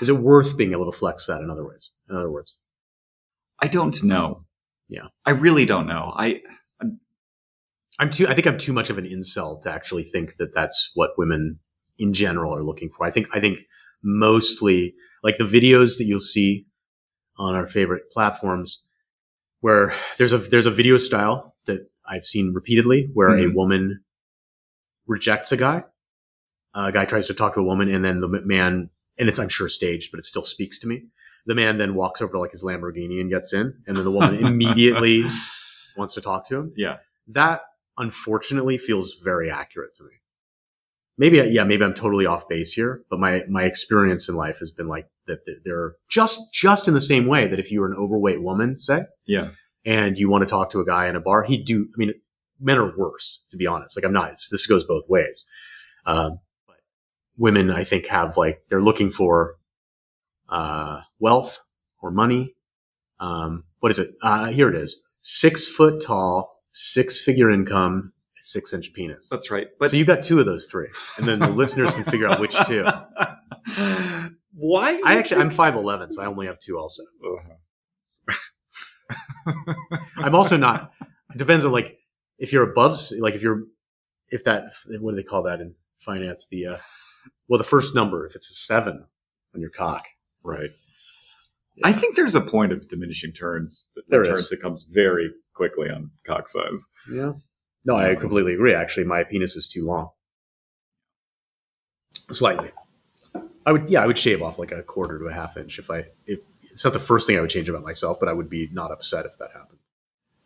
Is 0.00 0.08
it 0.08 0.18
worth 0.18 0.56
being 0.56 0.72
able 0.72 0.90
to 0.90 0.96
flex 0.96 1.26
that 1.26 1.40
in 1.40 1.50
other 1.50 1.66
ways? 1.66 1.90
In 2.08 2.16
other 2.16 2.30
words, 2.30 2.54
I 3.60 3.68
don't 3.68 4.02
know. 4.04 4.44
Yeah. 4.88 5.06
I 5.24 5.30
really 5.30 5.64
don't 5.64 5.86
know. 5.86 6.12
I 6.16 6.40
I'm 7.98 8.10
too. 8.10 8.28
I 8.28 8.34
think 8.34 8.46
I'm 8.46 8.58
too 8.58 8.74
much 8.74 8.90
of 8.90 8.98
an 8.98 9.06
incel 9.06 9.62
to 9.62 9.72
actually 9.72 10.02
think 10.02 10.36
that 10.36 10.54
that's 10.54 10.90
what 10.94 11.12
women 11.16 11.60
in 11.98 12.12
general 12.12 12.54
are 12.54 12.62
looking 12.62 12.90
for. 12.90 13.06
I 13.06 13.10
think. 13.10 13.26
I 13.34 13.40
think 13.40 13.60
mostly 14.02 14.94
like 15.22 15.38
the 15.38 15.44
videos 15.44 15.96
that 15.96 16.04
you'll 16.04 16.20
see 16.20 16.66
on 17.38 17.54
our 17.54 17.66
favorite 17.66 18.10
platforms, 18.12 18.82
where 19.60 19.94
there's 20.18 20.34
a 20.34 20.38
there's 20.38 20.66
a 20.66 20.70
video 20.70 20.98
style 20.98 21.56
that 21.64 21.88
I've 22.06 22.24
seen 22.24 22.52
repeatedly 22.52 23.08
where 23.14 23.30
Mhm. 23.30 23.50
a 23.50 23.54
woman 23.54 24.04
rejects 25.06 25.52
a 25.52 25.56
guy. 25.56 25.84
A 26.74 26.92
guy 26.92 27.04
tries 27.06 27.26
to 27.28 27.34
talk 27.34 27.54
to 27.54 27.60
a 27.60 27.64
woman, 27.64 27.88
and 27.88 28.04
then 28.04 28.20
the 28.20 28.28
man, 28.28 28.90
and 29.18 29.28
it's 29.28 29.38
I'm 29.38 29.48
sure 29.48 29.68
staged, 29.68 30.10
but 30.12 30.18
it 30.18 30.24
still 30.24 30.42
speaks 30.44 30.78
to 30.80 30.86
me. 30.86 31.04
The 31.46 31.54
man 31.54 31.78
then 31.78 31.94
walks 31.94 32.20
over 32.20 32.32
to 32.32 32.38
like 32.40 32.50
his 32.52 32.62
Lamborghini 32.64 33.20
and 33.20 33.30
gets 33.30 33.52
in, 33.52 33.74
and 33.86 33.96
then 33.96 34.04
the 34.04 34.10
woman 34.10 34.34
immediately 34.46 35.24
wants 35.96 36.14
to 36.14 36.20
talk 36.20 36.46
to 36.48 36.56
him 36.56 36.72
Yeah. 36.76 36.98
that 37.28 37.62
unfortunately 37.96 38.76
feels 38.76 39.14
very 39.24 39.50
accurate 39.50 39.94
to 39.94 40.04
me. 40.04 40.10
Maybe, 41.18 41.38
yeah, 41.38 41.64
maybe 41.64 41.82
I'm 41.82 41.94
totally 41.94 42.26
off 42.26 42.46
base 42.46 42.72
here, 42.72 43.02
but 43.08 43.18
my, 43.18 43.42
my 43.48 43.62
experience 43.64 44.28
in 44.28 44.34
life 44.34 44.58
has 44.58 44.70
been 44.70 44.86
like 44.88 45.06
that 45.26 45.40
they're 45.64 45.94
just, 46.10 46.52
just 46.52 46.88
in 46.88 46.92
the 46.94 47.00
same 47.00 47.26
way 47.26 47.46
that 47.46 47.58
if 47.58 47.72
you 47.72 47.80
were 47.80 47.86
an 47.86 47.96
overweight 47.96 48.42
woman, 48.42 48.76
say, 48.76 49.04
Yeah. 49.24 49.48
and 49.86 50.18
you 50.18 50.28
want 50.28 50.42
to 50.42 50.46
talk 50.46 50.68
to 50.70 50.80
a 50.80 50.84
guy 50.84 51.06
in 51.08 51.16
a 51.16 51.20
bar, 51.20 51.42
he'd 51.44 51.64
do, 51.64 51.88
I 51.94 51.96
mean, 51.96 52.12
men 52.60 52.78
are 52.78 52.96
worse, 52.96 53.42
to 53.50 53.56
be 53.56 53.66
honest. 53.66 53.96
Like 53.96 54.04
I'm 54.04 54.12
not, 54.12 54.32
it's, 54.32 54.48
this 54.50 54.66
goes 54.66 54.84
both 54.84 55.08
ways. 55.08 55.44
Um, 56.04 56.40
but 56.66 56.76
women, 57.36 57.70
I 57.70 57.84
think 57.84 58.06
have 58.06 58.36
like, 58.36 58.62
they're 58.68 58.82
looking 58.82 59.10
for, 59.10 59.56
uh, 60.48 61.00
wealth 61.18 61.60
or 62.00 62.10
money. 62.10 62.54
Um, 63.18 63.64
what 63.80 63.90
is 63.92 63.98
it? 63.98 64.10
Uh, 64.22 64.46
here 64.46 64.68
it 64.68 64.74
is. 64.76 65.02
Six 65.20 65.66
foot 65.66 66.02
tall, 66.02 66.62
six 66.70 67.22
figure 67.22 67.50
income, 67.50 68.12
six 68.40 68.72
inch 68.72 68.92
penis. 68.92 69.28
That's 69.28 69.50
right. 69.50 69.68
But 69.80 69.90
so 69.90 69.96
you 69.96 70.04
got 70.04 70.22
two 70.22 70.38
of 70.38 70.46
those 70.46 70.66
three, 70.66 70.88
and 71.16 71.26
then 71.26 71.38
the 71.40 71.48
listeners 71.50 71.92
can 71.94 72.04
figure 72.04 72.28
out 72.28 72.38
which 72.40 72.56
two. 72.66 72.84
Why? 74.54 75.00
I 75.04 75.16
actually, 75.18 75.40
I'm 75.40 75.50
five 75.50 75.74
eleven, 75.74 76.10
so 76.12 76.22
I 76.22 76.26
only 76.26 76.46
have 76.46 76.58
two. 76.60 76.78
Also, 76.78 77.02
Uh-huh. 77.24 77.54
I'm 80.16 80.34
also 80.34 80.56
not. 80.56 80.92
It 81.34 81.38
depends 81.38 81.64
on 81.64 81.72
like 81.72 81.98
if 82.38 82.52
you're 82.52 82.70
above, 82.70 82.98
like 83.18 83.34
if 83.34 83.42
you're, 83.42 83.64
if 84.30 84.44
that, 84.44 84.72
what 85.00 85.12
do 85.12 85.16
they 85.16 85.22
call 85.22 85.42
that 85.44 85.60
in 85.60 85.74
finance? 85.98 86.46
The 86.50 86.66
uh, 86.66 86.76
well, 87.48 87.58
the 87.58 87.64
first 87.64 87.94
number, 87.94 88.26
if 88.26 88.34
it's 88.34 88.50
a 88.50 88.54
seven 88.54 89.06
on 89.54 89.60
your 89.60 89.70
cock, 89.70 90.06
Right. 90.46 90.70
I 91.84 91.92
think 91.92 92.16
there's 92.16 92.34
a 92.34 92.40
point 92.40 92.72
of 92.72 92.88
diminishing 92.88 93.32
turns. 93.32 93.90
There 94.08 94.20
returns 94.20 94.44
is. 94.44 94.50
that 94.50 94.62
comes 94.62 94.84
very 94.84 95.30
quickly 95.54 95.90
on 95.90 96.10
cock 96.24 96.48
size. 96.48 96.86
Yeah. 97.12 97.32
No, 97.84 97.96
I 97.96 98.14
completely 98.14 98.54
agree. 98.54 98.74
Actually, 98.74 99.04
my 99.04 99.24
penis 99.24 99.56
is 99.56 99.68
too 99.68 99.84
long. 99.84 100.10
Slightly. 102.30 102.70
I 103.66 103.72
would, 103.72 103.90
yeah, 103.90 104.02
I 104.02 104.06
would 104.06 104.16
shave 104.16 104.40
off 104.40 104.58
like 104.58 104.72
a 104.72 104.82
quarter 104.82 105.18
to 105.18 105.26
a 105.26 105.32
half 105.32 105.56
inch 105.56 105.78
if 105.78 105.90
I. 105.90 106.04
If, 106.26 106.40
it's 106.62 106.84
not 106.84 106.92
the 106.92 107.00
first 107.00 107.26
thing 107.26 107.38
I 107.38 107.40
would 107.40 107.50
change 107.50 107.68
about 107.68 107.82
myself, 107.82 108.18
but 108.20 108.28
I 108.28 108.34
would 108.34 108.50
be 108.50 108.68
not 108.70 108.90
upset 108.90 109.24
if 109.24 109.38
that 109.38 109.50
happened. 109.52 109.78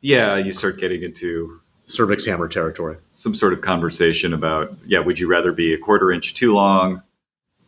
Yeah, 0.00 0.36
you 0.36 0.52
start 0.52 0.78
getting 0.78 1.02
into 1.02 1.60
Cervix 1.80 2.26
hammer 2.26 2.46
territory. 2.48 2.96
some 3.14 3.34
sort 3.34 3.52
of 3.52 3.62
conversation 3.62 4.32
about, 4.34 4.76
yeah, 4.86 5.00
would 5.00 5.18
you 5.18 5.26
rather 5.26 5.50
be 5.52 5.72
a 5.74 5.78
quarter 5.78 6.12
inch 6.12 6.34
too 6.34 6.52
long 6.54 7.02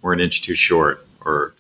or 0.03 0.13
an 0.13 0.21
inch 0.21 0.43
too 0.43 0.55
short? 0.55 1.07
Or, 1.25 1.55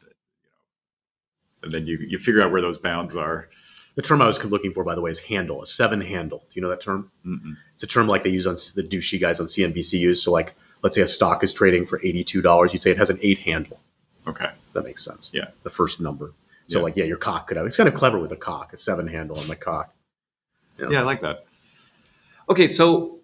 and 1.63 1.73
then 1.73 1.87
you, 1.87 1.99
you 1.99 2.19
figure 2.19 2.43
out 2.43 2.53
where 2.53 2.61
those 2.61 2.79
bounds 2.79 3.17
are. 3.17 3.49
The 3.95 4.03
term 4.03 4.23
I 4.23 4.27
was 4.27 4.43
looking 4.45 4.73
for, 4.73 4.85
by 4.85 4.95
the 4.95 5.03
way, 5.03 5.11
is 5.11 5.19
handle, 5.19 5.63
a 5.63 5.67
seven 5.67 6.01
handle. 6.01 6.39
Do 6.51 6.55
you 6.55 6.63
know 6.63 6.69
that 6.71 6.81
term? 6.81 7.11
Mm-mm. 7.27 7.57
It's 7.75 7.83
a 7.83 7.87
term 7.87 8.07
like 8.07 8.23
they 8.23 8.31
use 8.31 8.47
on 8.47 8.55
the 8.55 8.83
douchey 8.83 9.21
guys 9.21 9.39
on 9.41 9.47
CNBC 9.47 9.99
use. 9.99 10.23
So, 10.23 10.33
like, 10.33 10.55
let's 10.83 10.97
say 10.97 11.03
a 11.03 11.07
stock 11.07 11.45
is 11.45 11.53
trading 11.53 11.85
for 11.87 12.01
eighty-two 12.03 12.41
dollars. 12.41 12.73
You'd 12.73 12.81
say 12.81 12.91
it 12.91 12.97
has 12.97 13.11
an 13.11 13.19
eight 13.23 13.41
handle. 13.41 13.81
Okay. 14.27 14.51
That 14.73 14.85
makes 14.85 15.05
sense. 15.05 15.31
Yeah. 15.35 15.49
The 15.63 15.69
first 15.71 16.01
number. 16.01 16.33
So, 16.69 16.79
Yeah. 16.79 16.85
like, 16.85 16.97
yeah, 16.97 17.05
your 17.05 17.19
cock 17.19 17.47
could 17.49 17.57
have. 17.59 17.67
It's 17.67 17.77
kind 17.77 17.89
of 17.89 17.95
clever 17.95 18.19
with 18.19 18.33
a 18.33 18.37
cock, 18.37 18.73
a 18.73 18.77
seven 18.79 19.07
handle 19.09 19.39
on 19.39 19.47
the 19.49 19.57
cock. 19.57 19.95
Yeah. 20.79 20.89
Yeah, 20.91 21.01
I 21.01 21.03
like 21.03 21.21
that. 21.21 21.45
Okay, 22.53 22.67
so 22.67 23.21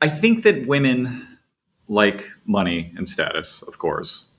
I 0.00 0.08
think 0.08 0.42
that 0.44 0.66
women 0.66 1.28
like 1.86 2.30
money 2.46 2.94
and 2.96 3.06
status, 3.06 3.60
of 3.60 3.78
course. 3.78 4.30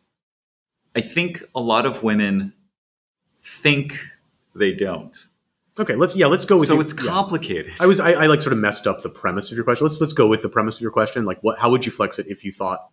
I 0.95 1.01
think 1.01 1.43
a 1.53 1.61
lot 1.61 1.85
of 1.85 2.01
women 2.01 2.53
think 3.43 3.99
they 4.55 4.73
don't. 4.73 5.15
Okay, 5.79 5.93
let's 5.93 6.15
yeah, 6.15 6.25
let's 6.25 6.45
go 6.45 6.55
with 6.55 6.65
so 6.65 6.73
your- 6.73 6.81
it's 6.81 6.95
yeah. 6.95 7.11
complicated. 7.11 7.73
I 7.79 7.85
was 7.85 7.99
I, 7.99 8.13
I 8.13 8.25
like 8.25 8.41
sort 8.41 8.53
of 8.53 8.57
messed 8.57 8.87
up 8.87 9.03
the 9.03 9.09
premise 9.09 9.51
of 9.51 9.57
your 9.57 9.63
question. 9.63 9.85
Let's 9.85 10.01
let's 10.01 10.13
go 10.13 10.25
with 10.25 10.41
the 10.41 10.49
premise 10.49 10.77
of 10.77 10.81
your 10.81 10.89
question. 10.89 11.23
Like 11.23 11.37
what 11.41 11.59
how 11.59 11.69
would 11.69 11.85
you 11.85 11.91
flex 11.91 12.17
it 12.17 12.25
if 12.27 12.43
you 12.43 12.51
thought 12.51 12.89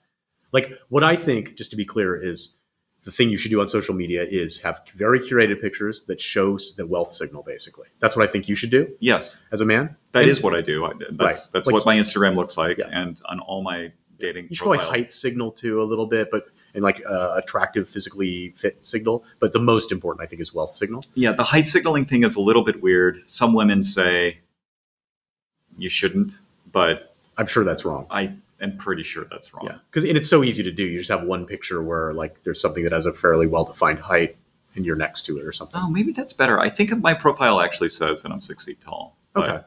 like 0.52 0.74
what 0.90 1.02
I 1.02 1.16
think, 1.16 1.56
just 1.56 1.70
to 1.70 1.78
be 1.78 1.86
clear, 1.86 2.14
is 2.14 2.50
the 3.08 3.12
thing 3.12 3.30
you 3.30 3.38
should 3.38 3.50
do 3.50 3.58
on 3.62 3.66
social 3.66 3.94
media 3.94 4.22
is 4.22 4.60
have 4.60 4.82
very 4.94 5.18
curated 5.18 5.62
pictures 5.62 6.02
that 6.08 6.20
shows 6.20 6.74
the 6.76 6.86
wealth 6.86 7.10
signal 7.10 7.42
basically. 7.42 7.88
That's 8.00 8.14
what 8.16 8.28
I 8.28 8.30
think 8.30 8.48
you 8.50 8.54
should 8.54 8.68
do 8.70 8.82
yes, 9.00 9.42
as 9.50 9.62
a 9.62 9.64
man. 9.64 9.96
that 10.12 10.22
And 10.24 10.30
is 10.30 10.42
what 10.42 10.54
I 10.54 10.60
do. 10.60 10.84
I, 10.84 10.92
that's 10.98 11.10
Right. 11.18 11.50
that's 11.54 11.66
Like- 11.66 11.72
what 11.72 11.86
my 11.86 11.96
Instagram 11.96 12.36
looks 12.36 12.58
like, 12.58 12.76
Yeah. 12.76 12.88
and 12.92 13.18
on 13.24 13.40
all 13.40 13.62
my 13.62 13.92
dating 14.18 14.48
you 14.50 14.56
should 14.56 14.64
probably 14.64 14.84
height 14.84 15.10
signal 15.10 15.50
too 15.52 15.80
a 15.80 15.84
little 15.84 16.06
bit, 16.06 16.28
but 16.30 16.48
and 16.74 16.82
like 16.84 17.00
uh, 17.08 17.34
attractive 17.42 17.88
physically 17.88 18.50
fit 18.54 18.76
signal. 18.82 19.24
But 19.40 19.54
the 19.54 19.58
most 19.72 19.90
important 19.90 20.22
I 20.22 20.26
think 20.28 20.42
is 20.42 20.52
wealth 20.52 20.74
signal. 20.74 21.02
Yeah, 21.14 21.32
the 21.32 21.44
height 21.44 21.66
signaling 21.66 22.04
thing 22.04 22.24
is 22.24 22.36
a 22.36 22.40
little 22.42 22.62
bit 22.62 22.82
weird. 22.82 23.22
Some 23.24 23.54
women 23.54 23.82
say 23.82 24.40
you 25.78 25.88
shouldn't, 25.88 26.40
but 26.70 27.14
I'm 27.38 27.46
sure 27.46 27.64
that's 27.64 27.84
wrong. 27.86 28.06
I 28.10 28.34
am 28.60 28.76
pretty 28.76 29.02
sure 29.02 29.24
that's 29.30 29.52
wrong. 29.54 29.66
Yeah, 29.66 29.78
because 29.90 30.04
and 30.04 30.16
it's 30.16 30.28
so 30.28 30.42
easy 30.44 30.62
to 30.62 30.72
do. 30.72 30.84
You 30.84 30.98
just 30.98 31.10
have 31.10 31.22
one 31.24 31.46
picture 31.46 31.82
where 31.82 32.12
like 32.12 32.42
there's 32.44 32.60
something 32.60 32.84
that 32.84 32.92
has 32.92 33.06
a 33.06 33.12
fairly 33.12 33.46
well 33.46 33.64
defined 33.64 33.98
height, 34.00 34.36
and 34.74 34.84
you're 34.86 34.96
next 34.96 35.22
to 35.26 35.36
it 35.36 35.44
or 35.44 35.52
something. 35.52 35.80
Oh, 35.82 35.88
maybe 35.90 36.12
that's 36.12 36.32
better. 36.32 36.58
I 36.58 36.68
think 36.70 36.96
my 36.98 37.14
profile 37.14 37.60
actually 37.60 37.88
says 37.90 38.22
that 38.22 38.32
I'm 38.32 38.40
six 38.40 38.64
feet 38.64 38.80
tall. 38.80 39.16
Okay. 39.36 39.60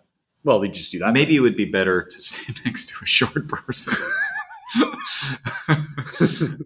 Well, 0.43 0.59
they 0.59 0.69
just 0.69 0.91
do 0.91 0.99
that. 0.99 1.13
Maybe 1.13 1.35
it 1.35 1.39
would 1.41 1.55
be 1.55 1.65
better 1.65 2.03
to 2.03 2.21
stand 2.21 2.59
next 2.65 2.89
to 2.89 2.95
a 3.03 3.05
short 3.05 3.47
person. 3.47 3.93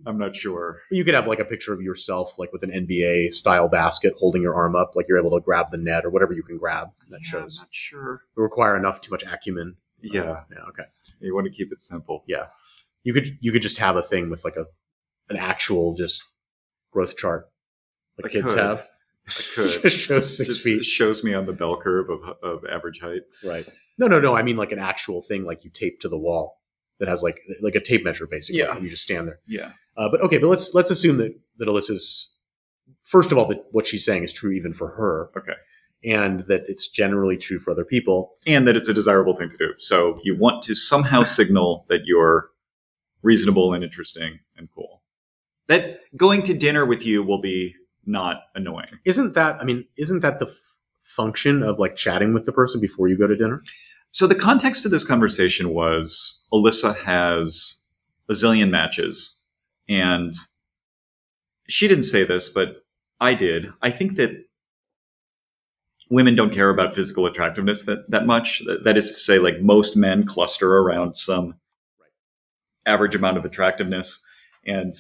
I'm 0.06 0.18
not 0.18 0.36
sure. 0.36 0.82
You 0.92 1.04
could 1.04 1.14
have 1.16 1.28
like 1.28 1.40
a 1.40 1.46
picture 1.46 1.74
of 1.74 1.82
yourself, 1.82 2.38
like 2.40 2.54
with 2.54 2.64
an 2.64 2.72
NBA 2.72 3.34
style 3.34 3.68
basket, 3.68 4.14
holding 4.18 4.42
your 4.42 4.56
arm 4.56 4.76
up, 4.76 4.96
like 4.96 5.08
you're 5.08 5.18
able 5.18 5.32
to 5.38 5.44
grab 5.44 5.72
the 5.72 5.78
net 5.78 6.06
or 6.06 6.10
whatever 6.10 6.34
you 6.34 6.44
can 6.44 6.58
grab. 6.58 6.90
That 7.10 7.22
Yeah, 7.22 7.40
I'm 7.40 7.44
shows 7.44 7.58
not 7.60 7.68
sure. 7.72 8.22
it 8.38 8.40
require 8.42 8.78
enough 8.78 9.02
too 9.02 9.12
much 9.12 9.24
acumen. 9.24 9.76
Yeah, 10.02 10.44
Yeah. 10.52 10.64
Okay. 10.70 10.84
You 11.20 11.34
want 11.36 11.46
to 11.46 11.52
keep 11.52 11.72
it 11.72 11.82
simple. 11.82 12.24
Yeah. 12.28 12.48
You 13.04 13.14
could 13.14 13.38
you 13.42 13.52
could 13.52 13.62
just 13.62 13.78
have 13.78 13.96
a 13.96 14.02
thing 14.02 14.30
with 14.30 14.44
like 14.44 14.56
a 14.56 14.66
an 15.30 15.38
actual 15.38 15.96
just 15.96 16.24
growth 16.92 17.16
chart, 17.18 17.50
like 18.22 18.32
I 18.32 18.34
kids 18.34 18.54
could. 18.54 18.64
have. 18.64 18.88
I 19.28 19.32
could. 19.56 19.82
just 19.82 19.98
shows 19.98 20.38
six 20.38 20.50
Just 20.56 20.62
feet. 20.64 20.86
shows 20.86 21.24
me 21.24 21.34
on 21.34 21.46
the 21.46 21.54
bell 21.54 21.78
curve 21.78 22.10
of, 22.10 22.20
of 22.44 22.64
average 22.72 23.00
height. 23.02 23.22
Right. 23.44 23.68
No, 23.98 24.08
no, 24.08 24.20
no. 24.20 24.36
I 24.36 24.44
mean 24.44 24.58
like 24.58 24.72
an 24.72 24.80
actual 24.80 25.22
thing, 25.22 25.44
like 25.46 25.64
you 25.64 25.72
tape 25.72 26.00
to 26.02 26.10
the 26.10 26.18
wall 26.18 26.62
that 27.00 27.08
has 27.08 27.22
like 27.24 27.40
like 27.62 27.76
a 27.76 27.80
tape 27.82 28.04
measure 28.04 28.28
basically, 28.28 28.60
Yeah. 28.60 28.76
and 28.76 28.84
you 28.84 28.90
just 28.90 29.04
stand 29.04 29.28
there. 29.28 29.40
Yeah. 29.48 29.72
Uh, 29.98 30.10
but 30.10 30.22
okay, 30.22 30.38
but 30.38 30.48
let's 30.48 30.74
let's 30.74 30.92
assume 30.92 31.18
that 31.18 31.34
that 31.58 31.68
Alyssa's 31.68 32.34
first 33.04 33.32
of 33.32 33.38
all 33.38 33.48
that 33.48 33.64
what 33.72 33.88
she's 33.88 34.04
saying 34.06 34.24
is 34.24 34.34
true 34.34 34.52
even 34.52 34.74
for 34.74 34.90
her. 34.90 35.30
Okay. 35.38 35.54
And 36.04 36.42
that 36.42 36.64
it's 36.68 36.88
generally 36.88 37.36
true 37.38 37.60
for 37.60 37.72
other 37.72 37.86
people. 37.86 38.36
And 38.46 38.68
that 38.68 38.76
it's 38.76 38.90
a 38.90 38.94
desirable 38.94 39.36
thing 39.36 39.50
to 39.50 39.58
do. 39.58 39.74
So 39.80 40.20
you 40.24 40.38
want 40.38 40.62
to 40.64 40.76
somehow 40.76 41.24
signal 41.40 41.86
that 41.90 42.02
you're 42.06 42.50
reasonable 43.24 43.74
and 43.74 43.84
interesting 43.84 44.40
and 44.56 44.70
cool. 44.74 45.02
That 45.68 46.00
going 46.16 46.44
to 46.44 46.54
dinner 46.54 46.86
with 46.86 47.06
you 47.06 47.24
will 47.24 47.42
be 47.42 47.76
not 48.06 48.44
annoying. 48.54 49.00
Isn't 49.04 49.34
that? 49.34 49.60
I 49.60 49.64
mean, 49.64 49.86
isn't 49.98 50.20
that 50.20 50.38
the 50.38 50.46
f- 50.46 50.78
function 51.02 51.64
of 51.64 51.80
like 51.80 51.96
chatting 51.96 52.34
with 52.34 52.46
the 52.46 52.54
person 52.54 52.80
before 52.80 53.08
you 53.08 53.18
go 53.18 53.26
to 53.26 53.36
dinner? 53.36 53.64
So 54.12 54.28
the 54.28 54.36
context 54.36 54.86
of 54.86 54.92
this 54.92 55.04
conversation 55.04 55.74
was 55.74 56.48
Alyssa 56.54 56.96
has 57.04 57.84
a 58.30 58.34
zillion 58.34 58.70
matches, 58.70 59.44
and 59.90 60.34
she 61.68 61.88
didn't 61.88 62.04
say 62.04 62.24
this, 62.24 62.48
but 62.48 62.84
I 63.20 63.34
did. 63.34 63.74
I 63.82 63.90
think 63.90 64.16
that 64.16 64.46
women 66.10 66.36
don't 66.36 66.54
care 66.54 66.70
about 66.70 66.96
physical 66.96 67.26
attractiveness 67.26 67.86
that, 67.86 68.10
that 68.10 68.26
much. 68.26 68.64
That- 68.84 68.98
is 68.98 69.10
to 69.10 69.16
say, 69.16 69.40
like 69.40 69.62
most 69.62 69.96
men 69.98 70.26
cluster 70.26 70.78
around 70.78 71.16
some 71.16 71.56
average 72.86 73.16
amount 73.16 73.38
of 73.38 73.46
attractiveness, 73.46 74.24
and 74.66 74.94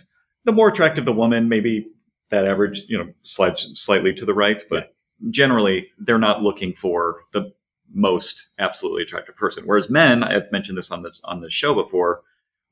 the 0.43 0.51
more 0.51 0.69
attractive 0.69 1.05
the 1.05 1.13
woman, 1.13 1.49
maybe 1.49 1.87
that 2.29 2.45
average, 2.47 2.83
you 2.87 2.97
know, 2.97 3.13
slides 3.23 3.69
slightly 3.75 4.13
to 4.13 4.25
the 4.25 4.33
right, 4.33 4.61
but 4.69 4.93
generally 5.29 5.91
they're 5.99 6.17
not 6.17 6.43
looking 6.43 6.73
for 6.73 7.21
the 7.31 7.53
most 7.93 8.53
absolutely 8.59 9.03
attractive 9.03 9.35
person. 9.35 9.63
Whereas 9.65 9.89
men, 9.89 10.23
I've 10.23 10.51
mentioned 10.51 10.77
this 10.77 10.91
on 10.91 11.03
the 11.03 11.11
on 11.23 11.41
the 11.41 11.49
show 11.49 11.73
before, 11.73 12.21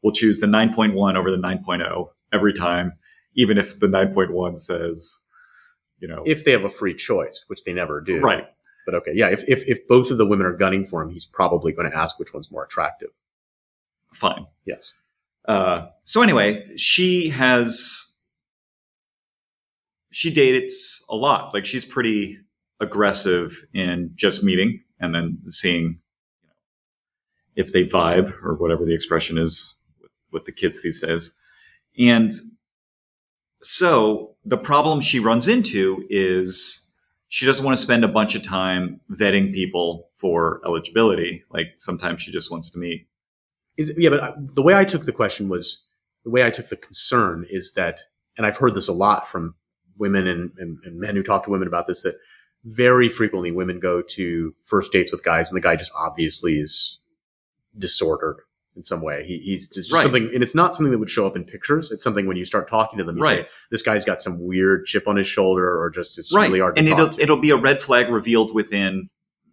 will 0.02 0.12
choose 0.12 0.40
the 0.40 0.48
9.1 0.48 1.16
over 1.16 1.32
the 1.32 1.38
9.0 1.38 2.10
every 2.32 2.54
time, 2.54 2.94
even 3.36 3.58
if 3.58 3.80
the 3.80 3.88
9.1 3.88 4.58
says, 4.58 5.23
you 6.04 6.10
know, 6.10 6.22
If 6.26 6.44
they 6.44 6.52
have 6.52 6.66
a 6.66 6.70
free 6.70 6.94
choice, 6.94 7.46
which 7.48 7.64
they 7.64 7.72
never 7.72 8.02
do. 8.02 8.20
right. 8.20 8.46
But 8.86 8.96
okay, 8.96 9.12
yeah. 9.16 9.30
If 9.30 9.48
if 9.48 9.64
if 9.66 9.88
both 9.88 10.12
of 10.12 10.18
the 10.18 10.26
women 10.26 10.46
are 10.46 10.58
gunning 10.58 10.86
for 10.86 11.02
him, 11.02 11.10
he's 11.10 11.26
probably 11.26 11.72
going 11.72 11.90
to 11.90 11.98
ask 11.98 12.20
which 12.20 12.34
one's 12.34 12.52
more 12.52 12.66
attractive. 12.66 13.12
Fine. 14.12 14.46
Yes. 14.66 14.94
Uh, 15.48 15.88
so 16.04 16.22
anyway, 16.22 16.68
she 16.76 17.30
has 17.30 18.18
she 20.12 20.30
dates 20.30 21.06
a 21.10 21.16
lot. 21.16 21.54
Like 21.54 21.66
she's 21.66 21.86
pretty 21.86 22.40
aggressive 22.82 23.66
in 23.74 24.12
just 24.16 24.44
meeting 24.44 24.84
and 25.00 25.16
then 25.16 25.38
seeing 25.46 26.02
you 26.42 26.50
know, 26.50 26.54
if 27.56 27.72
they 27.72 27.86
vibe 27.86 28.34
or 28.44 28.56
whatever 28.56 28.84
the 28.84 28.94
expression 28.94 29.38
is 29.38 29.82
with, 30.02 30.12
with 30.34 30.44
the 30.44 30.52
kids 30.52 30.84
these 30.84 31.00
days. 31.00 31.40
And 31.98 32.32
so 33.64 34.36
the 34.46 34.58
problem 34.58 35.02
she 35.02 35.20
runs 35.20 35.48
into 35.48 36.06
is 36.10 36.80
she 37.28 37.46
doesn't 37.46 37.66
want 37.66 37.76
to 37.76 37.82
spend 37.82 38.04
a 38.04 38.10
bunch 38.10 38.36
of 38.36 38.44
time 38.44 39.00
vetting 39.12 39.54
people 39.54 40.10
for 40.18 40.62
eligibility. 40.66 41.44
Like 41.50 41.74
sometimes 41.78 42.22
she 42.22 42.32
just 42.32 42.52
wants 42.52 42.70
to 42.72 42.80
meet. 42.80 43.08
Is 43.78 43.94
yeah, 43.98 44.10
but 44.10 44.24
I, 44.24 44.34
the 44.38 44.62
way 44.62 44.76
I 44.76 44.86
took 44.86 45.06
the 45.06 45.12
question 45.12 45.50
was 45.50 45.84
the 46.24 46.30
way 46.30 46.46
I 46.46 46.52
took 46.52 46.70
the 46.70 46.76
concern 46.76 47.46
is 47.50 47.74
that, 47.74 48.02
and 48.38 48.46
I've 48.46 48.58
heard 48.58 48.76
this 48.76 48.88
a 48.88 48.94
lot 48.94 49.28
from 49.28 49.56
women 49.98 50.28
and, 50.28 50.52
and, 50.58 50.78
and 50.84 51.00
men 51.00 51.16
who 51.16 51.24
talk 51.24 51.44
to 51.44 51.50
women 51.50 51.68
about 51.68 51.88
this 51.88 52.04
that 52.04 52.16
very 52.66 53.10
frequently 53.10 53.52
women 53.52 53.80
go 53.80 54.02
to 54.02 54.54
first 54.64 54.92
dates 54.92 55.12
with 55.12 55.24
guys 55.24 55.50
and 55.50 55.58
the 55.58 55.62
guy 55.62 55.76
just 55.76 55.92
obviously 55.98 56.60
is 56.60 57.02
disordered 57.78 58.42
in 58.76 58.84
some 58.84 59.02
way. 59.02 59.24
He, 59.26 59.38
he's 59.40 59.68
just 59.68 59.92
Right. 59.94 60.02
something, 60.04 60.32
and 60.34 60.42
it's 60.42 60.56
not 60.56 60.74
something 60.74 60.92
that 60.92 60.98
would 60.98 61.10
show 61.10 61.28
up 61.28 61.36
in 61.36 61.44
pictures. 61.44 61.92
It's 61.92 62.04
something 62.04 62.26
when 62.26 62.38
you 62.38 62.46
start 62.46 62.68
talking 62.68 62.98
to 62.98 63.04
them, 63.06 63.18
you 63.18 63.24
Right. 63.24 63.46
say, 63.46 63.54
this 63.70 63.82
guy's 63.84 64.04
got 64.04 64.20
some 64.22 64.40
weird 64.42 64.86
chip 64.86 65.08
on 65.08 65.16
his 65.16 65.28
shoulder 65.28 65.80
or 65.80 65.90
just 65.92 66.18
it's 66.18 66.34
right. 66.34 66.48
really 66.48 66.60
hard 66.60 66.78
and 66.78 66.88
it'll, 66.90 67.10
to. 67.10 67.22
it'll 67.22 67.38
be 67.38 67.52
a 67.52 67.56
red 67.58 67.80
flag 67.82 68.10
revealed 68.10 68.54
within, 68.54 69.10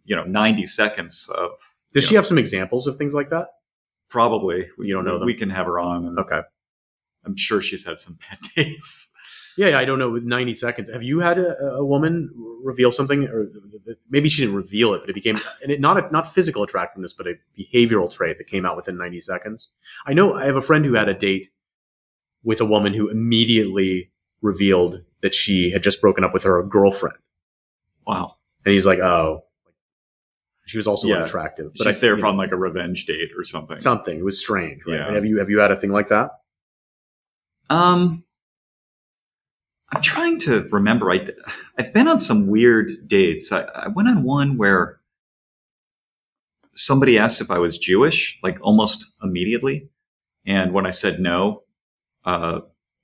you 0.06 0.16
know, 0.16 0.24
90 0.24 0.64
seconds 0.66 1.28
of 1.36 1.50
Does 1.92 2.04
she 2.06 2.14
know, 2.14 2.20
have 2.20 2.26
some 2.26 2.38
examples 2.38 2.86
of 2.86 2.96
things 2.96 3.12
like 3.14 3.28
that? 3.30 3.48
probably. 4.08 4.68
You 4.78 4.92
don't 4.94 5.04
know 5.04 5.18
them? 5.18 5.26
We 5.26 5.34
can 5.34 5.50
have 5.50 5.66
her 5.66 5.78
on 5.78 6.04
and 6.06 6.18
Okay. 6.18 6.40
I'm 7.24 7.36
sure 7.36 7.60
she's 7.60 7.84
had 7.84 7.98
some 7.98 8.18
bad 8.30 8.38
dates. 8.56 9.12
Yeah, 9.56 9.78
I 9.78 9.84
don't 9.84 9.98
know. 9.98 10.10
With 10.10 10.24
90 10.24 10.54
seconds, 10.54 10.90
have 10.92 11.02
you 11.02 11.20
had 11.20 11.38
a, 11.38 11.56
a 11.74 11.84
woman 11.84 12.30
reveal 12.62 12.92
something, 12.92 13.24
or 13.28 13.48
maybe 14.08 14.28
she 14.28 14.42
didn't 14.42 14.54
reveal 14.56 14.94
it, 14.94 15.00
but 15.00 15.10
it 15.10 15.14
became 15.14 15.40
and 15.62 15.72
it, 15.72 15.80
not 15.80 15.98
a, 15.98 16.10
not 16.12 16.26
physical 16.32 16.62
attractiveness, 16.62 17.12
but 17.12 17.26
a 17.26 17.34
behavioral 17.58 18.10
trait 18.12 18.38
that 18.38 18.44
came 18.46 18.64
out 18.64 18.76
within 18.76 18.96
90 18.96 19.20
seconds? 19.20 19.68
I 20.06 20.12
know 20.14 20.34
I 20.34 20.46
have 20.46 20.56
a 20.56 20.62
friend 20.62 20.84
who 20.84 20.94
had 20.94 21.08
a 21.08 21.14
date 21.14 21.50
with 22.42 22.60
a 22.60 22.64
woman 22.64 22.94
who 22.94 23.08
immediately 23.08 24.10
revealed 24.40 25.02
that 25.20 25.34
she 25.34 25.70
had 25.70 25.82
just 25.82 26.00
broken 26.00 26.24
up 26.24 26.32
with 26.32 26.44
her 26.44 26.62
girlfriend, 26.62 27.18
Wow. 28.06 28.36
and 28.64 28.72
he's 28.72 28.86
like, 28.86 28.98
"Oh, 29.00 29.44
she 30.64 30.78
was 30.78 30.86
also 30.86 31.08
Yeah. 31.08 31.16
unattractive." 31.16 31.72
But 31.76 31.86
I- 31.88 31.90
she's 31.90 32.00
there 32.00 32.14
you 32.14 32.20
from 32.20 32.36
know, 32.36 32.42
like 32.42 32.52
a 32.52 32.56
revenge 32.56 33.04
date 33.04 33.30
or 33.36 33.44
something. 33.44 33.78
something. 33.78 34.18
It 34.18 34.24
was 34.24 34.40
strange. 34.40 34.86
Right? 34.86 34.96
Yeah. 34.96 35.12
Have 35.12 35.26
you 35.26 35.38
have 35.38 35.50
you 35.50 35.58
had 35.58 35.70
a 35.72 35.76
thing 35.76 35.90
like 35.90 36.08
that? 36.08 36.30
Um, 37.68 38.24
I'm 39.92 40.02
trying 40.02 40.38
to 40.40 40.68
remember. 40.70 41.10
I, 41.10 41.26
I've 41.78 41.92
been 41.92 42.06
on 42.08 42.20
some 42.20 42.48
weird 42.48 42.90
dates. 43.06 43.50
I, 43.52 43.62
I 43.74 43.88
went 43.88 44.08
on 44.08 44.22
one 44.22 44.56
where 44.56 45.00
somebody 46.74 47.18
asked 47.18 47.40
if 47.40 47.50
I 47.50 47.58
was 47.58 47.76
Jewish, 47.78 48.38
like 48.42 48.58
almost 48.62 49.12
immediately. 49.22 49.88
And 50.46 50.72
when 50.72 50.86
I 50.86 50.90
said 50.90 51.18
no, 51.18 51.64
uh, 52.24 52.60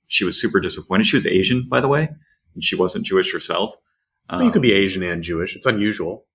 she 0.07 0.23
was 0.23 0.39
super 0.39 0.59
disappointed. 0.59 1.05
She 1.05 1.15
was 1.15 1.27
Asian, 1.27 1.67
by 1.67 1.81
the 1.81 1.87
way, 1.89 2.09
and 2.53 2.63
she 2.63 2.75
wasn't 2.75 3.05
Jewish 3.05 3.31
herself. 3.33 3.75
Well, 4.29 4.41
you 4.41 4.47
Um, 4.47 4.53
could 4.53 4.61
be 4.61 4.71
Asian 4.73 5.03
and 5.03 5.23
Jewish. 5.23 5.55
It's 5.55 5.65
unusual, 5.65 6.25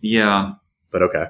yeah. 0.00 0.52
but 0.90 1.02
okay. 1.02 1.26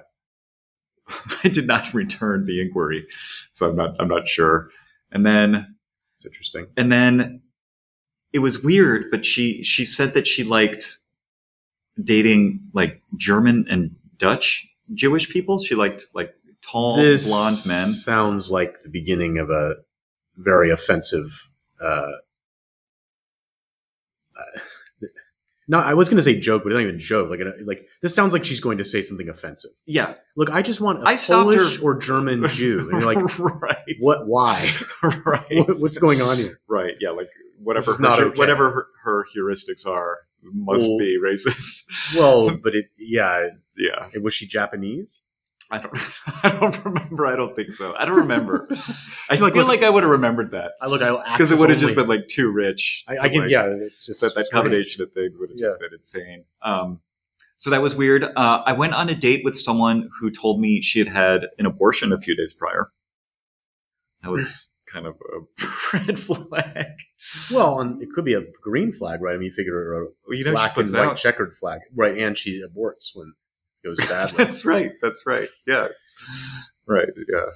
I 1.44 1.48
did 1.48 1.66
not 1.66 1.94
return 1.94 2.46
the 2.46 2.60
inquiry, 2.60 3.06
so 3.50 3.70
I'm 3.70 3.76
not. 3.76 3.96
I'm 4.00 4.08
not 4.08 4.26
sure. 4.28 4.70
And 5.12 5.24
then 5.24 5.76
It's 6.16 6.26
interesting. 6.26 6.66
and 6.76 6.90
then 6.90 7.42
it 8.36 8.40
was 8.40 8.62
weird 8.62 9.00
but 9.10 9.24
she 9.24 9.62
she 9.64 9.84
said 9.84 10.10
that 10.14 10.26
she 10.32 10.42
liked 10.44 10.98
dating 12.12 12.60
like 12.80 13.00
german 13.16 13.64
and 13.70 13.82
dutch 14.18 14.48
jewish 14.94 15.26
people 15.34 15.58
she 15.58 15.74
liked 15.74 16.02
like 16.18 16.30
tall 16.60 16.96
blonde 16.96 17.56
men 17.66 17.88
sounds 17.88 18.50
like 18.50 18.72
the 18.82 18.88
beginning 18.90 19.38
of 19.38 19.48
a 19.50 19.76
very 20.38 20.70
offensive. 20.70 21.30
Uh, 21.80 22.10
uh, 24.38 25.06
no, 25.68 25.78
I 25.80 25.94
was 25.94 26.08
going 26.08 26.18
to 26.18 26.22
say 26.22 26.38
joke, 26.38 26.62
but 26.62 26.68
it's 26.68 26.74
not 26.74 26.82
even 26.82 26.98
joke. 27.00 27.30
Like, 27.30 27.40
like 27.64 27.86
this 28.02 28.14
sounds 28.14 28.32
like 28.32 28.44
she's 28.44 28.60
going 28.60 28.78
to 28.78 28.84
say 28.84 29.00
something 29.02 29.28
offensive. 29.28 29.70
yeah 29.86 30.14
Look, 30.36 30.50
I 30.50 30.60
just 30.62 30.80
want 30.80 31.02
a 31.02 31.06
I 31.06 31.16
Polish 31.16 31.78
her- 31.78 31.82
or 31.82 31.96
German 31.98 32.46
Jew, 32.48 32.88
and 32.90 33.00
you're 33.00 33.14
like, 33.14 33.38
right 33.62 33.96
what? 34.00 34.26
Why? 34.26 34.70
right 35.02 35.46
What- 35.50 35.76
What's 35.80 35.98
going 35.98 36.20
on 36.20 36.36
here? 36.36 36.60
right 36.68 36.94
yeah 37.00 37.10
like 37.10 37.30
whatever 37.66 37.92
her, 37.92 37.98
not 38.00 38.20
okay. 38.20 38.38
whatever 38.38 38.70
her, 38.70 38.86
her 39.04 39.26
heuristics 39.36 39.86
are 39.86 40.18
must 40.42 40.88
Well- 40.88 40.98
be 40.98 41.18
racist 41.22 41.90
Well, 42.16 42.56
but 42.56 42.74
it, 42.74 42.86
yeah, 42.98 43.48
yeah 43.76 44.06
was 44.22 44.34
she 44.34 44.46
Japanese? 44.46 45.22
i 45.68 45.78
don't 45.80 45.98
i 46.44 46.48
don't 46.60 46.84
remember 46.84 47.26
i 47.26 47.34
don't 47.34 47.56
think 47.56 47.72
so 47.72 47.92
i 47.98 48.04
don't 48.04 48.18
remember 48.18 48.64
i 49.28 49.34
feel 49.34 49.40
like- 49.46 49.54
feel 49.54 49.66
like 49.66 49.82
i 49.82 49.90
would 49.90 50.04
have 50.04 50.12
remembered 50.12 50.52
that 50.52 50.74
I 50.80 50.86
look, 50.86 51.02
I 51.02 51.10
because 51.32 51.50
it 51.50 51.58
would 51.58 51.70
have 51.70 51.80
just 51.80 51.96
been 51.96 52.06
like 52.06 52.28
too 52.28 52.52
rich. 52.52 53.04
I, 53.08 53.16
to, 53.16 53.22
I 53.22 53.28
can, 53.28 53.40
like- 53.40 53.50
yeah, 53.50 53.66
it's 53.66 54.06
just 54.06 54.20
that, 54.20 54.36
that 54.36 54.46
strange. 54.46 54.50
combination 54.52 55.02
of 55.02 55.12
things 55.12 55.36
would 55.40 55.50
have 55.50 55.58
just 55.58 55.80
been 55.80 55.92
insane. 55.92 56.44
Um, 56.62 57.00
so 57.56 57.70
that 57.70 57.82
was 57.82 57.96
weird. 57.96 58.22
Uh, 58.22 58.62
I 58.64 58.74
went 58.74 58.92
on 58.94 59.08
a 59.08 59.14
date 59.16 59.42
with 59.44 59.58
someone 59.58 60.08
who 60.20 60.30
told 60.30 60.60
me 60.60 60.80
she 60.82 61.00
had 61.00 61.08
had 61.08 61.48
an 61.58 61.66
abortion 61.66 62.12
a 62.12 62.20
few 62.20 62.36
days 62.36 62.52
prior. 62.52 62.92
That 64.22 64.30
was 64.30 64.72
kind 64.92 65.06
of 65.06 65.14
a 65.14 65.66
red 66.06 66.18
flag. 66.18 66.92
Well, 67.50 67.80
and 67.80 68.00
it 68.02 68.08
could 68.14 68.24
be 68.24 68.34
a 68.34 68.42
green 68.62 68.92
flag, 68.92 69.20
right? 69.22 69.34
I 69.34 69.38
mean, 69.38 69.46
you 69.46 69.52
figure 69.52 69.92
a 69.92 70.00
Well, 70.26 70.38
you 70.38 70.44
know, 70.44 70.52
black 70.52 70.76
and 70.76 70.88
white 70.90 71.08
out. 71.08 71.16
checkered 71.16 71.56
flag, 71.56 71.80
right? 71.94 72.16
And 72.16 72.36
she 72.36 72.62
aborts 72.62 73.10
when 73.14 73.32
it 73.82 73.88
goes 73.88 73.98
badly. 74.08 74.36
That's 74.36 74.64
right. 74.64 74.92
That's 75.02 75.24
right. 75.26 75.48
Yeah. 75.66 75.88
Right. 76.86 77.08
Yeah. 77.32 77.46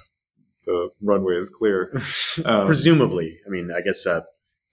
The 0.66 0.90
runway 1.00 1.36
is 1.36 1.50
clear. 1.50 1.92
Um, 2.44 2.64
Presumably, 2.66 3.38
I 3.46 3.50
mean, 3.50 3.70
I 3.72 3.80
guess 3.80 4.06
uh, 4.06 4.22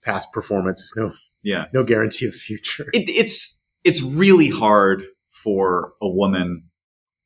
past 0.04 0.32
performance 0.32 0.80
is 0.80 0.94
no 0.96 1.12
yeah. 1.42 1.64
no 1.72 1.82
guarantee 1.82 2.26
of 2.26 2.34
future. 2.34 2.88
it, 2.94 3.08
it's 3.08 3.74
it's 3.84 4.00
really 4.02 4.48
hard 4.48 5.02
for 5.30 5.92
a 6.00 6.08
woman, 6.08 6.64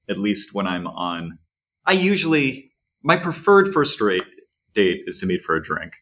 at 0.09 0.17
least 0.19 0.55
when 0.55 0.67
I'm 0.67 0.87
on. 0.87 1.39
I 1.85 1.93
usually 1.93 2.73
my 3.03 3.17
preferred 3.17 3.73
first 3.73 4.01
rate 4.01 4.25
date 4.75 5.03
is 5.07 5.19
to 5.19 5.27
meet 5.27 5.43
for 5.43 5.57
a 5.57 5.63
drink, 5.63 5.95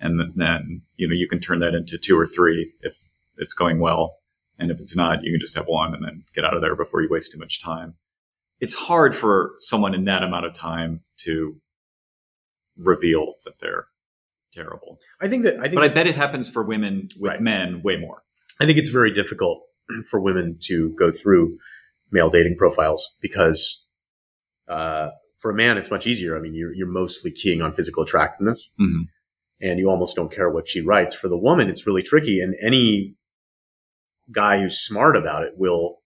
and 0.00 0.20
then 0.36 0.82
you 0.96 1.08
know 1.08 1.14
you 1.14 1.28
can 1.28 1.40
turn 1.40 1.60
that 1.60 1.74
into 1.74 1.98
two 1.98 2.18
or 2.18 2.26
three 2.26 2.72
if 2.80 3.12
it's 3.38 3.54
going 3.54 3.80
well, 3.80 4.16
and 4.58 4.70
if 4.70 4.80
it's 4.80 4.96
not, 4.96 5.24
you 5.24 5.32
can 5.32 5.40
just 5.40 5.56
have 5.56 5.66
one 5.66 5.94
and 5.94 6.04
then 6.04 6.24
get 6.34 6.44
out 6.44 6.54
of 6.54 6.62
there 6.62 6.76
before 6.76 7.02
you 7.02 7.08
waste 7.10 7.32
too 7.32 7.38
much 7.38 7.62
time. 7.62 7.94
It's 8.60 8.74
hard 8.74 9.14
for 9.16 9.54
someone 9.58 9.94
in 9.94 10.04
that 10.04 10.22
amount 10.22 10.46
of 10.46 10.52
time 10.52 11.00
to 11.18 11.56
reveal 12.76 13.32
that 13.44 13.58
they're 13.60 13.86
terrible, 14.52 14.98
I 15.20 15.28
think 15.28 15.42
that 15.44 15.54
I 15.58 15.62
think 15.62 15.74
but 15.74 15.82
I 15.84 15.88
bet 15.88 16.06
it 16.06 16.14
happens 16.14 16.48
for 16.48 16.62
women 16.62 17.08
with 17.18 17.30
Right. 17.32 17.40
men 17.40 17.82
way 17.82 17.96
more. 17.96 18.22
I 18.60 18.66
think 18.66 18.78
it's 18.78 18.88
very 18.88 19.12
difficult 19.12 19.62
for 20.10 20.20
women 20.20 20.58
to 20.62 20.90
go 20.94 21.10
through 21.10 21.58
male 22.12 22.30
dating 22.30 22.56
profiles 22.56 23.16
because 23.20 23.88
uh, 24.68 25.10
for 25.44 25.50
a 25.50 25.54
man, 25.54 25.76
it's 25.76 25.90
much 25.90 26.06
easier. 26.06 26.34
I 26.38 26.40
mean, 26.40 26.54
you're, 26.54 26.72
you're 26.72 26.86
mostly 26.86 27.30
keying 27.30 27.60
on 27.60 27.74
physical 27.74 28.02
attractiveness 28.02 28.70
Mhm. 28.80 29.08
and 29.60 29.78
you 29.78 29.90
almost 29.90 30.16
don't 30.16 30.32
care 30.32 30.48
what 30.48 30.66
she 30.66 30.80
writes. 30.80 31.14
For 31.14 31.28
the 31.28 31.36
woman, 31.36 31.68
it's 31.68 31.86
really 31.86 32.02
tricky. 32.02 32.40
And 32.40 32.54
any 32.62 33.16
guy 34.32 34.62
who's 34.62 34.78
smart 34.78 35.18
about 35.18 35.44
it 35.44 35.52
will 35.58 36.00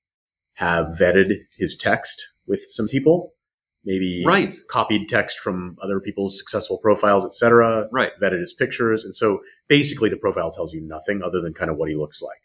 have 0.55 0.87
vetted 0.99 1.35
his 1.57 1.77
text 1.77 2.27
with 2.49 2.63
some 2.67 2.89
people, 2.89 3.35
maybe 3.85 4.25
Right. 4.27 4.53
copied 4.69 5.09
text 5.09 5.39
from 5.39 5.77
other 5.81 6.01
people's 6.01 6.37
successful 6.37 6.79
profiles, 6.79 7.25
etc 7.25 7.89
Right. 7.93 8.11
vetted 8.21 8.41
his 8.41 8.55
pictures. 8.55 9.05
And 9.05 9.15
so 9.15 9.39
basically 9.69 10.09
the 10.11 10.17
profile 10.17 10.51
tells 10.51 10.75
you 10.75 10.81
nothing 10.81 11.23
other 11.23 11.41
than 11.41 11.55
kind 11.55 11.71
of 11.71 11.77
what 11.77 11.89
he 11.89 11.95
looks 11.95 12.21
like. 12.21 12.43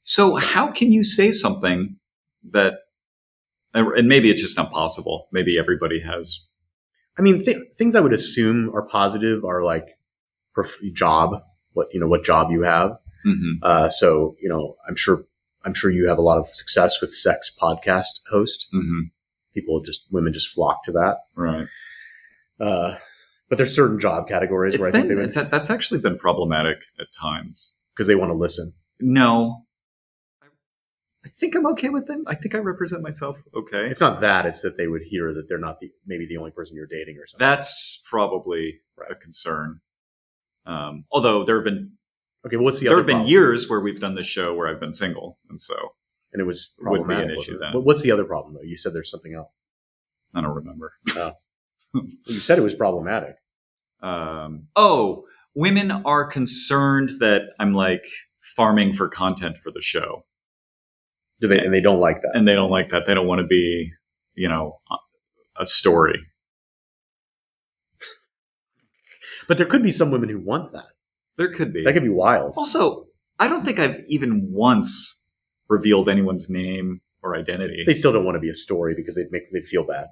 So 0.00 0.36
how 0.36 0.72
can 0.72 0.90
you 0.90 1.04
say 1.04 1.32
something 1.32 1.98
that, 2.50 2.78
and 3.74 4.08
maybe 4.08 4.30
it's 4.30 4.40
just 4.40 4.56
not 4.56 4.70
possible. 4.70 5.28
Maybe 5.32 5.58
everybody 5.58 6.00
has. 6.00 6.46
I 7.18 7.22
mean, 7.22 7.44
th- 7.44 7.72
things 7.76 7.94
I 7.94 8.00
would 8.00 8.12
assume 8.12 8.70
are 8.74 8.82
positive 8.86 9.44
are 9.44 9.62
like 9.62 9.98
prof- 10.54 10.80
job, 10.94 11.42
what, 11.72 11.88
you 11.92 12.00
know, 12.00 12.06
what 12.08 12.24
job 12.24 12.50
you 12.50 12.62
have. 12.62 12.98
Mhm. 13.26 13.58
Uh, 13.62 13.88
so, 13.88 14.36
you 14.40 14.48
know, 14.48 14.76
I'm 14.88 14.94
sure, 14.96 15.24
I'm 15.64 15.74
sure 15.74 15.90
you 15.90 16.08
have 16.08 16.18
a 16.18 16.22
lot 16.22 16.38
of 16.38 16.46
success 16.46 17.00
with 17.00 17.12
sex 17.12 17.50
podcast 17.60 18.20
host. 18.30 18.68
Mhm. 18.72 19.10
People 19.54 19.80
just, 19.82 20.06
women 20.12 20.32
just 20.32 20.48
flock 20.48 20.84
to 20.84 20.92
that. 20.92 21.16
Right. 21.34 21.66
Uh, 22.60 22.96
but 23.48 23.58
there's 23.58 23.74
certain 23.74 23.98
job 23.98 24.28
categories 24.28 24.74
It's 24.74 24.80
where 24.82 24.90
I 24.90 24.92
think 24.92 25.08
been 25.08 25.18
it's, 25.18 25.34
that's 25.34 25.70
actually 25.70 26.00
been 26.00 26.18
problematic 26.18 26.82
at 27.00 27.06
times. 27.18 27.76
because 27.94 28.06
they 28.06 28.14
want 28.14 28.30
to 28.30 28.34
listen. 28.36 28.72
No, 29.00 29.64
I 31.24 31.28
think 31.30 31.56
I'm 31.56 31.66
okay 31.68 31.88
with 31.88 32.06
them. 32.06 32.24
I 32.26 32.34
think 32.34 32.54
I 32.54 32.58
represent 32.58 33.02
myself 33.02 33.42
okay. 33.54 33.86
It's 33.86 34.00
not 34.00 34.20
that; 34.20 34.46
it's 34.46 34.62
that 34.62 34.76
they 34.76 34.86
would 34.86 35.02
hear 35.02 35.34
that 35.34 35.48
they're 35.48 35.58
not 35.58 35.80
the 35.80 35.90
maybe 36.06 36.26
the 36.26 36.36
only 36.36 36.50
person 36.52 36.76
you're 36.76 36.86
dating 36.86 37.18
or 37.18 37.26
something. 37.26 37.44
That's 37.44 38.04
probably 38.08 38.80
a 39.10 39.14
concern. 39.14 39.80
Um, 40.64 41.04
although 41.10 41.44
there 41.44 41.56
have 41.56 41.64
been 41.64 41.92
okay, 42.46 42.56
well, 42.56 42.66
what's 42.66 42.80
the 42.80 42.88
other 42.88 42.96
there 42.96 42.96
other 42.96 43.02
have 43.02 43.06
been 43.06 43.16
problem? 43.16 43.30
years 43.30 43.68
where 43.68 43.80
we've 43.80 44.00
done 44.00 44.14
this 44.14 44.26
show 44.26 44.54
where 44.54 44.68
I've 44.68 44.80
been 44.80 44.92
single, 44.92 45.38
and 45.50 45.60
so 45.60 45.94
and 46.32 46.40
it 46.40 46.46
was 46.46 46.74
wouldn't 46.80 47.08
be 47.08 47.14
an 47.14 47.30
issue 47.30 47.58
then. 47.58 47.70
But 47.72 47.82
what's 47.82 48.02
the 48.02 48.12
other 48.12 48.24
problem 48.24 48.54
though? 48.54 48.62
You 48.62 48.76
said 48.76 48.94
there's 48.94 49.10
something 49.10 49.34
else. 49.34 49.50
I 50.34 50.40
don't 50.40 50.54
remember. 50.54 50.92
You 52.26 52.40
said 52.40 52.58
it 52.58 52.62
was 52.62 52.74
problematic. 52.74 53.36
Um, 54.02 54.68
oh, 54.76 55.24
women 55.54 55.90
are 55.90 56.26
concerned 56.26 57.10
that 57.20 57.42
I'm 57.58 57.72
like 57.72 58.04
farming 58.40 58.92
for 58.92 59.08
content 59.08 59.56
for 59.56 59.70
the 59.70 59.80
show, 59.80 60.24
Do 61.40 61.48
they? 61.48 61.58
And 61.58 61.72
they 61.72 61.80
don't 61.80 62.00
like 62.00 62.22
that. 62.22 62.32
and 62.34 62.46
they 62.46 62.54
don't 62.54 62.70
like 62.70 62.88
that. 62.90 63.06
They 63.06 63.14
don't 63.14 63.26
want 63.26 63.40
to 63.40 63.46
be, 63.46 63.92
you 64.34 64.48
know, 64.48 64.78
a 65.56 65.66
story. 65.66 66.18
But 69.46 69.56
there 69.56 69.66
could 69.66 69.82
be 69.82 69.90
some 69.90 70.10
women 70.10 70.28
who 70.28 70.38
want 70.38 70.72
that. 70.72 70.92
There 71.36 71.52
could 71.52 71.72
be. 71.72 71.84
That 71.84 71.92
could 71.94 72.02
be 72.02 72.08
wild. 72.08 72.54
Also, 72.56 73.06
I 73.38 73.48
don't 73.48 73.64
think 73.64 73.78
I've 73.78 74.04
even 74.08 74.48
once 74.52 75.26
revealed 75.68 76.08
anyone's 76.08 76.50
name 76.50 77.00
or 77.22 77.36
identity. 77.36 77.84
They 77.86 77.94
still 77.94 78.12
don't 78.12 78.24
want 78.24 78.34
to 78.36 78.40
be 78.40 78.50
a 78.50 78.54
story 78.54 78.94
because 78.94 79.14
they'd 79.14 79.30
make 79.30 79.50
they'd 79.52 79.64
feel 79.64 79.84
bad. 79.84 80.06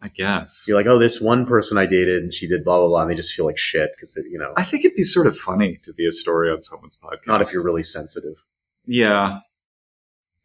I 0.00 0.08
guess. 0.08 0.64
You're 0.66 0.76
like, 0.76 0.86
oh, 0.86 0.98
this 0.98 1.20
one 1.20 1.46
person 1.46 1.78
I 1.78 1.86
dated 1.86 2.22
and 2.24 2.32
she 2.34 2.48
did 2.48 2.64
blah 2.64 2.78
blah 2.78 2.88
blah, 2.88 3.02
and 3.02 3.10
they 3.10 3.14
just 3.14 3.34
feel 3.34 3.44
like 3.44 3.58
shit 3.58 3.90
because 3.94 4.16
you 4.30 4.38
know, 4.38 4.52
I 4.56 4.64
think 4.64 4.84
it'd 4.84 4.96
be 4.96 5.02
sort 5.04 5.26
of 5.26 5.36
funny 5.36 5.78
to 5.82 5.92
be 5.92 6.06
a 6.06 6.12
story 6.12 6.50
on 6.50 6.62
someone's 6.62 6.96
podcast. 6.98 7.26
not 7.26 7.42
if 7.42 7.52
you're 7.52 7.64
really 7.64 7.84
sensitive. 7.84 8.44
Yeah. 8.86 9.40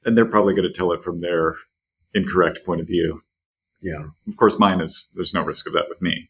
And 0.08 0.18
they're 0.18 0.26
probably 0.26 0.56
going 0.56 0.68
to 0.68 0.74
tell 0.74 0.92
it 0.94 1.04
from 1.04 1.20
their 1.20 1.54
incorrect 2.16 2.66
point 2.66 2.82
of 2.82 2.88
view. 2.88 3.22
Yeah, 3.82 4.06
Of 4.28 4.38
course, 4.38 4.58
mine 4.58 4.82
is, 4.82 5.12
there's 5.16 5.36
no 5.36 5.44
risk 5.44 5.68
of 5.68 5.74
that 5.74 5.86
with 5.88 6.02
me. 6.02 6.30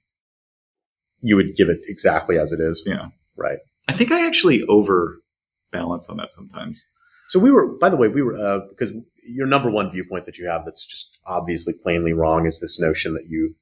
you 1.21 1.37
would 1.37 1.55
give 1.55 1.69
it 1.69 1.79
exactly 1.87 2.37
as 2.37 2.51
it 2.51 2.59
is. 2.59 2.83
Yeah. 2.85 3.09
Right. 3.37 3.59
I 3.87 3.93
think 3.93 4.11
I 4.11 4.25
actually 4.27 4.63
overbalance 4.63 6.09
on 6.09 6.17
that 6.17 6.33
sometimes. 6.33 6.89
So 7.29 7.39
we 7.39 7.51
were, 7.51 7.77
by 7.77 7.87
the 7.89 7.95
way, 7.95 8.09
we 8.09 8.21
were 8.21 8.37
uh, 8.37 8.59
because 8.69 8.91
your 9.23 9.47
number 9.47 9.69
one 9.69 9.89
viewpoint 9.91 10.25
that 10.25 10.37
you 10.37 10.47
have 10.47 10.65
that's 10.65 10.85
just 10.85 11.17
obviously 11.25 11.73
plainly 11.81 12.13
wrong 12.13 12.45
is 12.45 12.59
this 12.59 12.79
notion 12.79 13.13
that 13.13 13.25
you 13.29 13.55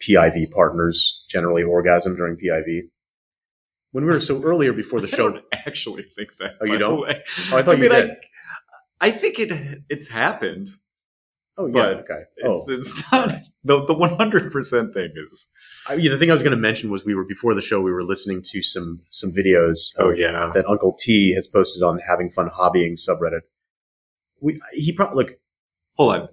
PIV 0.00 0.50
partners 0.50 1.24
generally 1.28 1.62
orgasm 1.62 2.16
during 2.16 2.36
PIV. 2.36 2.88
When 3.92 4.04
we 4.04 4.10
were 4.12 4.20
so 4.20 4.42
earlier 4.42 4.72
before 4.72 5.00
the 5.00 5.08
I 5.12 5.16
show, 5.16 5.30
don't 5.30 5.44
actually 5.52 6.04
think 6.04 6.36
that. 6.38 6.56
Oh, 6.60 6.66
you 6.66 6.78
don't? 6.78 7.00
Oh, 7.06 7.56
I 7.58 7.62
thought 7.62 7.76
you 7.78 7.82
mean, 7.82 7.90
did. 7.92 8.10
I, 8.10 8.16
I 9.04 9.10
think 9.10 9.38
it 9.38 9.52
it's 9.90 10.08
happened. 10.08 10.68
oh 11.58 11.66
yeah, 11.66 12.00
okay. 12.02 12.22
It's 12.38 12.68
oh, 12.68 12.72
it's 12.72 13.12
not 13.12 13.34
the 13.62 13.84
the 13.84 13.94
one 13.94 14.14
hundred 14.16 14.50
percent 14.50 14.94
thing 14.94 15.10
is. 15.16 15.50
I, 15.86 15.94
yeah, 15.94 16.10
the 16.10 16.16
thing 16.16 16.30
I 16.30 16.32
was 16.32 16.42
going 16.42 16.56
to 16.56 16.60
mention 16.60 16.90
was 16.90 17.04
we 17.04 17.14
were 17.14 17.24
before 17.24 17.52
the 17.52 17.60
show 17.60 17.80
we 17.80 17.92
were 17.92 18.02
listening 18.02 18.40
to 18.52 18.62
some 18.62 19.02
some 19.10 19.30
videos. 19.32 19.92
Oh 19.98 20.10
of- 20.10 20.18
yeah, 20.18 20.50
that 20.54 20.66
Uncle 20.66 20.94
T 20.94 21.34
has 21.34 21.46
posted 21.46 21.82
on 21.82 21.98
Having 21.98 22.30
Fun 22.30 22.48
Hobbying 22.48 22.94
subreddit. 22.98 23.42
We 24.40 24.58
he 24.72 24.92
probably 24.92 25.16
look 25.16 25.32
hold 25.94 26.14
on. 26.14 26.28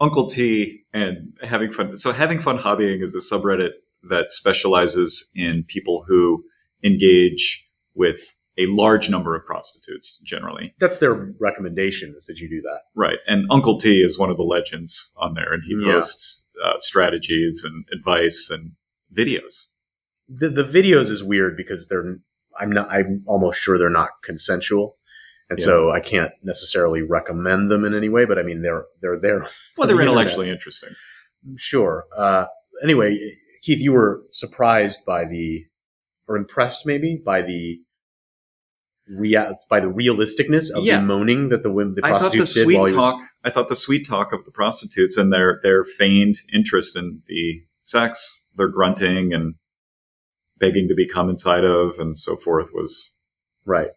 Uncle 0.00 0.26
T 0.26 0.84
and 0.92 1.36
having 1.42 1.70
fun. 1.70 1.96
So 1.96 2.12
having 2.12 2.40
fun 2.40 2.58
hobbying 2.58 3.02
is 3.02 3.14
a 3.14 3.18
subreddit 3.18 3.72
that 4.10 4.32
specializes 4.32 5.30
in 5.36 5.62
people 5.64 6.04
who 6.08 6.44
engage 6.82 7.64
with 7.94 8.36
a 8.64 8.66
large 8.66 9.08
number 9.10 9.34
of 9.36 9.44
prostitutes 9.44 10.18
generally. 10.24 10.74
that's 10.78 10.98
their 10.98 11.14
recommendation 11.40 12.14
is 12.16 12.26
that 12.26 12.38
you 12.38 12.48
do 12.48 12.60
that. 12.62 12.80
Right. 12.94 13.18
And 13.26 13.46
Uncle 13.50 13.76
T 13.78 14.02
is 14.02 14.18
one 14.18 14.30
of 14.30 14.36
the 14.36 14.42
legends 14.44 15.14
on 15.18 15.34
there 15.34 15.52
and 15.52 15.62
he 15.64 15.74
Yeah. 15.78 15.92
posts 15.94 16.50
uh, 16.64 16.74
strategies 16.78 17.64
and 17.64 17.84
advice 17.92 18.50
and 18.50 18.72
videos. 19.14 19.68
The 20.28 20.48
the 20.48 20.64
videos 20.64 21.10
is 21.10 21.22
weird 21.22 21.56
because 21.56 21.88
they're 21.88 22.16
I'm 22.58 22.70
not 22.70 22.90
I'm 22.90 23.22
almost 23.26 23.60
sure 23.60 23.78
they're 23.78 23.90
not 23.90 24.10
consensual. 24.22 24.96
And 25.50 25.60
so 25.60 25.90
I 25.90 26.00
can't 26.00 26.32
necessarily 26.42 27.02
recommend 27.02 27.70
them 27.70 27.84
in 27.84 27.92
any 27.94 28.08
way, 28.08 28.24
but 28.24 28.38
I 28.38 28.42
mean 28.42 28.62
they're 28.62 28.86
they're 29.02 29.18
there. 29.18 29.40
Well, 29.76 29.86
they're 29.86 29.96
The 29.96 30.02
internet. 30.02 30.06
intellectually 30.08 30.48
interesting. 30.50 30.90
Sure. 31.56 32.04
Uh, 32.16 32.46
anyway, 32.82 33.18
Keith, 33.62 33.80
you 33.80 33.92
were 33.92 34.22
surprised 34.30 35.00
by 35.04 35.24
the, 35.26 35.66
or 36.26 36.36
impressed 36.36 36.86
maybe 36.86 37.20
by 37.22 37.42
the, 37.42 37.80
rea- 39.08 39.54
by 39.68 39.80
the 39.80 39.88
realisticness 39.88 40.70
of 40.74 40.84
Yeah. 40.84 41.00
the 41.00 41.06
moaning 41.06 41.48
that 41.50 41.62
the 41.62 41.70
women, 41.72 41.94
the 41.94 42.04
I 42.04 42.10
thought 42.10 42.32
the 42.32 42.38
prostitutes 42.38 42.54
did 42.54 42.64
sweet 42.64 42.76
while 42.78 42.86
he 42.88 42.94
was- 42.94 43.04
talk. 43.04 43.22
I 43.44 43.50
thought 43.50 43.68
the 43.68 43.76
sweet 43.76 44.06
talk 44.06 44.32
of 44.32 44.44
the 44.44 44.50
prostitutes 44.52 45.16
and 45.16 45.32
their 45.32 45.60
their 45.62 45.84
feigned 45.84 46.36
interest 46.52 46.96
in 46.96 47.22
the 47.26 47.62
sex, 47.80 48.48
their 48.56 48.68
grunting 48.68 49.32
and 49.32 49.54
begging 50.58 50.86
to 50.88 50.94
be 50.94 51.06
come 51.06 51.28
inside 51.28 51.64
of, 51.64 51.98
and 51.98 52.16
so 52.16 52.36
forth, 52.36 52.70
was 52.72 53.18
right. 53.64 53.90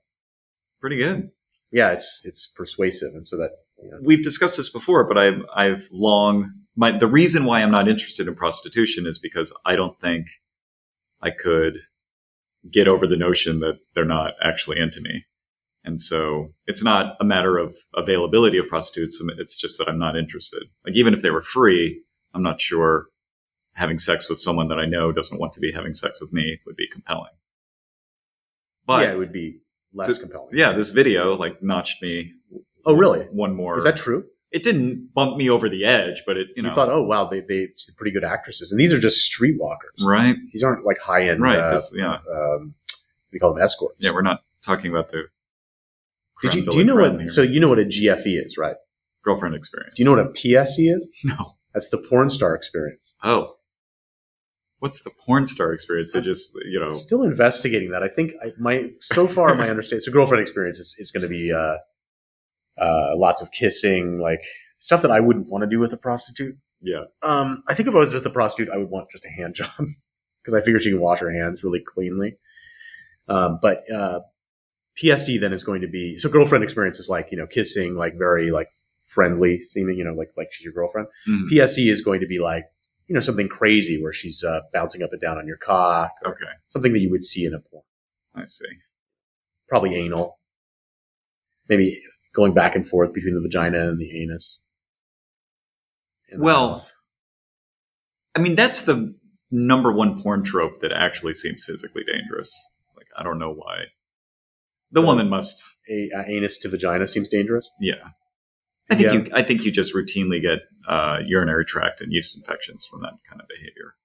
pretty 0.82 0.98
good. 0.98 1.30
Yeah, 1.72 1.92
it's 1.92 2.22
it's 2.26 2.48
persuasive, 2.48 3.14
and 3.14 3.28
so 3.28 3.38
that 3.38 3.52
you 3.84 3.92
know, 3.92 3.98
We've 4.02 4.24
discussed 4.24 4.58
this 4.58 4.70
before, 4.70 5.04
but 5.08 5.18
I've 5.18 5.42
I've 5.54 5.88
long 5.92 6.52
my 6.76 6.98
the 6.98 7.08
reason 7.08 7.46
why 7.46 7.62
I'm 7.62 7.72
not 7.72 7.88
interested 7.88 8.28
in 8.28 8.36
prostitution 8.36 9.06
is 9.06 9.20
because 9.20 9.54
I 9.66 9.76
don't 9.76 10.00
think 10.00 10.28
I 11.22 11.30
could 11.32 11.80
get 12.72 12.88
over 12.88 13.08
the 13.08 13.18
notion 13.18 13.60
that 13.60 13.80
they're 13.94 14.06
not 14.06 14.34
actually 14.44 14.80
into 14.80 15.02
me. 15.02 15.26
And 15.84 16.00
so 16.00 16.54
it's 16.66 16.84
not 16.84 17.16
a 17.20 17.24
matter 17.24 17.58
of 17.58 17.76
availability 17.94 18.58
of 18.58 18.68
prostitutes. 18.68 19.22
It's 19.38 19.60
just 19.60 19.78
that 19.78 19.88
I'm 19.88 20.00
not 20.00 20.18
interested. 20.18 20.64
Like 20.86 20.96
even 20.96 21.14
if 21.14 21.22
they 21.22 21.30
were 21.30 21.42
free, 21.42 22.02
I'm 22.34 22.42
not 22.42 22.60
sure 22.60 23.06
having 23.74 24.00
sex 24.00 24.28
with 24.30 24.40
someone 24.40 24.68
that 24.70 24.80
I 24.80 24.86
know 24.86 25.12
doesn't 25.12 25.40
want 25.40 25.54
to 25.54 25.60
be 25.60 25.72
having 25.72 25.94
sex 25.94 26.20
with 26.22 26.34
me 26.34 26.60
would 26.66 26.76
be 26.76 26.88
compelling. 26.88 27.32
But 28.88 29.04
yeah, 29.04 29.14
it 29.14 29.18
would 29.18 29.32
be 29.34 29.60
less 29.94 30.16
the- 30.16 30.22
compelling. 30.22 30.50
yeah, 30.54 30.72
this 30.74 30.90
video 30.90 31.36
like 31.36 31.62
notched 31.62 32.02
me. 32.02 32.34
Oh, 32.86 32.96
really? 32.96 33.26
One 33.32 33.56
more. 33.56 33.78
Is 33.78 33.84
that 33.84 33.98
true? 33.98 34.26
It 34.56 34.64
didn't 34.64 35.14
bump 35.14 35.36
me 35.38 35.50
over 35.50 35.68
the 35.68 35.84
edge, 35.84 36.24
but 36.26 36.38
it 36.38 36.48
you 36.56 36.64
You, 36.64 36.70
thought, 36.72 36.90
oh 36.90 37.04
wow, 37.04 37.26
they 37.26 37.42
they 37.42 37.68
pretty 37.98 38.12
good 38.12 38.24
actresses, 38.24 38.72
and 38.72 38.80
these 38.80 38.94
are 38.94 39.00
just 39.00 39.18
streetwalkers. 39.30 40.02
right, 40.02 40.38
These 40.54 40.64
aren't 40.64 40.86
like 40.86 40.98
high 40.98 41.28
end. 41.28 41.42
right. 41.42 41.58
Uh, 41.60 41.72
this, 41.72 41.94
yeah, 41.96 42.20
um, 42.32 42.74
we 43.34 43.38
call 43.40 43.54
them 43.54 43.62
escorts. 43.62 43.98
yeah. 44.00 44.12
We're 44.12 44.22
not 44.22 44.44
talking 44.64 44.90
about 44.92 45.10
the. 45.10 45.24
Did 46.42 46.56
you 46.56 46.66
do 46.72 46.78
you 46.78 46.84
know 46.86 46.96
what? 46.96 47.20
here. 47.20 47.28
So 47.28 47.42
you 47.42 47.60
know 47.60 47.68
what 47.70 47.80
a 47.80 47.86
GFE 47.86 48.46
is, 48.46 48.58
right? 48.58 48.78
girlfriend 49.26 49.56
experience? 49.56 49.96
Do 49.96 50.04
you 50.04 50.06
know 50.10 50.16
what 50.16 50.26
a 50.26 50.30
PSE 50.30 50.96
is? 50.96 51.10
No. 51.26 51.56
That's 51.74 51.90
the 51.90 51.98
porn 51.98 52.30
star 52.30 52.56
experience. 52.56 53.16
Oh, 53.24 53.56
what's 54.80 55.02
the 55.02 55.10
porn 55.26 55.46
star 55.46 55.74
experience? 55.74 56.14
They 56.14 56.22
just 56.22 56.58
you 56.66 56.80
know 56.80 56.90
Still 56.90 57.24
investigating 57.24 57.92
that. 57.92 58.04
I 58.04 58.08
think 58.08 58.32
I, 58.42 58.52
my 58.58 58.92
so 59.02 59.28
far 59.28 59.54
my 59.56 59.70
understanding. 59.74 60.00
So 60.00 60.14
girlfriend 60.14 60.42
experience 60.42 60.80
is, 60.80 60.96
is 60.98 61.12
going 61.12 61.24
to 61.24 61.28
be 61.28 61.52
uh, 61.52 61.78
uh, 62.80 63.16
lots 63.16 63.42
of 63.42 63.52
kissing, 63.52 64.20
like 64.20 64.42
stuff 64.80 65.02
that 65.02 65.12
I 65.12 65.20
wouldn't 65.20 65.50
want 65.50 65.64
to 65.64 65.70
do 65.70 65.80
with 65.80 65.94
a 65.94 65.98
prostitute. 65.98 66.58
yeah 66.82 67.06
Um, 67.22 67.64
I 67.68 67.74
think 67.74 67.88
if 67.90 67.96
I 67.96 68.00
was 68.00 68.14
with 68.14 68.26
a 68.26 68.30
prostitute, 68.30 68.72
I 68.74 68.78
would 68.78 68.90
want 68.90 69.10
just 69.10 69.26
a 69.26 69.30
hand 69.30 69.56
job 69.56 69.70
because 70.42 70.54
I 70.54 70.62
figure 70.62 70.80
she 70.80 70.92
can 70.92 71.00
wash 71.02 71.20
her 71.20 71.32
hands 71.32 71.64
really 71.64 71.80
cleanly. 71.82 72.38
Um, 73.28 73.60
but 73.62 73.84
uh, 73.92 74.22
PSE 75.02 75.40
then 75.40 75.54
is 75.54 75.64
going 75.64 75.82
to 75.82 75.88
be 75.88 76.18
so 76.18 76.30
girlfriend 76.30 76.64
experience 76.64 77.00
is 77.00 77.10
like 77.10 77.32
you 77.32 77.38
know 77.38 77.48
kissing, 77.48 77.96
like 77.96 78.18
very 78.18 78.52
like 78.52 78.70
friendly 79.02 79.60
seeming, 79.60 79.98
you 79.98 80.04
know, 80.04 80.14
like 80.14 80.32
like 80.38 80.50
she's 80.52 80.66
your 80.66 80.74
girlfriend. 80.74 81.08
Mhm. 81.28 81.50
PSE 81.52 81.90
is 81.90 82.02
going 82.02 82.20
to 82.22 82.28
be 82.28 82.40
like 82.40 82.66
you 83.08 83.14
know 83.16 83.22
something 83.22 83.48
crazy 83.48 84.02
where 84.02 84.14
she's 84.14 84.44
uh, 84.44 84.62
bouncing 84.74 85.02
up 85.04 85.12
and 85.12 85.22
down 85.22 85.38
on 85.38 85.48
your 85.48 85.58
cock, 85.58 86.12
okay. 86.26 86.46
something 86.68 86.94
that 86.94 87.00
you 87.00 87.10
would 87.12 87.24
see 87.24 87.46
in 87.46 87.54
a 87.54 87.60
porn, 87.60 87.84
I 88.36 88.46
see. 88.46 88.66
probably 89.68 89.96
anal, 89.96 90.40
maybe 91.70 92.02
going 92.36 92.54
back 92.54 92.76
and 92.76 92.88
forth 92.88 93.14
between 93.14 93.34
the 93.36 93.42
vagina 93.42 93.88
and 93.90 94.00
the 94.00 94.22
anus. 94.22 94.68
And 96.30 96.42
Well. 96.42 96.86
I 98.36 98.40
mean, 98.40 98.56
that's 98.56 98.84
the 98.84 99.16
number 99.52 99.92
one 99.94 100.22
porn 100.22 100.44
trope 100.44 100.80
that 100.82 100.92
actually 100.92 101.34
seems 101.34 101.64
physically 101.66 102.04
dangerous. 102.04 102.52
Like, 102.98 103.08
I 103.18 103.24
don't 103.24 103.40
know 103.40 103.54
why. 103.54 103.86
The 104.92 105.02
The- 105.02 105.08
woman 105.08 105.30
must. 105.30 105.64
a, 105.90 106.10
a 106.16 106.24
anus 106.28 106.58
to 106.60 106.70
vagina 106.70 107.08
seems 107.08 107.30
dangerous. 107.30 107.70
Yeah. 107.80 108.10
I 108.90 108.96
think 108.96 109.08
Yeah. 109.08 109.14
you. 109.14 109.26
I 109.34 109.42
think 109.42 109.64
you 109.64 109.72
just 109.72 109.94
routinely 109.96 110.42
get 110.42 110.60
uh, 110.88 111.20
urinary 111.26 111.66
tract 111.66 112.02
and 112.02 112.12
yeast 112.14 112.38
infections 112.38 112.86
from 112.86 113.02
that 113.02 113.14
kind 113.28 113.42
of 113.42 113.48
behavior. 113.48 113.96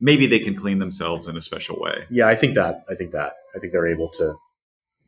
Maybe 0.00 0.26
they 0.26 0.38
can 0.38 0.54
clean 0.54 0.78
themselves 0.78 1.26
in 1.26 1.36
a 1.36 1.40
special 1.40 1.78
way. 1.80 2.04
Yeah, 2.10 2.26
I 2.28 2.34
think 2.36 2.54
that. 2.54 2.84
I 2.88 2.94
think 2.94 3.12
that. 3.12 3.34
I 3.54 3.58
think 3.58 3.72
they're 3.72 3.86
able 3.86 4.10
to 4.12 4.34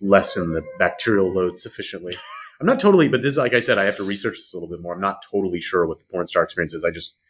lessen 0.01 0.53
the 0.53 0.63
bacterial 0.79 1.33
load 1.33 1.59
sufficiently. 1.59 2.17
I'm 2.61 2.67
not 2.67 2.81
totally, 2.81 3.09
but 3.09 3.23
this, 3.23 3.37
like 3.37 3.55
I 3.55 3.61
said, 3.61 3.79
I 3.79 3.85
have 3.85 3.97
to 3.97 4.05
research 4.05 4.35
this 4.35 4.53
a 4.53 4.57
little 4.57 4.69
bit 4.69 4.83
more. 4.83 4.95
I'm 4.95 5.01
not 5.01 5.23
totally 5.31 5.61
sure 5.61 5.87
what 5.87 6.01
the 6.01 6.05
porn 6.11 6.27
star 6.27 6.43
experience 6.43 6.75
is. 6.75 6.85
I 6.85 6.91
just 6.91 7.23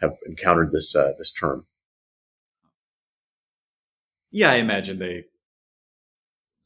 have 0.00 0.16
encountered 0.26 0.72
this 0.72 0.94
uh, 0.94 1.12
this 1.18 1.30
term. 1.30 1.66
Yeah, 4.30 4.50
I 4.50 4.56
imagine 4.56 4.98
they 4.98 5.24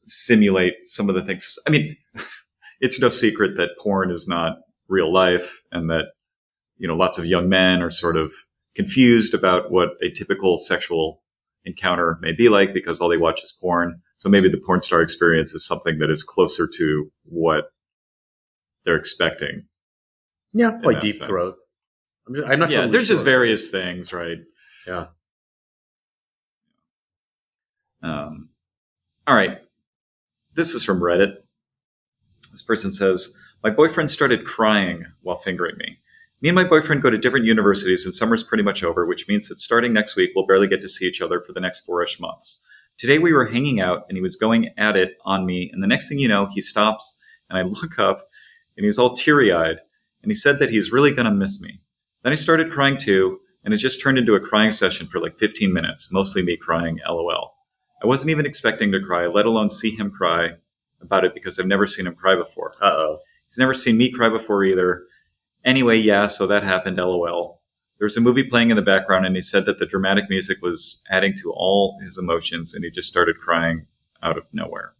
simulate 0.07 0.75
some 0.83 1.09
of 1.09 1.15
the 1.15 1.23
things. 1.23 1.57
I 1.67 1.71
mean, 1.71 1.95
it's 2.81 2.99
no 2.99 3.09
secret 3.09 3.55
that 3.57 3.77
porn 3.79 4.11
is 4.11 4.27
not 4.27 4.57
real 4.87 5.11
life 5.11 5.61
and 5.71 5.89
that, 5.89 6.09
you 6.77 6.87
know, 6.87 6.95
lots 6.95 7.17
of 7.17 7.25
young 7.25 7.49
men 7.49 7.81
are 7.81 7.89
sort 7.89 8.17
of 8.17 8.33
confused 8.75 9.33
about 9.33 9.71
what 9.71 9.89
a 10.03 10.11
typical 10.11 10.57
sexual 10.57 11.23
encounter 11.63 12.19
may 12.21 12.31
be 12.31 12.49
like 12.49 12.73
because 12.73 12.99
all 12.99 13.09
they 13.09 13.17
watch 13.17 13.41
is 13.41 13.57
porn. 13.59 14.01
So 14.17 14.29
maybe 14.29 14.49
the 14.49 14.61
porn 14.63 14.81
star 14.81 15.01
experience 15.01 15.53
is 15.53 15.65
something 15.65 15.97
that 15.99 16.11
is 16.11 16.23
closer 16.23 16.67
to 16.77 17.11
what 17.23 17.71
they're 18.85 18.95
expecting. 18.95 19.65
Yeah, 20.53 20.79
like 20.83 21.01
deep 21.01 21.15
sense. 21.15 21.27
throat. 21.27 21.53
I'm, 22.27 22.35
just, 22.35 22.47
I'm 22.47 22.59
not. 22.59 22.71
yeah, 22.71 22.77
totally 22.77 22.91
there's 22.91 23.07
just 23.07 23.25
various 23.25 23.69
things, 23.69 24.13
right? 24.13 24.37
Yeah. 24.87 25.07
Um, 28.01 28.49
all 29.27 29.35
right. 29.35 29.59
This 30.53 30.73
is 30.73 30.83
from 30.83 31.01
Reddit. 31.01 31.37
This 32.51 32.61
person 32.61 32.93
says, 32.93 33.37
My 33.63 33.69
boyfriend 33.69 34.09
started 34.09 34.45
crying 34.45 35.05
while 35.21 35.35
fingering 35.35 35.75
me. 35.77 35.97
Me 36.41 36.49
and 36.49 36.55
my 36.55 36.63
boyfriend 36.63 37.01
go 37.01 37.09
to 37.09 37.17
different 37.17 37.45
universities, 37.45 38.05
and 38.05 38.13
summer's 38.13 38.43
pretty 38.43 38.63
much 38.63 38.83
over, 38.83 39.05
which 39.05 39.27
means 39.27 39.49
that 39.49 39.59
starting 39.59 39.91
next 39.91 40.15
week, 40.15 40.31
we'll 40.35 40.45
barely 40.45 40.67
get 40.67 40.81
to 40.81 40.87
see 40.87 41.05
each 41.05 41.21
other 41.21 41.41
for 41.41 41.53
the 41.53 41.59
next 41.59 41.85
four 41.85 42.03
ish 42.03 42.19
months. 42.19 42.65
Today, 42.97 43.19
we 43.19 43.33
were 43.33 43.47
hanging 43.47 43.81
out, 43.81 44.05
and 44.07 44.17
he 44.17 44.21
was 44.21 44.35
going 44.35 44.69
at 44.77 44.95
it 44.95 45.17
on 45.25 45.45
me, 45.45 45.69
and 45.73 45.81
the 45.81 45.87
next 45.87 46.07
thing 46.07 46.19
you 46.19 46.27
know, 46.27 46.45
he 46.45 46.61
stops, 46.61 47.21
and 47.49 47.57
I 47.57 47.61
look 47.63 47.99
up, 47.99 48.29
and 48.77 48.85
he's 48.85 48.97
all 48.99 49.13
teary 49.13 49.51
eyed, 49.51 49.79
and 50.21 50.29
he 50.29 50.35
said 50.35 50.59
that 50.59 50.69
he's 50.69 50.91
really 50.91 51.13
going 51.13 51.25
to 51.25 51.31
miss 51.31 51.61
me. 51.61 51.81
Then 52.23 52.31
I 52.31 52.35
started 52.35 52.71
crying 52.71 52.97
too, 52.97 53.39
and 53.63 53.73
it 53.73 53.77
just 53.77 54.01
turned 54.01 54.17
into 54.17 54.35
a 54.35 54.39
crying 54.39 54.71
session 54.71 55.07
for 55.07 55.19
like 55.19 55.37
15 55.37 55.71
minutes, 55.71 56.11
mostly 56.11 56.41
me 56.41 56.57
crying 56.57 56.99
LOL. 57.07 57.55
I 58.03 58.07
wasn't 58.07 58.31
even 58.31 58.45
expecting 58.45 58.91
to 58.91 59.01
cry, 59.01 59.27
let 59.27 59.45
alone 59.45 59.69
see 59.69 59.91
him 59.91 60.11
cry 60.11 60.51
about 61.01 61.25
it 61.25 61.33
because 61.33 61.59
I've 61.59 61.65
never 61.65 61.87
seen 61.87 62.07
him 62.07 62.15
cry 62.15 62.35
before. 62.35 62.73
Uh 62.81 62.91
oh. 62.91 63.19
He's 63.47 63.57
never 63.57 63.73
seen 63.73 63.97
me 63.97 64.11
cry 64.11 64.29
before 64.29 64.63
either. 64.63 65.03
Anyway, 65.63 65.97
yeah, 65.97 66.27
so 66.27 66.45
that 66.47 66.63
happened, 66.63 66.97
lol. 66.97 67.61
There 67.97 68.05
was 68.05 68.17
a 68.17 68.21
movie 68.21 68.43
playing 68.43 68.69
in 68.69 68.75
the 68.75 68.81
background, 68.81 69.25
and 69.25 69.35
he 69.35 69.41
said 69.41 69.65
that 69.65 69.79
the 69.79 69.85
dramatic 69.85 70.25
music 70.29 70.61
was 70.61 71.03
adding 71.09 71.33
to 71.41 71.53
all 71.53 71.97
his 72.03 72.17
emotions, 72.17 72.73
and 72.73 72.83
he 72.83 72.91
just 72.91 73.07
started 73.07 73.39
crying 73.39 73.87
out 74.21 74.37
of 74.37 74.47
nowhere. 74.51 74.93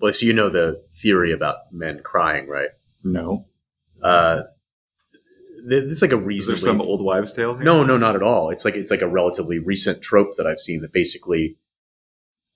Well, 0.00 0.12
so 0.12 0.26
you 0.26 0.32
know 0.32 0.48
the 0.48 0.82
theory 0.90 1.30
about 1.30 1.72
men 1.72 2.00
crying, 2.02 2.48
right? 2.48 2.70
No. 3.02 3.46
Uh, 4.02 4.42
th- 5.68 5.84
this 5.84 5.92
is 5.92 6.02
like 6.02 6.12
a 6.12 6.28
Is 6.28 6.46
there 6.46 6.56
some 6.56 6.80
old 6.80 7.02
wives' 7.04 7.32
tale 7.32 7.54
here? 7.54 7.64
No, 7.64 7.84
no, 7.84 7.96
not 7.96 8.16
at 8.16 8.22
all. 8.22 8.50
It's 8.50 8.64
like 8.64 8.74
it's 8.76 8.90
like 8.90 9.02
a 9.02 9.08
relatively 9.08 9.58
recent 9.58 10.02
trope 10.02 10.36
that 10.36 10.46
I've 10.46 10.60
seen 10.60 10.80
that 10.82 10.92
basically, 10.92 11.56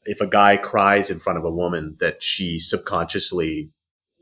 if 0.05 0.21
a 0.21 0.27
guy 0.27 0.57
cries 0.57 1.11
in 1.11 1.21
front 1.21 1.39
of 1.39 1.45
a 1.45 1.51
woman, 1.51 1.97
that 2.01 2.23
she 2.23 2.59
subconsciously 2.59 3.71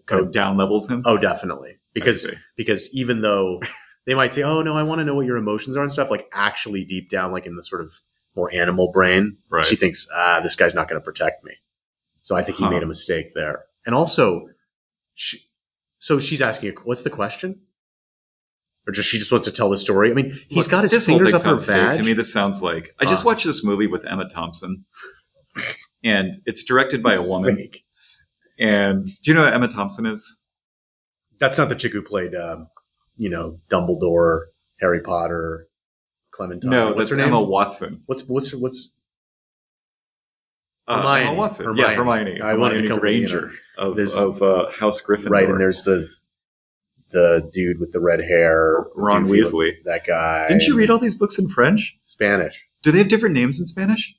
Kind 0.06 0.20
of 0.20 0.26
of 0.28 0.32
down 0.32 0.56
levels 0.56 0.88
him? 0.90 1.02
oh, 1.06 1.16
definitely 1.16 1.78
because 1.94 2.28
because 2.56 2.92
even 2.92 3.20
though 3.20 3.60
they 4.06 4.14
might 4.14 4.32
say, 4.32 4.42
oh 4.42 4.62
no, 4.62 4.76
I 4.76 4.82
want 4.82 4.98
to 4.98 5.04
know 5.04 5.14
what 5.14 5.26
your 5.26 5.36
emotions 5.36 5.76
are 5.76 5.82
and 5.82 5.92
stuff, 5.92 6.10
like 6.10 6.28
actually 6.32 6.84
deep 6.84 7.08
down, 7.08 7.30
like 7.30 7.46
in 7.46 7.54
the 7.56 7.62
sort 7.62 7.82
of 7.82 7.94
more 8.34 8.52
animal 8.52 8.90
brain, 8.90 9.36
Right. 9.50 9.64
she 9.64 9.76
thinks, 9.76 10.08
ah, 10.14 10.40
this 10.42 10.56
guy's 10.56 10.74
not 10.74 10.88
going 10.88 11.00
to 11.00 11.04
protect 11.04 11.44
me. 11.44 11.52
So 12.20 12.34
I 12.34 12.42
think 12.42 12.58
he 12.58 12.64
Huh. 12.64 12.70
made 12.70 12.82
a 12.82 12.86
mistake 12.86 13.34
there. 13.34 13.64
And 13.86 13.94
also, 13.94 14.48
she, 15.14 15.38
so 16.02 16.18
she's 16.18 16.42
asking, 16.42 16.74
what's 16.82 17.02
the 17.02 17.10
question? 17.10 17.60
Or 18.88 18.92
just 18.92 19.08
she 19.08 19.18
just 19.18 19.30
wants 19.30 19.46
to 19.46 19.52
tell 19.52 19.70
the 19.70 19.78
story. 19.78 20.10
I 20.10 20.14
mean, 20.14 20.32
he's 20.48 20.64
Look, 20.66 20.70
got 20.70 20.82
his 20.82 20.90
this 20.90 21.06
whole 21.06 21.18
fingers 21.18 21.44
thing 21.44 21.52
up 21.52 21.60
her 21.60 21.64
fake. 21.90 21.96
To 21.98 22.02
me, 22.02 22.12
this 22.14 22.32
sounds 22.32 22.60
like 22.62 22.90
I 22.98 23.04
just 23.04 23.24
Ah. 23.24 23.28
watched 23.28 23.44
this 23.46 23.62
movie 23.64 23.86
with 23.86 24.04
Emma 24.04 24.28
Thompson, 24.28 24.84
and 26.02 26.34
it's 26.46 26.64
directed 26.64 27.00
by 27.02 27.14
a 27.14 27.22
woman. 27.22 27.54
Fake. 27.56 27.84
And 28.58 29.06
do 29.22 29.30
you 29.30 29.34
know 29.36 29.44
who 29.46 29.52
Emma 29.54 29.68
Thompson 29.68 30.04
is? 30.06 30.42
That's 31.38 31.58
not 31.58 31.68
the 31.68 31.76
chick 31.76 31.92
who 31.92 32.02
played, 32.02 32.34
um, 32.34 32.66
you 33.16 33.30
know, 33.30 33.60
Dumbledore, 33.70 34.46
Harry 34.80 35.00
Potter, 35.00 35.68
Clementine. 36.32 36.70
no, 36.70 36.86
what's 36.86 36.98
that's 36.98 37.10
her 37.12 37.16
name? 37.18 37.28
Emma 37.28 37.40
Watson. 37.42 38.02
What's 38.06 38.24
what's 38.24 38.52
what's 38.52 38.96
Uh, 38.96 39.01
Hermione. 40.88 41.20
Emma 41.26 41.34
Watson. 41.34 41.66
Hermione. 41.66 41.90
Yeah, 41.92 41.96
Hermione. 41.96 42.40
I 42.40 42.54
wanted 42.54 42.74
to 42.74 42.80
Hermione 42.80 42.88
come- 42.88 42.98
Granger 43.00 43.50
of, 43.78 43.96
There's- 43.96 44.14
of 44.14 44.42
uh, 44.42 44.70
House 44.70 45.00
Gryffindor. 45.02 45.30
right? 45.30 45.48
And 45.48 45.60
there's 45.60 45.82
the 45.82 46.08
the 47.10 47.48
dude 47.52 47.78
with 47.78 47.92
the 47.92 48.00
red 48.00 48.20
hair, 48.20 48.86
Ron 48.96 49.26
Weasley. 49.28 49.74
that 49.84 50.06
guy. 50.06 50.46
Didn't 50.46 50.62
you 50.66 50.74
read 50.74 50.88
all 50.90 50.98
these 50.98 51.14
books 51.14 51.38
in 51.38 51.46
French? 51.48 51.98
Spanish? 52.04 52.66
Do 52.80 52.90
they 52.90 52.98
have 52.98 53.08
different 53.08 53.34
names 53.34 53.60
in 53.60 53.66
Spanish? 53.66 54.14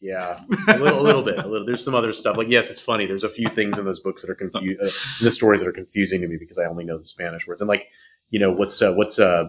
Yeah, 0.00 0.40
a 0.68 0.78
little, 0.78 1.00
a 1.00 1.02
little 1.02 1.22
bit. 1.22 1.38
A 1.38 1.46
little. 1.48 1.66
There's 1.66 1.84
some 1.84 1.94
other 1.94 2.12
stuff. 2.12 2.36
Like, 2.36 2.48
yes, 2.48 2.70
it's 2.70 2.80
funny. 2.80 3.06
There's 3.06 3.24
a 3.24 3.28
few 3.28 3.48
things 3.48 3.78
in 3.78 3.84
those 3.84 3.98
books 3.98 4.22
that 4.22 4.30
are 4.30 4.36
confused. 4.36 4.80
Uh, 4.80 4.90
the 5.20 5.30
stories 5.32 5.60
that 5.60 5.66
are 5.68 5.72
confusing 5.72 6.20
to 6.20 6.28
me 6.28 6.36
because 6.38 6.56
I 6.56 6.66
only 6.66 6.84
know 6.84 6.98
the 6.98 7.04
Spanish 7.04 7.48
words. 7.48 7.60
And 7.60 7.66
like, 7.66 7.88
you 8.30 8.38
know, 8.38 8.52
what's 8.52 8.80
uh, 8.80 8.92
what's 8.94 9.18
uh, 9.18 9.46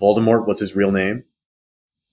Voldemort? 0.00 0.46
What's 0.48 0.58
his 0.60 0.74
real 0.74 0.90
name? 0.90 1.22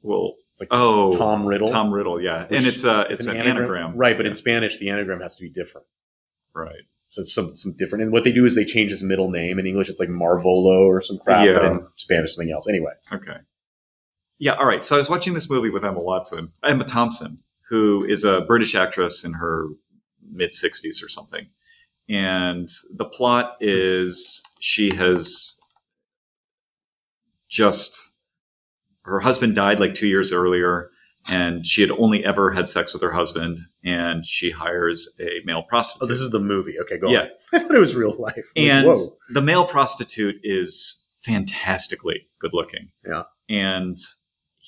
Well, 0.04 0.36
It's 0.60 0.72
like 0.72 0.80
oh, 0.80 1.12
Tom 1.18 1.46
Riddle. 1.46 1.68
Tom 1.68 1.92
Riddle, 1.92 2.22
yeah, 2.22 2.46
and 2.50 2.66
it's 2.66 2.84
uh, 2.84 3.06
a 3.08 3.12
it's, 3.12 3.26
an, 3.26 3.38
anagram, 3.38 3.96
right? 3.96 4.18
But 4.18 4.26
in 4.26 4.34
Spanish, 4.34 4.78
the 4.78 4.90
anagram 4.90 5.22
has 5.22 5.36
to 5.36 5.44
be 5.44 5.50
different. 5.50 5.88
right. 6.54 6.84
So 7.08 7.22
it's 7.22 7.34
some 7.34 7.56
some 7.56 7.74
different. 7.78 8.04
And 8.04 8.12
what 8.12 8.24
they 8.24 8.32
do 8.32 8.46
is 8.46 8.56
they 8.56 8.66
change 8.66 8.92
his 8.92 9.02
middle 9.02 9.32
name. 9.32 9.58
In 9.58 9.66
English, 9.66 9.90
it's 9.90 10.00
like 10.00 10.10
Marvolo 10.10 10.86
or 10.86 11.02
some 11.02 11.18
crap. 11.18 11.48
But 11.54 11.66
in 11.66 11.88
Spanish, 11.96 12.36
something 12.36 12.52
else. 12.52 12.68
Anyway, 12.68 12.92
Okay. 13.12 13.38
Yeah, 14.38 14.54
all 14.54 14.68
right. 14.68 14.86
So 14.86 14.96
I 14.96 14.98
was 15.00 15.10
watching 15.10 15.34
this 15.34 15.50
movie 15.50 15.70
with 15.70 15.84
Emma 15.84 16.00
Watson, 16.00 16.54
Emma 16.64 16.86
Thompson, 16.86 17.44
who 17.70 18.06
is 18.06 18.24
a 18.24 18.42
British 18.42 18.74
actress 18.74 19.26
in 19.26 19.34
her 19.34 19.68
mid 20.32 20.52
60s 20.52 21.04
or 21.04 21.10
something. 21.10 21.48
And 22.08 22.70
the 22.96 23.06
plot 23.06 23.58
is 23.60 24.42
she 24.60 24.96
has 24.96 25.60
just, 27.48 28.18
her 29.10 29.20
husband 29.20 29.56
died 29.56 29.80
like 29.80 29.94
two 29.94 30.08
years 30.08 30.32
earlier, 30.34 30.90
and 31.32 31.66
she 31.66 31.82
had 31.82 31.92
only 31.92 32.24
ever 32.24 32.52
had 32.52 32.70
sex 32.70 32.94
with 32.94 33.02
her 33.02 33.12
husband, 33.12 33.58
and 33.84 34.26
she 34.26 34.52
hires 34.52 35.18
a 35.20 35.42
male 35.46 35.64
prostitute. 35.64 36.04
oh, 36.06 36.08
this 36.08 36.22
is 36.22 36.32
the 36.32 36.40
movie. 36.40 36.80
Okay, 36.80 36.98
go 36.98 37.10
Yeah. 37.10 37.22
on. 37.22 37.30
I 37.54 37.60
thought 37.60 37.76
it 37.76 37.80
was 37.80 37.96
real 37.96 38.16
life. 38.20 38.36
Like, 38.56 38.66
and 38.66 38.88
whoa. 38.88 38.94
the 39.32 39.42
male 39.42 39.66
prostitute 39.66 40.40
is 40.44 41.06
fantastically 41.22 42.28
good 42.40 42.54
looking. 42.54 42.90
Yeah. 43.06 43.24
And 43.50 43.98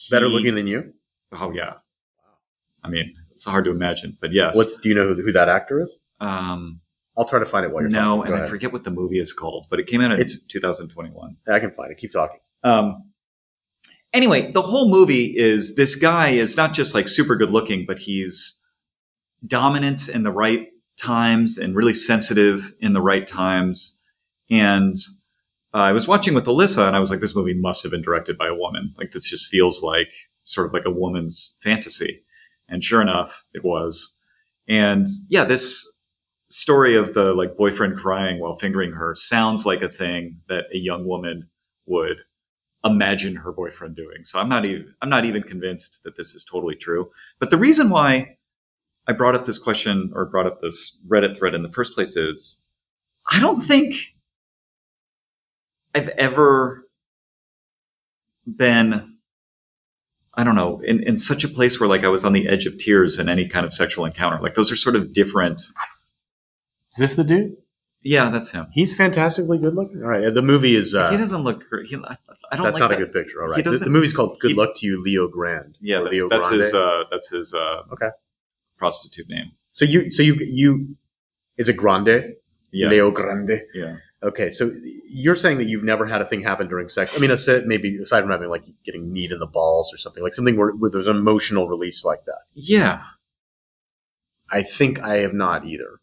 better 0.10 0.28
looking 0.28 0.56
than 0.56 0.68
you. 0.68 0.94
Oh 1.32 1.52
yeah. 1.52 1.74
I 2.84 2.90
mean, 2.90 3.14
it's 3.32 3.46
hard 3.46 3.66
to 3.66 3.72
imagine, 3.72 4.18
but 4.20 4.34
yes. 4.34 4.56
What's 4.56 4.78
do 4.78 4.90
you 4.90 4.96
know 4.96 5.14
who, 5.14 5.22
who 5.22 5.32
that 5.34 5.48
actor 5.50 5.82
is? 5.82 5.96
um 6.20 6.82
I'll 7.18 7.26
try 7.26 7.40
to 7.40 7.46
find 7.46 7.66
it 7.66 7.72
while 7.72 7.82
you're 7.84 7.90
no, 7.92 8.18
talking. 8.18 8.18
No, 8.32 8.36
and 8.38 8.42
Go 8.42 8.48
I 8.48 8.50
forget 8.50 8.72
what 8.74 8.84
the 8.84 8.92
movie 8.92 9.20
is 9.20 9.34
called, 9.34 9.68
but 9.70 9.80
it 9.80 9.88
came 9.88 10.02
out 10.02 10.12
in 10.12 10.20
It's- 10.20 10.44
2021. 10.46 11.36
I 11.52 11.60
can 11.60 11.72
find 11.72 11.92
it. 11.92 11.98
Keep 11.98 12.12
talking. 12.14 12.40
Um 12.64 13.11
anyway, 14.14 14.52
the 14.52 14.62
whole 14.62 14.90
movie 14.90 15.34
is 15.38 15.76
this 15.76 15.96
guy 15.96 16.30
is 16.30 16.58
not 16.58 16.74
just 16.74 16.96
like 16.96 17.08
super 17.08 17.36
good 17.36 17.52
looking, 17.52 17.86
but 17.86 18.00
he's 18.00 18.62
dominant 19.46 20.10
in 20.10 20.24
the 20.24 20.32
right 20.32 20.70
times 20.98 21.58
and 21.58 21.76
really 21.76 21.94
sensitive 21.94 22.74
in 22.80 22.94
the 22.94 23.02
right 23.02 23.26
times. 23.26 24.04
And 24.50 24.96
uh, 25.74 25.78
I 25.78 25.92
was 25.94 26.08
watching 26.08 26.34
with 26.34 26.46
Alyssa, 26.46 26.86
and 26.88 26.96
I 26.96 27.00
was 27.00 27.10
like, 27.10 27.22
this 27.22 27.36
movie 27.36 27.54
must 27.54 27.84
have 27.84 27.92
been 27.92 28.02
directed 28.02 28.38
by 28.38 28.48
a 28.48 28.56
woman. 28.56 28.94
Like, 28.98 29.12
this 29.12 29.30
just 29.30 29.50
feels 29.50 29.82
like 29.82 30.12
sort 30.44 30.68
of 30.68 30.74
like 30.74 30.86
a 30.86 30.92
woman's 30.92 31.58
fantasy. 31.64 32.22
And 32.68 32.84
sure 32.84 33.02
enough, 33.02 33.46
it 33.54 33.64
was. 33.64 34.22
And 34.68 35.08
yeah, 35.30 35.44
this 35.44 35.88
story 36.50 36.96
of 36.96 37.14
the 37.14 37.34
like 37.34 37.56
boyfriend 37.56 37.98
crying 37.98 38.40
while 38.40 38.56
fingering 38.56 38.92
her 38.92 39.16
sounds 39.16 39.66
like 39.66 39.82
a 39.82 39.90
thing 39.90 40.38
that 40.50 40.66
a 40.74 40.78
young 40.78 41.06
woman 41.06 41.50
would 41.86 42.22
imagine 42.84 43.36
her 43.36 43.52
boyfriend 43.52 43.96
doing. 43.96 44.24
So 44.24 44.40
I'm 44.40 44.50
not 44.50 44.66
even 44.66 44.94
I'm 45.02 45.10
not 45.10 45.26
even 45.26 45.44
convinced 45.44 46.04
that 46.04 46.16
this 46.16 46.34
is 46.34 46.44
totally 46.44 46.76
true. 46.76 47.10
But 47.40 47.50
the 47.52 47.58
reason 47.58 47.90
why 47.90 48.38
I 49.08 49.14
brought 49.14 49.36
up 49.36 49.46
this 49.46 49.60
question 49.60 50.12
or 50.16 50.26
brought 50.26 50.48
up 50.48 50.60
this 50.60 51.04
Reddit 51.10 51.38
thread 51.38 51.54
in 51.54 51.64
the 51.64 51.72
first 51.72 51.94
place 51.94 52.16
is 52.16 52.66
I 53.32 53.40
don't 53.40 53.62
think 53.62 53.96
I've 55.94 56.10
ever 56.10 56.88
been 58.46 59.12
I 60.34 60.46
don't 60.46 60.56
know, 60.56 60.80
in, 60.80 61.04
in 61.04 61.18
such 61.18 61.44
a 61.44 61.50
place 61.50 61.80
where 61.80 61.90
like 61.90 62.06
I 62.06 62.08
was 62.08 62.24
on 62.24 62.32
the 62.34 62.48
edge 62.48 62.66
of 62.66 62.78
tears 62.78 63.20
in 63.20 63.28
any 63.28 63.48
kind 63.48 63.66
of 63.66 63.74
sexual 63.74 64.06
encounter. 64.06 64.42
Like 64.42 64.54
those 64.54 64.72
are 64.72 64.78
sort 64.78 64.96
of 64.96 65.12
different. 65.12 65.62
Is 65.62 66.98
this 66.98 67.16
the 67.16 67.24
dude? 67.24 67.58
Yeah, 68.04 68.30
that's 68.32 68.52
him. 68.52 68.68
He's 68.72 68.96
fantastically 68.96 69.58
good 69.60 69.76
looking. 69.76 70.02
All 70.02 70.10
right. 70.10 70.34
The 70.34 70.42
movie 70.42 70.76
is. 70.76 70.96
Uh, 70.96 71.12
he 71.12 71.18
doesn't 71.18 71.44
look. 71.44 71.70
gr- 71.70 71.82
He, 71.84 71.96
I 71.96 72.18
I 72.52 72.56
don't 72.56 72.64
that's 72.66 72.74
like 72.76 72.80
not 72.80 72.90
that. 72.90 72.96
a 73.02 73.06
good 73.06 73.14
picture. 73.14 73.42
All 73.44 73.50
right, 73.50 73.64
The, 73.64 73.72
the 73.72 73.90
movie's 73.90 74.14
called 74.14 74.40
Good 74.40 74.52
he- 74.52 74.58
Luck 74.58 74.72
to 74.78 74.88
You, 74.88 75.02
Leo 75.02 75.28
Grand. 75.28 75.78
Yeah, 75.80 76.00
that's, 76.02 76.12
Leo 76.12 76.28
that's 76.30 76.50
his. 76.50 76.74
Uh, 76.74 77.04
that's 77.12 77.30
his. 77.30 77.54
Uh, 77.54 77.84
Okay. 77.94 78.10
Prostitute 78.78 79.30
name. 79.30 79.52
So 79.74 79.86
you, 79.86 80.10
so 80.10 80.24
you, 80.24 80.34
you, 80.40 80.98
is 81.58 81.70
it 81.70 81.78
Grande? 81.78 82.34
Yeah. 82.72 82.90
Leo 82.90 83.12
Grande. 83.12 83.62
Yeah. 83.76 83.98
Okay, 84.24 84.50
so 84.50 84.72
you're 85.10 85.36
saying 85.36 85.58
that 85.60 85.66
you've 85.66 85.84
never 85.84 86.06
had 86.06 86.22
a 86.22 86.26
thing 86.26 86.42
happen 86.42 86.68
during 86.68 86.88
sex. 86.88 87.16
I 87.16 87.20
mean, 87.20 87.32
aside, 87.32 87.66
maybe 87.68 87.98
aside 87.98 88.22
from 88.22 88.32
having 88.32 88.50
like 88.50 88.64
getting 88.84 89.14
kneed 89.14 89.32
in 89.32 89.38
the 89.40 89.46
balls 89.48 89.94
or 89.94 89.98
something, 89.98 90.22
like 90.24 90.34
something 90.34 90.58
where, 90.58 90.72
where 90.72 90.90
there's 90.92 91.08
an 91.08 91.16
emotional 91.18 91.68
release 91.68 92.04
like 92.04 92.26
that. 92.26 92.42
Yeah. 92.54 93.02
I 94.52 94.64
think 94.64 95.00
I 95.00 95.18
have 95.18 95.34
not 95.34 95.66
either. 95.66 96.01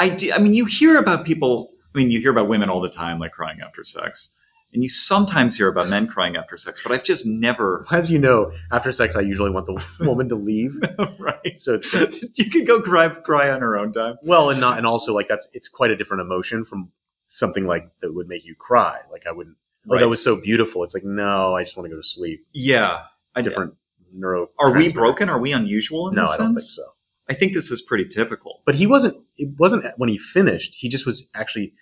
I 0.00 0.08
do. 0.08 0.32
I 0.32 0.38
mean, 0.38 0.54
you 0.54 0.64
hear 0.64 0.96
about 0.98 1.24
people. 1.24 1.70
I 1.94 1.98
mean, 1.98 2.10
you 2.10 2.20
hear 2.20 2.30
about 2.30 2.48
women 2.48 2.68
all 2.70 2.80
the 2.80 2.88
time, 2.88 3.18
like 3.18 3.32
crying 3.32 3.60
after 3.60 3.84
sex, 3.84 4.36
and 4.72 4.82
you 4.82 4.88
sometimes 4.88 5.56
hear 5.56 5.68
about 5.68 5.88
men 5.88 6.06
crying 6.06 6.36
after 6.36 6.56
sex. 6.56 6.80
But 6.82 6.92
I've 6.92 7.04
just 7.04 7.26
never. 7.26 7.84
As 7.92 8.10
you 8.10 8.18
know, 8.18 8.50
after 8.72 8.90
sex, 8.92 9.14
I 9.16 9.20
usually 9.20 9.50
want 9.50 9.66
the 9.66 9.84
woman 10.06 10.28
to 10.30 10.36
leave. 10.36 10.78
right. 11.18 11.58
So 11.58 11.80
it's, 11.82 12.38
you 12.38 12.50
can 12.50 12.64
go 12.64 12.80
cry 12.80 13.08
cry 13.08 13.50
on 13.50 13.60
her 13.60 13.76
own 13.78 13.92
time. 13.92 14.16
well, 14.24 14.50
and 14.50 14.60
not, 14.60 14.78
and 14.78 14.86
also 14.86 15.12
like 15.14 15.26
that's 15.28 15.48
it's 15.52 15.68
quite 15.68 15.90
a 15.90 15.96
different 15.96 16.22
emotion 16.22 16.64
from 16.64 16.90
something 17.28 17.66
like 17.66 17.90
that 18.00 18.14
would 18.14 18.26
make 18.28 18.44
you 18.44 18.54
cry. 18.54 19.00
Like 19.12 19.26
I 19.26 19.32
wouldn't. 19.32 19.56
Like 19.86 19.96
Right. 19.96 20.00
that 20.00 20.08
was 20.08 20.22
so 20.22 20.36
beautiful. 20.40 20.84
It's 20.84 20.94
like 20.94 21.04
no, 21.04 21.56
I 21.56 21.64
just 21.64 21.76
want 21.76 21.86
to 21.86 21.90
go 21.90 21.96
to 21.96 22.02
sleep. 22.06 22.46
Yeah. 22.52 23.02
I 23.34 23.42
Different 23.42 23.74
neuro. 24.12 24.48
Are 24.58 24.72
we 24.72 24.92
broken? 24.92 25.28
Are 25.28 25.38
we 25.38 25.52
unusual 25.52 26.08
in 26.08 26.16
No, 26.16 26.22
I 26.22 26.24
don't 26.26 26.36
think 26.36 26.58
sense? 26.58 26.70
so. 26.76 26.82
I 27.30 27.34
think 27.34 27.54
this 27.54 27.70
is 27.70 27.80
pretty 27.80 28.06
typical. 28.06 28.60
But 28.66 28.74
he 28.74 28.86
wasn't. 28.86 29.16
It 29.36 29.54
wasn't 29.58 29.86
when 29.96 30.08
he 30.08 30.18
finished. 30.18 30.74
He 30.76 30.88
just 30.88 31.06
was 31.06 31.28
actually. 31.34 31.72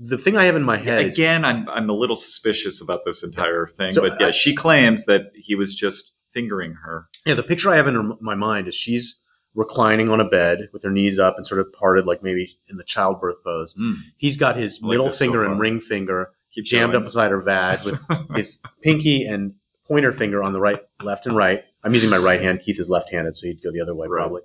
The 0.00 0.16
thing 0.16 0.36
I 0.36 0.44
have 0.44 0.54
in 0.54 0.62
my 0.62 0.76
head 0.76 1.04
Again, 1.06 1.44
I'm 1.44 1.68
I'm 1.68 1.90
a 1.90 1.92
little 1.92 2.14
suspicious 2.16 2.80
about 2.80 3.00
this 3.04 3.24
entire 3.24 3.66
thing, 3.66 3.90
So 3.92 4.00
but 4.02 4.20
yeah, 4.20 4.28
I- 4.28 4.30
she 4.30 4.54
claims 4.54 5.06
that 5.06 5.32
he 5.34 5.54
was 5.56 5.74
just 5.74 6.14
fingering 6.32 6.74
her. 6.84 7.08
Yeah, 7.26 7.34
the 7.34 7.42
picture 7.42 7.70
I 7.72 7.76
have 7.76 7.88
in 7.88 7.94
her- 7.96 8.14
my 8.20 8.36
mind 8.36 8.68
is 8.68 8.74
she's 8.76 9.20
reclining 9.54 10.08
on 10.08 10.20
a 10.20 10.28
bed 10.28 10.68
with 10.72 10.84
her 10.84 10.90
knees 10.90 11.18
up 11.18 11.36
and 11.36 11.44
sort 11.44 11.60
of 11.60 11.72
parted, 11.72 12.06
like 12.06 12.22
maybe 12.22 12.58
in 12.68 12.76
the 12.76 12.84
childbirth 12.84 13.42
pose. 13.42 13.74
Mm. 13.74 13.96
He's 14.16 14.36
got 14.36 14.56
his 14.56 14.80
like 14.80 14.90
middle 14.90 15.10
so 15.10 15.24
finger 15.24 15.44
and 15.44 15.58
ring 15.58 15.80
finger 15.80 16.30
Keep 16.52 16.66
jammed 16.66 16.92
going. 16.92 17.02
up 17.02 17.06
inside 17.08 17.32
her 17.32 17.40
vag 17.42 17.82
with 17.82 18.00
his 18.36 18.60
pinky 18.82 19.24
and 19.26 19.54
pointer 19.88 20.12
finger 20.12 20.44
on 20.44 20.52
the 20.52 20.60
right, 20.60 20.78
left, 21.02 21.26
and 21.26 21.34
right. 21.36 21.64
I'm 21.82 21.92
using 21.94 22.10
my 22.10 22.18
right 22.18 22.40
hand. 22.40 22.60
Keith 22.60 22.78
is 22.78 22.88
left-handed, 22.88 23.36
so 23.36 23.46
he'd 23.48 23.62
go 23.64 23.72
the 23.72 23.80
other 23.80 23.94
way 23.96 24.06
Right. 24.06 24.20
probably. 24.20 24.42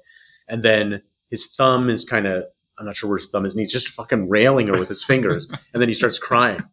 And 0.48 0.64
then 0.64 1.02
his 1.30 1.48
thumb 1.48 1.90
is 1.90 2.04
kind 2.06 2.28
of. 2.28 2.46
I'm 2.80 2.88
not 2.88 2.96
sure 2.98 3.08
where 3.10 3.18
his 3.20 3.30
thumb 3.30 3.46
is, 3.46 3.54
and 3.54 3.60
he's 3.60 3.72
just 3.72 3.88
fucking 3.90 4.30
railing 4.30 4.68
her 4.68 4.74
with 4.80 4.90
his 4.90 5.04
fingers, 5.04 5.48
and 5.74 5.82
then 5.82 5.88
he 5.90 5.94
starts 5.94 6.18
crying. 6.18 6.64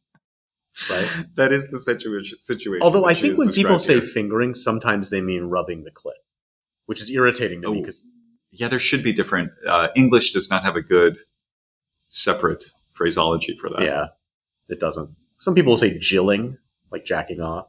Right. 0.89 1.27
that 1.35 1.53
is 1.53 1.69
the 1.71 1.79
situation. 1.79 2.39
Situation. 2.39 2.83
Although 2.83 3.05
I 3.05 3.13
think 3.13 3.37
when 3.39 3.51
people 3.53 3.79
say 3.79 3.95
here. 3.95 4.03
fingering, 4.03 4.55
sometimes 4.55 5.11
they 5.11 5.21
mean 5.21 5.45
rubbing 5.45 5.85
the 5.85 5.91
clit, 5.91 6.13
which 6.87 7.03
is 7.03 7.11
irritating 7.11 7.61
to 7.63 7.71
me 7.71 7.77
Oh. 7.79 7.81
because 7.81 8.07
yeah, 8.51 8.69
there 8.69 8.79
should 8.79 9.03
be 9.05 9.13
different. 9.13 9.51
Uh, 9.67 9.89
English 9.95 10.33
does 10.33 10.49
not 10.51 10.63
have 10.65 10.75
a 10.75 10.81
good 10.83 11.19
separate 12.09 12.65
phraseology 12.93 13.57
for 13.57 13.69
that. 13.71 13.83
Yeah, 13.83 14.07
it 14.69 14.81
doesn't. 14.81 15.11
Some 15.39 15.55
people 15.55 15.77
say 15.77 15.99
jilling, 15.99 16.57
like 16.91 17.05
jacking 17.05 17.41
off, 17.41 17.67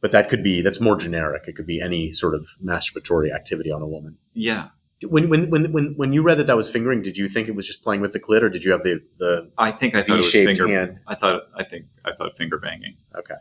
but 0.00 0.12
that 0.12 0.28
could 0.28 0.42
be 0.42 0.62
that's 0.62 0.80
more 0.80 0.96
generic. 0.96 1.44
It 1.46 1.56
could 1.56 1.66
be 1.66 1.80
any 1.80 2.12
sort 2.12 2.34
of 2.34 2.48
masturbatory 2.64 3.34
activity 3.34 3.70
on 3.70 3.82
a 3.82 3.86
woman. 3.88 4.16
yeah. 4.32 4.68
When 5.08 5.28
when 5.28 5.50
when 5.50 5.72
when 5.72 5.94
when 5.96 6.12
you 6.12 6.22
read 6.22 6.38
that 6.38 6.46
that 6.46 6.56
was 6.56 6.70
fingering, 6.70 7.02
did 7.02 7.16
you 7.16 7.28
think 7.28 7.48
it 7.48 7.54
was 7.54 7.66
just 7.66 7.82
playing 7.82 8.00
with 8.00 8.12
the 8.12 8.20
clit, 8.20 8.42
or 8.42 8.48
did 8.48 8.64
you 8.64 8.72
have 8.72 8.82
the 8.82 9.02
the 9.18 9.50
I 9.58 9.70
think 9.70 9.94
I 9.94 10.02
thought 10.02 10.18
it 10.18 10.24
was 10.24 10.32
finger. 10.32 10.68
hand? 10.68 10.98
I 11.06 11.14
thought 11.14 11.42
I 11.56 11.64
think 11.64 11.86
I 12.04 12.12
thought 12.12 12.36
finger 12.36 12.58
banging. 12.58 12.96
Okay, 13.14 13.34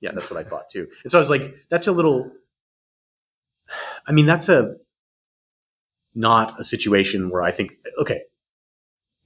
yeah, 0.00 0.12
that's 0.12 0.30
what 0.30 0.38
I 0.38 0.42
thought 0.48 0.68
too. 0.70 0.88
And 1.04 1.10
so 1.10 1.18
I 1.18 1.20
was 1.20 1.30
like, 1.30 1.54
that's 1.70 1.86
a 1.86 1.92
little. 1.92 2.30
I 4.06 4.12
mean, 4.12 4.26
that's 4.26 4.48
a 4.48 4.76
not 6.14 6.58
a 6.58 6.64
situation 6.64 7.30
where 7.30 7.42
I 7.42 7.50
think 7.50 7.72
okay. 8.00 8.22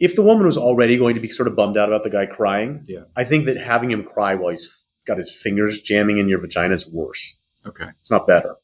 If 0.00 0.16
the 0.16 0.22
woman 0.22 0.44
was 0.44 0.58
already 0.58 0.96
going 0.98 1.14
to 1.14 1.20
be 1.20 1.28
sort 1.28 1.46
of 1.46 1.54
bummed 1.54 1.78
out 1.78 1.88
about 1.88 2.02
the 2.02 2.10
guy 2.10 2.26
crying, 2.26 2.84
Yeah. 2.88 3.04
I 3.16 3.22
think 3.24 3.44
that 3.46 3.56
having 3.56 3.90
him 3.92 4.02
cry 4.02 4.34
while 4.34 4.50
he's 4.50 4.82
got 5.06 5.16
his 5.18 5.30
fingers 5.30 5.80
jamming 5.82 6.18
in 6.18 6.28
your 6.28 6.40
vagina 6.40 6.74
is 6.74 6.90
worse. 6.90 7.38
Okay. 7.64 7.86
It's 8.00 8.10
not 8.10 8.26
better. 8.26 8.56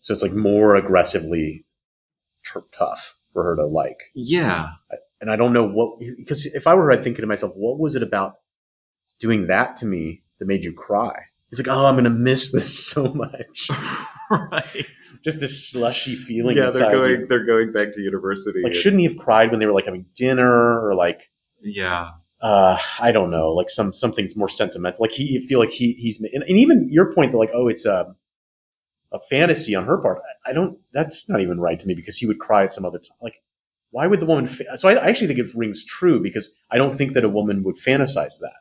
So 0.00 0.12
it's 0.12 0.22
like 0.22 0.32
more 0.32 0.74
aggressively 0.74 1.64
t- 2.52 2.66
tough 2.72 3.16
for 3.32 3.44
her 3.44 3.56
to 3.56 3.66
like. 3.66 4.10
Yeah. 4.14 4.70
And 5.20 5.30
I 5.30 5.36
don't 5.36 5.52
know 5.52 5.66
what, 5.66 6.00
because 6.18 6.46
if 6.46 6.66
I 6.66 6.74
were 6.74 6.84
her, 6.84 6.92
I'd 6.92 7.04
think 7.04 7.16
to 7.16 7.26
myself, 7.26 7.52
what 7.54 7.78
was 7.78 7.94
it 7.94 8.02
about 8.02 8.36
doing 9.20 9.46
that 9.46 9.76
to 9.76 9.86
me 9.86 10.22
that 10.38 10.46
made 10.46 10.64
you 10.64 10.72
cry? 10.72 11.14
He's 11.50 11.64
like, 11.64 11.74
oh, 11.74 11.86
I'm 11.86 11.94
going 11.94 12.04
to 12.04 12.10
miss 12.10 12.50
this 12.50 12.86
so 12.86 13.12
much. 13.12 13.68
right. 14.30 14.86
Just 15.22 15.40
this 15.40 15.68
slushy 15.70 16.14
feeling 16.14 16.56
Yeah, 16.56 16.70
they're 16.70 16.90
going. 16.90 17.20
you. 17.20 17.26
They're 17.26 17.44
going 17.44 17.72
back 17.72 17.92
to 17.92 18.00
university. 18.00 18.62
Like, 18.62 18.74
shouldn't 18.74 19.00
he 19.00 19.06
have 19.06 19.18
cried 19.18 19.50
when 19.50 19.60
they 19.60 19.66
were 19.66 19.72
like 19.72 19.84
having 19.84 20.06
dinner 20.14 20.84
or 20.84 20.94
like, 20.94 21.30
yeah. 21.60 22.10
uh, 22.40 22.78
I 22.98 23.12
don't 23.12 23.30
know, 23.30 23.50
like 23.50 23.68
some 23.68 23.92
something's 23.92 24.36
more 24.36 24.48
sentimental. 24.48 25.02
Like 25.02 25.12
he, 25.12 25.24
you 25.24 25.46
feel 25.46 25.60
like 25.60 25.70
he 25.70 25.92
he's 25.92 26.20
and, 26.20 26.42
and 26.42 26.58
even 26.58 26.88
your 26.90 27.12
point 27.12 27.32
that 27.32 27.38
like, 27.38 27.50
oh, 27.54 27.68
it's 27.68 27.84
a 27.84 28.14
a 29.12 29.20
fantasy 29.20 29.74
on 29.74 29.84
her 29.84 29.98
part. 29.98 30.20
I, 30.46 30.52
don't. 30.52 30.78
That's 30.92 31.28
not 31.28 31.40
even 31.40 31.60
right 31.60 31.78
to 31.78 31.86
me 31.86 31.94
because 31.94 32.16
he 32.16 32.26
would 32.26 32.38
cry 32.38 32.64
at 32.64 32.72
some 32.72 32.84
other 32.84 32.98
time. 32.98 33.16
Like, 33.20 33.42
why 33.90 34.06
would 34.06 34.20
the 34.20 34.26
woman? 34.26 34.46
Fa- 34.46 34.76
so 34.76 34.88
I, 34.88 34.94
I 34.94 35.08
actually 35.08 35.28
think 35.28 35.38
it 35.38 35.54
rings 35.54 35.84
true 35.84 36.20
because 36.20 36.50
I 36.70 36.78
don't 36.78 36.94
think 36.94 37.12
that 37.12 37.24
a 37.24 37.28
woman 37.28 37.62
would 37.62 37.76
fantasize 37.76 38.40
that. 38.40 38.54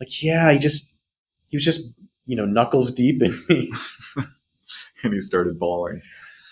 Like, 0.00 0.22
yeah, 0.22 0.52
he 0.52 0.58
just 0.58 0.98
he 1.48 1.56
was 1.56 1.64
just 1.64 1.92
you 2.26 2.36
know 2.36 2.44
knuckles 2.44 2.92
deep 2.92 3.22
in 3.22 3.34
me. 3.48 3.72
And 5.02 5.12
he 5.12 5.20
started 5.20 5.58
bawling. 5.58 6.00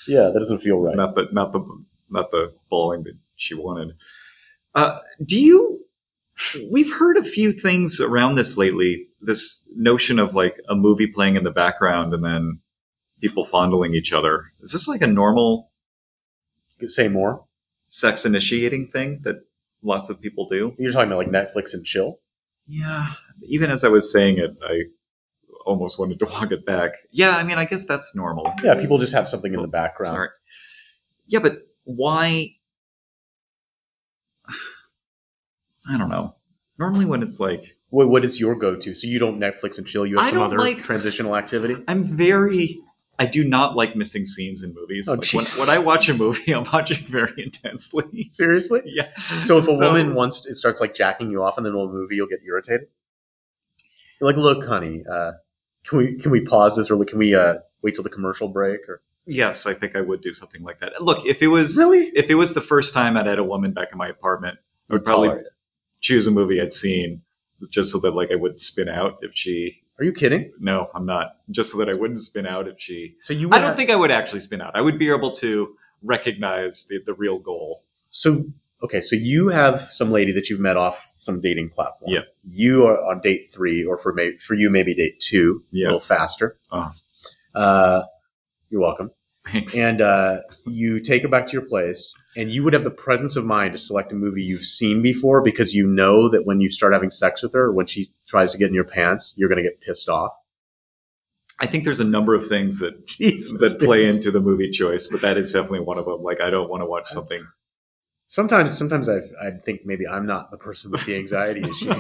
yeah, 0.07 0.25
that 0.25 0.35
doesn't 0.35 0.59
feel 0.59 0.77
right. 0.79 0.95
Not 0.95 1.15
the 1.15 1.29
not 1.33 1.53
the 1.53 1.61
not 2.11 2.31
the 2.31 2.53
bawling 2.69 3.05
that 3.05 3.17
she 3.37 3.55
wanted. 3.55 3.95
Uh, 4.75 4.99
do 5.25 5.41
you? 5.41 5.81
We've 6.71 6.93
heard 6.93 7.17
a 7.17 7.25
few 7.25 7.53
things 7.53 8.01
around 8.01 8.35
this 8.35 8.57
lately. 8.57 9.07
This 9.21 9.71
notion 9.77 10.19
of 10.19 10.35
like 10.35 10.57
a 10.69 10.75
movie 10.75 11.07
playing 11.07 11.37
in 11.37 11.45
the 11.45 11.51
background 11.51 12.13
and 12.13 12.25
then 12.25 12.59
people 13.23 13.45
fondling 13.45 13.95
each 13.95 14.13
other. 14.13 14.53
Is 14.61 14.73
this 14.73 14.87
like 14.89 15.01
a 15.01 15.07
normal 15.07 15.71
Say 16.89 17.07
more. 17.09 17.45
sex 17.89 18.27
initiating 18.27 18.89
thing 18.89 19.21
that 19.23 19.37
lots 19.83 20.11
of 20.11 20.21
people 20.21 20.47
do? 20.47 20.75
You're 20.79 20.91
talking 20.93 21.13
about 21.13 21.19
like 21.19 21.29
Netflix 21.29 21.73
and 21.73 21.85
chill. 21.87 22.19
Yeah. 22.67 23.13
Even 23.45 23.71
as 23.71 23.85
I 23.85 23.89
was 23.89 24.13
saying 24.13 24.39
it, 24.39 24.51
I 24.63 24.83
almost 25.65 25.99
wanted 25.99 26.19
to 26.19 26.25
walk 26.33 26.51
it 26.51 26.67
back. 26.67 26.93
Yeah, 27.13 27.37
I 27.37 27.45
mean, 27.45 27.59
I 27.59 27.65
guess 27.65 27.85
that's 27.85 28.15
normal. 28.17 28.53
Yeah, 28.65 28.75
people 28.75 28.99
just 28.99 29.13
have 29.13 29.29
something 29.29 29.55
in 29.55 29.61
the 29.61 29.69
oh, 29.69 29.71
background. 29.71 30.15
Sorry. 30.15 30.29
Yeah, 31.27 31.39
but 31.39 31.63
why? 31.85 32.57
I 35.89 35.97
don't 35.97 36.11
know. 36.11 36.35
Normally, 36.79 37.05
when 37.05 37.23
it's 37.23 37.39
like, 37.39 37.77
What, 37.91 38.09
what 38.09 38.25
is 38.25 38.41
your 38.41 38.57
go-to? 38.57 38.95
So 38.95 39.07
you 39.07 39.21
don't 39.21 39.39
Netflix 39.41 39.79
and 39.79 39.87
chill. 39.87 40.05
You 40.05 40.17
have 40.17 40.27
I 40.27 40.31
some 40.31 40.43
other 40.43 40.59
like- 40.59 40.83
transitional 40.83 41.37
activity. 41.37 41.77
I'm 41.87 42.03
very. 42.03 42.81
I 43.23 43.27
do 43.27 43.45
not 43.45 43.77
like 43.77 43.95
missing 43.95 44.27
scenes 44.27 44.63
in 44.63 44.75
movies. 44.75 45.09
Oh, 45.09 45.15
Like, 45.15 45.33
when, 45.33 45.45
when 45.59 45.71
I 45.71 45.79
watch 45.79 46.09
a 46.09 46.15
movie, 46.15 46.53
I'm 46.55 46.65
watching 46.73 47.05
very 47.07 47.43
intensely. 47.43 48.31
Seriously? 48.33 48.83
yeah. 48.87 49.17
So 49.45 49.59
if 49.59 49.69
a 49.69 49.73
woman 49.73 50.15
wants, 50.15 50.47
it 50.47 50.57
starts 50.57 50.81
like 50.81 50.95
jacking 50.95 51.31
you 51.31 51.43
off 51.43 51.57
in 51.59 51.65
the 51.65 51.71
middle 51.71 51.85
of 51.85 51.91
a 51.91 51.95
movie, 51.95 52.17
you'll 52.17 52.27
get 52.27 52.41
irritated. 52.45 52.89
You're 54.21 54.29
like, 54.29 54.37
look, 54.37 54.65
honey, 54.65 55.05
uh, 55.11 55.33
can 55.85 55.99
we 55.99 56.15
can 56.15 56.31
we 56.31 56.41
pause 56.41 56.77
this 56.77 56.91
or 56.91 57.05
can 57.05 57.19
we 57.19 57.35
uh, 57.35 57.59
wait 57.83 57.95
till 57.95 58.05
the 58.05 58.11
commercial 58.11 58.49
break? 58.49 58.89
Or 58.89 59.03
Yes, 59.25 59.67
I 59.67 59.75
think 59.75 59.95
I 59.95 60.01
would 60.01 60.21
do 60.21 60.33
something 60.33 60.63
like 60.63 60.81
that. 60.81 61.01
Look, 61.01 61.27
if 61.27 61.43
it 61.43 61.49
was 61.49 61.77
Really? 61.77 62.07
if 62.15 62.29
it 62.31 62.35
was 62.35 62.55
the 62.55 62.61
first 62.61 62.93
time 62.95 63.17
I'd 63.17 63.27
had 63.27 63.39
a 63.39 63.45
woman 63.45 63.73
back 63.73 63.89
in 63.93 63.99
my 63.99 64.09
apartment, 64.09 64.59
I 64.91 64.95
would 64.95 65.05
probably 65.05 65.43
choose 66.01 66.27
a 66.27 66.31
movie 66.31 66.61
I'd 66.61 66.73
seen 66.73 67.23
just 67.71 67.93
so 67.93 67.99
that 68.01 68.13
like 68.13 68.31
I 68.33 68.37
would 68.37 68.59
spin 68.59 68.89
out 68.89 69.19
if 69.23 69.35
she. 69.35 69.82
Are 69.99 70.05
you 70.05 70.13
kidding? 70.13 70.53
No, 70.59 70.89
I'm 70.95 71.07
not. 71.07 71.37
Just 71.51 71.71
so 71.73 71.79
that 71.79 71.89
I 71.89 71.95
wouldn't 71.95 72.19
spin 72.19 72.47
out 72.47 72.67
if 72.67 72.81
she. 72.81 73.17
So 73.21 73.33
you? 73.35 73.49
I 73.53 73.59
don't 73.59 73.69
have- 73.69 73.77
think 73.77 73.91
I 73.91 73.97
would 73.97 74.11
actually 74.11 74.41
spin 74.41 74.61
out. 74.61 74.73
I 74.75 74.81
would 74.81 74.99
be 74.99 75.11
able 75.11 75.31
to 75.33 75.75
recognize 76.03 76.87
the, 76.89 77.01
the 77.05 77.15
real 77.15 77.39
goal. 77.39 77.85
So 78.11 78.47
okay, 78.83 79.01
so 79.01 79.15
you 79.17 79.49
have 79.49 79.81
some 79.81 80.11
lady 80.11 80.33
that 80.33 80.49
you've 80.51 80.59
met 80.61 80.77
off 80.77 81.07
some 81.21 81.41
dating 81.41 81.69
platform. 81.71 82.11
Yeah. 82.11 82.23
You 82.45 82.87
are 82.87 82.99
on 82.99 83.21
date 83.21 83.53
three, 83.53 83.85
or 83.85 83.97
for 83.97 84.13
may, 84.13 84.37
for 84.39 84.55
you 84.55 84.71
maybe 84.71 84.93
date 84.95 85.21
two, 85.21 85.63
Yeah. 85.71 85.85
a 85.85 85.89
little 85.89 86.01
faster. 86.01 86.57
Oh. 86.73 86.91
Uh, 87.55 88.03
you're 88.71 88.81
welcome. 88.81 89.11
Thanks. 89.51 89.77
and 89.77 90.01
uh, 90.01 90.41
you 90.67 91.01
take 91.01 91.23
her 91.23 91.29
back 91.29 91.47
to 91.49 91.53
your 91.53 91.67
place, 91.67 92.15
and 92.37 92.51
you 92.53 92.63
would 92.63 92.73
have 92.73 92.85
the 92.85 92.91
presence 92.91 93.35
of 93.37 93.45
mind 93.45 93.73
to 93.73 93.79
select 93.79 94.13
a 94.13 94.15
movie 94.15 94.43
you've 94.43 94.65
seen 94.65 95.03
before 95.03 95.43
because 95.43 95.75
you 95.75 95.87
know 95.87 96.29
that 96.29 96.47
when 96.47 96.61
you 96.61 96.71
start 96.71 96.93
having 96.93 97.11
sex 97.11 97.43
with 97.43 97.53
her, 97.53 97.73
when 97.73 97.87
she 97.87 98.07
tries 98.27 98.53
to 98.53 98.59
get 98.59 98.69
in 98.69 98.75
your 98.75 98.85
pants, 98.85 99.35
you're 99.37 99.49
going 99.49 99.63
to 99.63 99.69
get 99.69 99.81
pissed 99.81 100.09
off. 100.09 100.33
I 101.59 101.67
think 101.67 101.85
there's 101.85 102.01
a 102.01 102.05
number 102.05 102.35
of 102.35 102.47
things 102.47 102.79
that 102.81 103.07
Jesus, 103.07 103.59
that 103.59 103.85
play 103.85 104.07
into 104.07 104.31
the 104.31 104.41
movie 104.41 104.71
choice, 104.71 105.09
but 105.09 105.21
that 105.23 105.37
is 105.37 105.53
definitely 105.53 105.81
one 105.81 105.99
of 105.99 106.05
them. 106.05 106.23
Like 106.23 106.41
I 106.41 106.51
don't 106.51 106.71
want 106.71 106.83
to 106.83 106.87
watch 106.87 107.09
something. 107.09 107.47
Sometimes, 108.27 108.77
sometimes 108.77 109.09
I 109.09 109.19
I 109.41 109.51
think 109.51 109.83
maybe 109.85 110.07
I'm 110.07 110.27
not 110.27 110.51
the 110.51 110.57
person 110.57 110.91
with 110.91 111.05
the 111.05 111.17
anxiety 111.17 111.63
issue. 111.69 111.93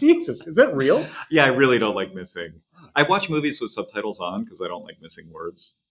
Jesus, 0.00 0.46
is 0.46 0.56
that 0.56 0.74
real? 0.74 1.06
yeah, 1.30 1.44
I 1.44 1.48
really 1.48 1.78
don't 1.78 1.94
like 1.94 2.14
missing. 2.14 2.60
I 2.96 3.02
watch 3.04 3.30
movies 3.30 3.60
with 3.60 3.70
subtitles 3.70 4.20
on 4.20 4.44
because 4.44 4.60
I 4.60 4.68
don't 4.68 4.84
like 4.84 5.00
missing 5.00 5.30
words. 5.32 5.81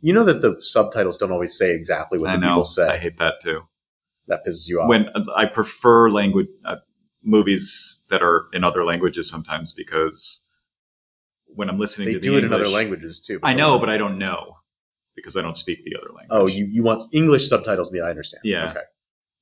You 0.00 0.12
know 0.14 0.24
that 0.24 0.40
the 0.42 0.56
subtitles 0.60 1.18
don't 1.18 1.32
always 1.32 1.56
say 1.56 1.72
exactly 1.74 2.18
what 2.18 2.30
I 2.30 2.36
the 2.36 2.40
know. 2.40 2.48
people 2.48 2.64
say. 2.64 2.88
I 2.88 2.98
hate 2.98 3.18
that 3.18 3.34
too. 3.42 3.62
that 4.28 4.40
pisses 4.46 4.68
you 4.68 4.80
off. 4.80 4.88
When 4.88 5.10
I 5.36 5.46
prefer 5.46 6.08
language 6.08 6.48
uh, 6.64 6.76
movies 7.22 8.04
that 8.10 8.22
are 8.22 8.46
in 8.52 8.64
other 8.64 8.84
languages 8.84 9.30
sometimes 9.30 9.72
because 9.72 10.48
when 11.46 11.68
I'm 11.68 11.78
listening 11.78 12.06
they 12.06 12.14
to 12.14 12.18
the 12.18 12.22
do 12.22 12.36
it 12.38 12.44
in 12.44 12.52
other 12.52 12.68
languages 12.68 13.20
too. 13.20 13.40
I 13.42 13.52
know, 13.54 13.78
but 13.78 13.90
I 13.90 13.98
don't 13.98 14.18
know 14.18 14.56
because 15.16 15.36
I 15.36 15.42
don't 15.42 15.56
speak 15.56 15.84
the 15.84 15.96
other 15.96 16.08
language. 16.14 16.28
oh, 16.30 16.46
you, 16.46 16.64
you 16.66 16.82
want 16.82 17.02
English 17.12 17.48
subtitles? 17.48 17.92
Yeah, 17.92 18.04
I 18.04 18.10
understand. 18.10 18.40
Yeah. 18.44 18.70
Okay. 18.70 18.80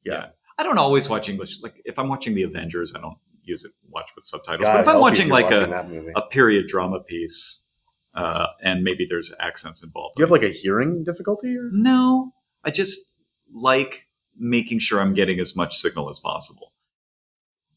Yeah. 0.04 0.26
I 0.58 0.64
don't 0.64 0.78
always 0.78 1.08
watch 1.08 1.28
English. 1.28 1.60
Like 1.62 1.74
if 1.84 1.98
I'm 1.98 2.08
watching 2.08 2.34
the 2.34 2.42
Avengers, 2.42 2.94
I 2.96 3.00
don't 3.00 3.18
use 3.42 3.64
it 3.64 3.70
watch 3.88 4.10
with 4.16 4.24
subtitles. 4.24 4.66
God 4.66 4.74
but 4.74 4.80
if 4.80 4.88
I'm 4.88 5.00
watching 5.00 5.28
like 5.28 5.50
watching 5.50 5.72
a, 5.72 6.18
a 6.18 6.26
period 6.28 6.66
drama 6.66 7.00
piece, 7.00 7.67
uh, 8.14 8.48
and 8.62 8.82
maybe 8.82 9.06
there's 9.08 9.34
accents 9.40 9.82
involved. 9.82 10.16
Do 10.16 10.22
you 10.22 10.24
have 10.24 10.30
like 10.32 10.42
a 10.42 10.52
hearing 10.52 11.04
difficulty? 11.04 11.56
Or? 11.56 11.68
no, 11.72 12.32
I 12.64 12.70
just 12.70 13.22
like 13.52 14.08
making 14.36 14.78
sure 14.78 15.00
I'm 15.00 15.14
getting 15.14 15.40
as 15.40 15.56
much 15.56 15.76
signal 15.76 16.08
as 16.08 16.18
possible. 16.18 16.72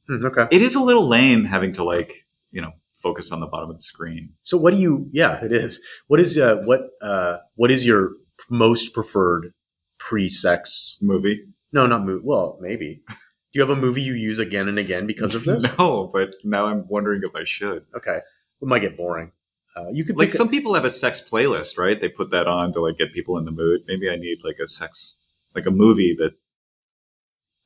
Hmm, 0.07 0.25
okay. 0.25 0.47
It 0.51 0.61
is 0.61 0.75
a 0.75 0.83
little 0.83 1.07
lame 1.07 1.45
having 1.45 1.73
to 1.73 1.83
like, 1.83 2.25
you 2.51 2.61
know, 2.61 2.73
focus 2.93 3.31
on 3.31 3.39
the 3.39 3.47
bottom 3.47 3.69
of 3.69 3.77
the 3.77 3.81
screen. 3.81 4.33
So 4.41 4.57
what 4.57 4.73
do 4.73 4.79
you? 4.79 5.09
Yeah, 5.11 5.43
it 5.43 5.51
is. 5.51 5.81
What 6.07 6.19
is 6.19 6.37
uh, 6.37 6.57
what 6.65 6.89
uh, 7.01 7.37
what 7.55 7.71
is 7.71 7.85
your 7.85 8.11
most 8.49 8.93
preferred 8.93 9.53
pre-sex? 9.97 10.97
Movie? 11.01 11.45
No, 11.71 11.87
not 11.87 12.03
movie. 12.03 12.23
Well, 12.23 12.57
maybe. 12.61 13.01
Do 13.07 13.59
you 13.59 13.61
have 13.61 13.75
a 13.75 13.81
movie 13.81 14.01
you 14.01 14.13
use 14.13 14.39
again 14.39 14.69
and 14.69 14.79
again 14.79 15.07
because 15.07 15.35
of 15.35 15.43
this? 15.43 15.65
no, 15.77 16.09
but 16.13 16.35
now 16.43 16.67
I'm 16.67 16.87
wondering 16.87 17.21
if 17.23 17.35
I 17.35 17.43
should. 17.43 17.85
Okay, 17.95 18.17
it 18.17 18.67
might 18.67 18.79
get 18.79 18.97
boring. 18.97 19.31
Uh, 19.75 19.87
you 19.91 20.03
could 20.03 20.17
Like 20.17 20.27
pick 20.29 20.33
a- 20.35 20.37
some 20.37 20.49
people 20.49 20.73
have 20.73 20.83
a 20.85 20.91
sex 20.91 21.21
playlist, 21.27 21.77
right? 21.77 21.99
They 21.99 22.09
put 22.09 22.31
that 22.31 22.47
on 22.47 22.73
to 22.73 22.81
like 22.81 22.97
get 22.97 23.13
people 23.13 23.37
in 23.37 23.45
the 23.45 23.51
mood. 23.51 23.81
Maybe 23.87 24.09
I 24.09 24.15
need 24.17 24.39
like 24.43 24.59
a 24.59 24.67
sex, 24.67 25.23
like 25.55 25.65
a 25.65 25.71
movie 25.71 26.13
that 26.19 26.33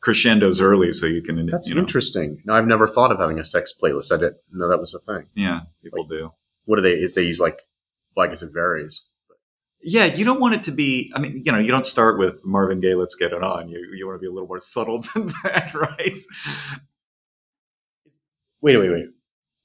crescendos 0.01 0.61
early 0.61 0.91
so 0.91 1.07
you 1.07 1.23
can, 1.23 1.47
That's 1.47 1.67
you 1.67 1.73
know, 1.75 1.81
interesting. 1.81 2.41
No, 2.45 2.53
I've 2.53 2.67
never 2.67 2.85
thought 2.85 3.11
of 3.11 3.17
having 3.19 3.39
a 3.39 3.43
sex 3.45 3.73
playlist. 3.81 4.11
I 4.11 4.17
didn't 4.17 4.37
know 4.51 4.69
that 4.69 4.79
was 4.79 4.93
a 4.93 4.99
thing. 4.99 5.27
yeah, 5.35 5.61
people 5.83 6.05
do. 6.05 6.31
What 6.65 6.75
do 6.77 6.81
they? 6.83 6.93
Is 6.93 7.15
they 7.15 7.23
use 7.23 7.39
like? 7.39 7.61
Well, 8.15 8.25
I 8.27 8.29
guess 8.29 8.43
it 8.43 8.51
varies. 8.53 9.03
Yeah, 9.81 10.05
you 10.05 10.25
don't 10.25 10.39
want 10.39 10.55
it 10.55 10.63
to 10.63 10.71
be. 10.71 11.11
I 11.15 11.19
mean, 11.19 11.41
you 11.45 11.51
know, 11.51 11.59
you 11.59 11.69
don't 11.71 11.85
start 11.85 12.17
with 12.17 12.41
Marvin 12.45 12.81
Gaye. 12.81 12.95
Let's 12.95 13.15
get 13.15 13.33
it 13.33 13.43
on. 13.43 13.67
You 13.69 13.79
you 13.95 14.05
want 14.07 14.15
to 14.17 14.21
be 14.21 14.27
a 14.27 14.31
little 14.31 14.47
more 14.47 14.59
subtle 14.61 15.01
than 15.13 15.27
that, 15.43 15.73
right? 15.73 16.17
Wait, 18.61 18.77
wait, 18.77 18.89
wait. 18.89 19.05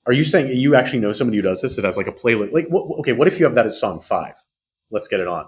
Are 0.07 0.13
you 0.13 0.25
saying 0.25 0.51
you 0.57 0.75
actually 0.75 1.01
know 1.01 1.13
somebody 1.13 1.37
who 1.37 1.43
does 1.43 1.63
this 1.63 1.77
that 1.77 1.85
has 1.85 1.97
like 1.97 2.07
a 2.07 2.13
playlist? 2.13 2.53
Like, 2.53 2.67
what, 2.69 2.85
okay, 3.01 3.13
what 3.13 3.29
if 3.29 3.39
you 3.39 3.45
have 3.45 3.55
that 3.55 3.67
as 3.67 3.79
song 3.79 4.01
five? 4.01 4.35
Let's 4.91 5.09
get 5.09 5.21
it 5.21 5.29
on. 5.29 5.47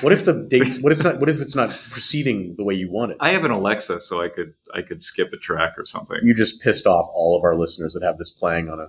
What 0.00 0.12
if 0.12 0.24
the 0.24 0.46
dates? 0.48 0.80
What 0.80 0.92
if 0.92 0.98
it's 0.98 1.04
not? 1.04 1.18
What 1.20 1.28
if 1.28 1.40
it's 1.40 1.56
not 1.56 1.70
proceeding 1.90 2.54
the 2.56 2.64
way 2.64 2.74
you 2.74 2.90
want 2.90 3.10
it? 3.12 3.16
I 3.20 3.30
have 3.32 3.44
an 3.44 3.50
Alexa, 3.50 3.98
so 4.00 4.20
I 4.20 4.28
could 4.28 4.54
I 4.72 4.80
could 4.82 5.02
skip 5.02 5.32
a 5.32 5.36
track 5.36 5.74
or 5.76 5.84
something. 5.84 6.18
You 6.22 6.34
just 6.34 6.60
pissed 6.62 6.86
off 6.86 7.08
all 7.12 7.36
of 7.36 7.42
our 7.42 7.56
listeners 7.56 7.92
that 7.94 8.02
have 8.04 8.16
this 8.16 8.30
playing 8.30 8.68
on 8.68 8.78
a 8.78 8.88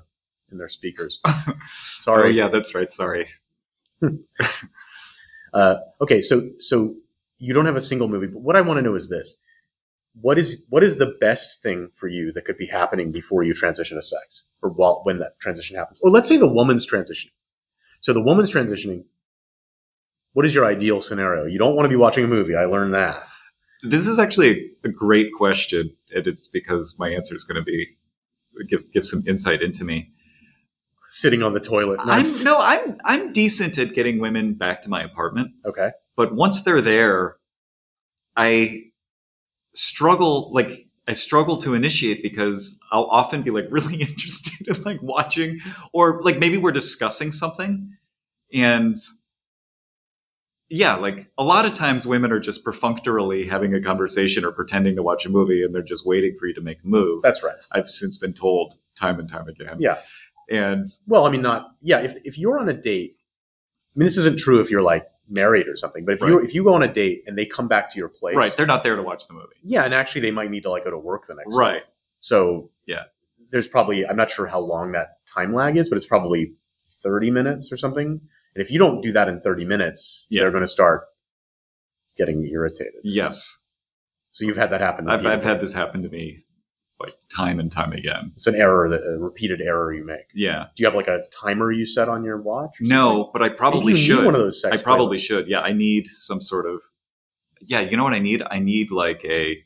in 0.51 0.57
their 0.59 0.69
speakers. 0.69 1.19
Oh 1.27 1.53
Sorry. 2.01 2.33
yeah, 2.33 2.47
that's 2.49 2.75
right. 2.75 2.91
Sorry. 2.91 3.25
Uh, 5.53 5.77
okay, 6.01 6.19
so 6.19 6.41
so 6.57 6.95
you 7.37 7.53
don't 7.53 7.67
have 7.67 7.75
a 7.75 7.81
single 7.81 8.07
movie, 8.07 8.25
but 8.27 8.41
what 8.41 8.55
I 8.55 8.61
want 8.61 8.79
to 8.79 8.81
know 8.81 8.95
is 8.95 9.07
this: 9.09 9.39
what 10.21 10.37
is 10.37 10.65
what 10.69 10.83
is 10.83 10.97
the 10.97 11.15
best 11.19 11.61
thing 11.61 11.89
for 11.95 12.07
you 12.07 12.31
that 12.33 12.45
could 12.45 12.57
be 12.57 12.67
happening 12.67 13.11
before 13.11 13.43
you 13.43 13.53
transition 13.53 13.95
to 13.97 14.01
sex, 14.01 14.43
or 14.61 14.69
while 14.69 15.01
when 15.03 15.19
that 15.19 15.39
transition 15.39 15.75
happens, 15.77 15.99
or 16.01 16.09
let's 16.09 16.27
say 16.27 16.37
the 16.37 16.47
woman's 16.47 16.89
transitioning. 16.89 17.31
So 18.01 18.13
the 18.13 18.21
woman's 18.21 18.51
transitioning. 18.51 19.05
What 20.33 20.45
is 20.45 20.53
your 20.55 20.65
ideal 20.65 20.99
scenario? 21.01 21.45
You 21.45 21.59
don't 21.59 21.75
want 21.75 21.85
to 21.85 21.89
be 21.89 21.95
watching 21.95 22.23
a 22.23 22.27
movie. 22.27 22.55
I 22.55 22.65
learned 22.65 22.93
that. 22.95 23.23
This 23.83 24.07
is 24.07 24.17
actually 24.17 24.71
a 24.83 24.89
great 24.89 25.31
question, 25.33 25.95
and 26.15 26.25
it's 26.25 26.47
because 26.47 26.95
my 26.99 27.09
answer 27.09 27.35
is 27.35 27.43
going 27.43 27.63
to 27.63 27.65
be 27.65 27.87
give 28.67 28.91
give 28.91 29.05
some 29.05 29.23
insight 29.27 29.61
into 29.61 29.83
me. 29.83 30.11
Sitting 31.09 31.43
on 31.43 31.53
the 31.53 31.59
toilet. 31.59 31.99
I'm 32.03 32.25
no, 32.43 32.57
I'm 32.59 32.97
I'm 33.03 33.31
decent 33.33 33.77
at 33.77 33.93
getting 33.93 34.19
women 34.19 34.53
back 34.53 34.81
to 34.83 34.89
my 34.89 35.03
apartment, 35.03 35.51
Okay. 35.65 35.91
but 36.15 36.33
once 36.33 36.63
they're 36.63 36.81
there, 36.81 37.35
I 38.35 38.85
struggle 39.73 40.51
like 40.53 40.87
I 41.07 41.13
struggle 41.13 41.57
to 41.57 41.73
initiate 41.73 42.23
because 42.23 42.79
I'll 42.91 43.05
often 43.05 43.41
be 43.41 43.51
like 43.51 43.65
really 43.69 44.01
interested 44.01 44.67
in 44.67 44.83
like 44.83 45.01
watching 45.01 45.59
or 45.93 46.21
like 46.23 46.39
maybe 46.39 46.57
we're 46.57 46.71
discussing 46.71 47.31
something 47.31 47.97
and 48.53 48.95
yeah, 50.69 50.95
like 50.95 51.29
a 51.37 51.43
lot 51.43 51.67
of 51.67 51.75
times 51.75 52.07
women 52.07 52.31
are 52.31 52.39
just 52.39 52.63
perfunctorily 52.63 53.45
having 53.45 53.75
a 53.75 53.81
conversation 53.81 54.43
or 54.43 54.51
pretending 54.51 54.95
to 54.95 55.03
watch 55.03 55.23
a 55.23 55.29
movie 55.29 55.63
and 55.63 55.73
they're 55.73 55.83
just 55.83 56.03
waiting 56.03 56.35
for 56.35 56.47
you 56.47 56.53
to 56.55 56.61
make 56.61 56.79
a 56.83 56.87
move. 56.87 57.21
That's 57.21 57.43
right. 57.43 57.57
I've 57.71 57.87
since 57.87 58.17
been 58.17 58.33
told 58.33 58.73
time 58.95 59.19
and 59.19 59.29
time 59.29 59.47
again. 59.47 59.77
Yeah. 59.79 59.99
And 60.49 60.87
Well, 61.07 61.27
I 61.27 61.29
mean, 61.29 61.43
not 61.43 61.75
yeah. 61.81 61.99
If 61.99 62.15
if 62.25 62.39
you're 62.39 62.57
on 62.57 62.69
a 62.69 62.73
date, 62.73 63.13
I 63.95 63.99
mean, 63.99 64.07
this 64.07 64.17
isn't 64.17 64.39
true 64.39 64.61
if 64.61 64.71
you're 64.71 64.81
like 64.81 65.05
married 65.29 65.67
or 65.67 65.75
something. 65.75 66.05
But 66.05 66.15
if 66.15 66.21
you 66.21 66.39
if 66.39 66.53
you 66.53 66.63
go 66.63 66.73
on 66.73 66.83
a 66.83 66.87
date 66.91 67.23
and 67.27 67.37
they 67.37 67.45
come 67.45 67.67
back 67.67 67.91
to 67.91 67.97
your 67.97 68.09
place, 68.09 68.35
right, 68.35 68.55
they're 68.55 68.65
not 68.65 68.83
there 68.83 68.95
to 68.95 69.03
watch 69.03 69.27
the 69.27 69.33
movie. 69.33 69.55
Yeah, 69.63 69.83
and 69.83 69.93
actually, 69.93 70.21
they 70.21 70.31
might 70.31 70.51
need 70.51 70.63
to 70.63 70.69
like 70.69 70.83
go 70.83 70.91
to 70.91 70.97
work 70.97 71.27
the 71.27 71.35
next. 71.35 71.49
day. 71.51 71.57
Right. 71.57 71.83
So 72.19 72.69
Yeah. 72.85 73.03
there's 73.51 73.67
probably 73.67 74.05
I'm 74.05 74.15
not 74.15 74.31
sure 74.31 74.47
how 74.47 74.59
long 74.59 74.91
that 74.93 75.25
time 75.27 75.53
lag 75.53 75.77
is, 75.77 75.89
but 75.89 75.95
it's 75.97 76.05
probably 76.05 76.53
30 77.01 77.31
minutes 77.31 77.71
or 77.71 77.77
something. 77.77 78.07
And 78.55 78.61
if 78.61 78.69
you 78.71 78.79
don't 78.79 79.01
do 79.01 79.11
that 79.13 79.27
in 79.27 79.39
30 79.39 79.65
minutes, 79.65 80.27
Yeah. 80.29 80.41
they're 80.41 80.51
going 80.51 80.61
to 80.61 80.67
start 80.67 81.05
getting 82.17 82.45
irritated. 82.45 83.01
Yes. 83.03 83.65
So 84.31 84.45
you've 84.45 84.57
had 84.57 84.71
that 84.71 84.81
happen. 84.81 85.09
I've, 85.09 85.25
I've 85.25 85.43
had 85.43 85.61
this 85.61 85.73
happen 85.73 86.01
to 86.03 86.09
me 86.09 86.39
like 87.03 87.15
time 87.35 87.59
and 87.59 87.71
time 87.71 87.93
again. 87.93 88.31
It's 88.35 88.47
an 88.47 88.55
error 88.55 88.89
that 88.89 89.01
a 89.03 89.17
repeated 89.19 89.61
error 89.61 89.93
you 89.93 90.05
make. 90.05 90.25
Yeah. 90.33 90.65
Do 90.75 90.81
you 90.81 90.87
have 90.87 90.95
like 90.95 91.07
a 91.07 91.23
timer 91.31 91.71
you 91.71 91.85
set 91.85 92.09
on 92.09 92.23
your 92.23 92.41
watch? 92.41 92.75
No, 92.81 93.29
but 93.33 93.43
I 93.43 93.49
probably 93.49 93.93
Maybe 93.93 93.99
you 93.99 94.07
need 94.09 94.15
should. 94.17 94.25
one 94.25 94.35
of 94.35 94.41
those. 94.41 94.63
I 94.65 94.77
probably 94.77 95.17
playlists. 95.17 95.21
should. 95.21 95.47
Yeah, 95.47 95.59
I 95.61 95.73
need 95.73 96.07
some 96.07 96.41
sort 96.41 96.65
of. 96.65 96.81
Yeah, 97.61 97.81
you 97.81 97.95
know 97.95 98.03
what 98.03 98.13
I 98.13 98.19
need? 98.19 98.41
I 98.49 98.59
need 98.59 98.89
like 98.91 99.23
a 99.25 99.63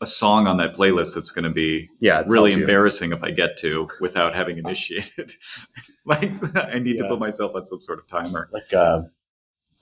a 0.00 0.06
song 0.06 0.48
on 0.48 0.56
that 0.56 0.74
playlist 0.74 1.14
that's 1.14 1.30
going 1.30 1.44
to 1.44 1.50
be 1.50 1.88
Yeah, 2.00 2.22
really 2.26 2.50
tells 2.50 2.56
you. 2.56 2.60
embarrassing 2.62 3.12
if 3.12 3.22
I 3.22 3.30
get 3.30 3.56
to 3.58 3.88
without 4.00 4.34
having 4.34 4.58
initiated. 4.58 5.30
like 6.04 6.32
I 6.56 6.80
need 6.80 6.98
to 6.98 7.06
put 7.08 7.20
myself 7.20 7.54
on 7.54 7.64
some 7.66 7.80
sort 7.80 8.00
of 8.00 8.08
timer. 8.08 8.48
Like 8.52 8.72
uh, 8.74 9.02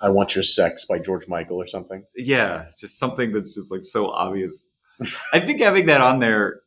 "I 0.01 0.11
Want 0.11 0.35
Your 0.35 0.43
Sex" 0.45 0.85
by 0.85 0.99
George 0.99 1.27
Michael 1.27 1.57
or 1.57 1.67
something. 1.67 2.05
Yeah, 2.15 2.65
it's 2.65 2.79
just 2.81 2.99
something 2.99 3.33
that's 3.33 3.55
just 3.55 3.73
like 3.73 3.85
so 3.85 4.11
obvious. 4.11 4.77
I 5.33 5.41
think 5.41 5.61
having 5.61 5.87
that 5.87 6.01
on 6.01 6.21
there, 6.21 6.61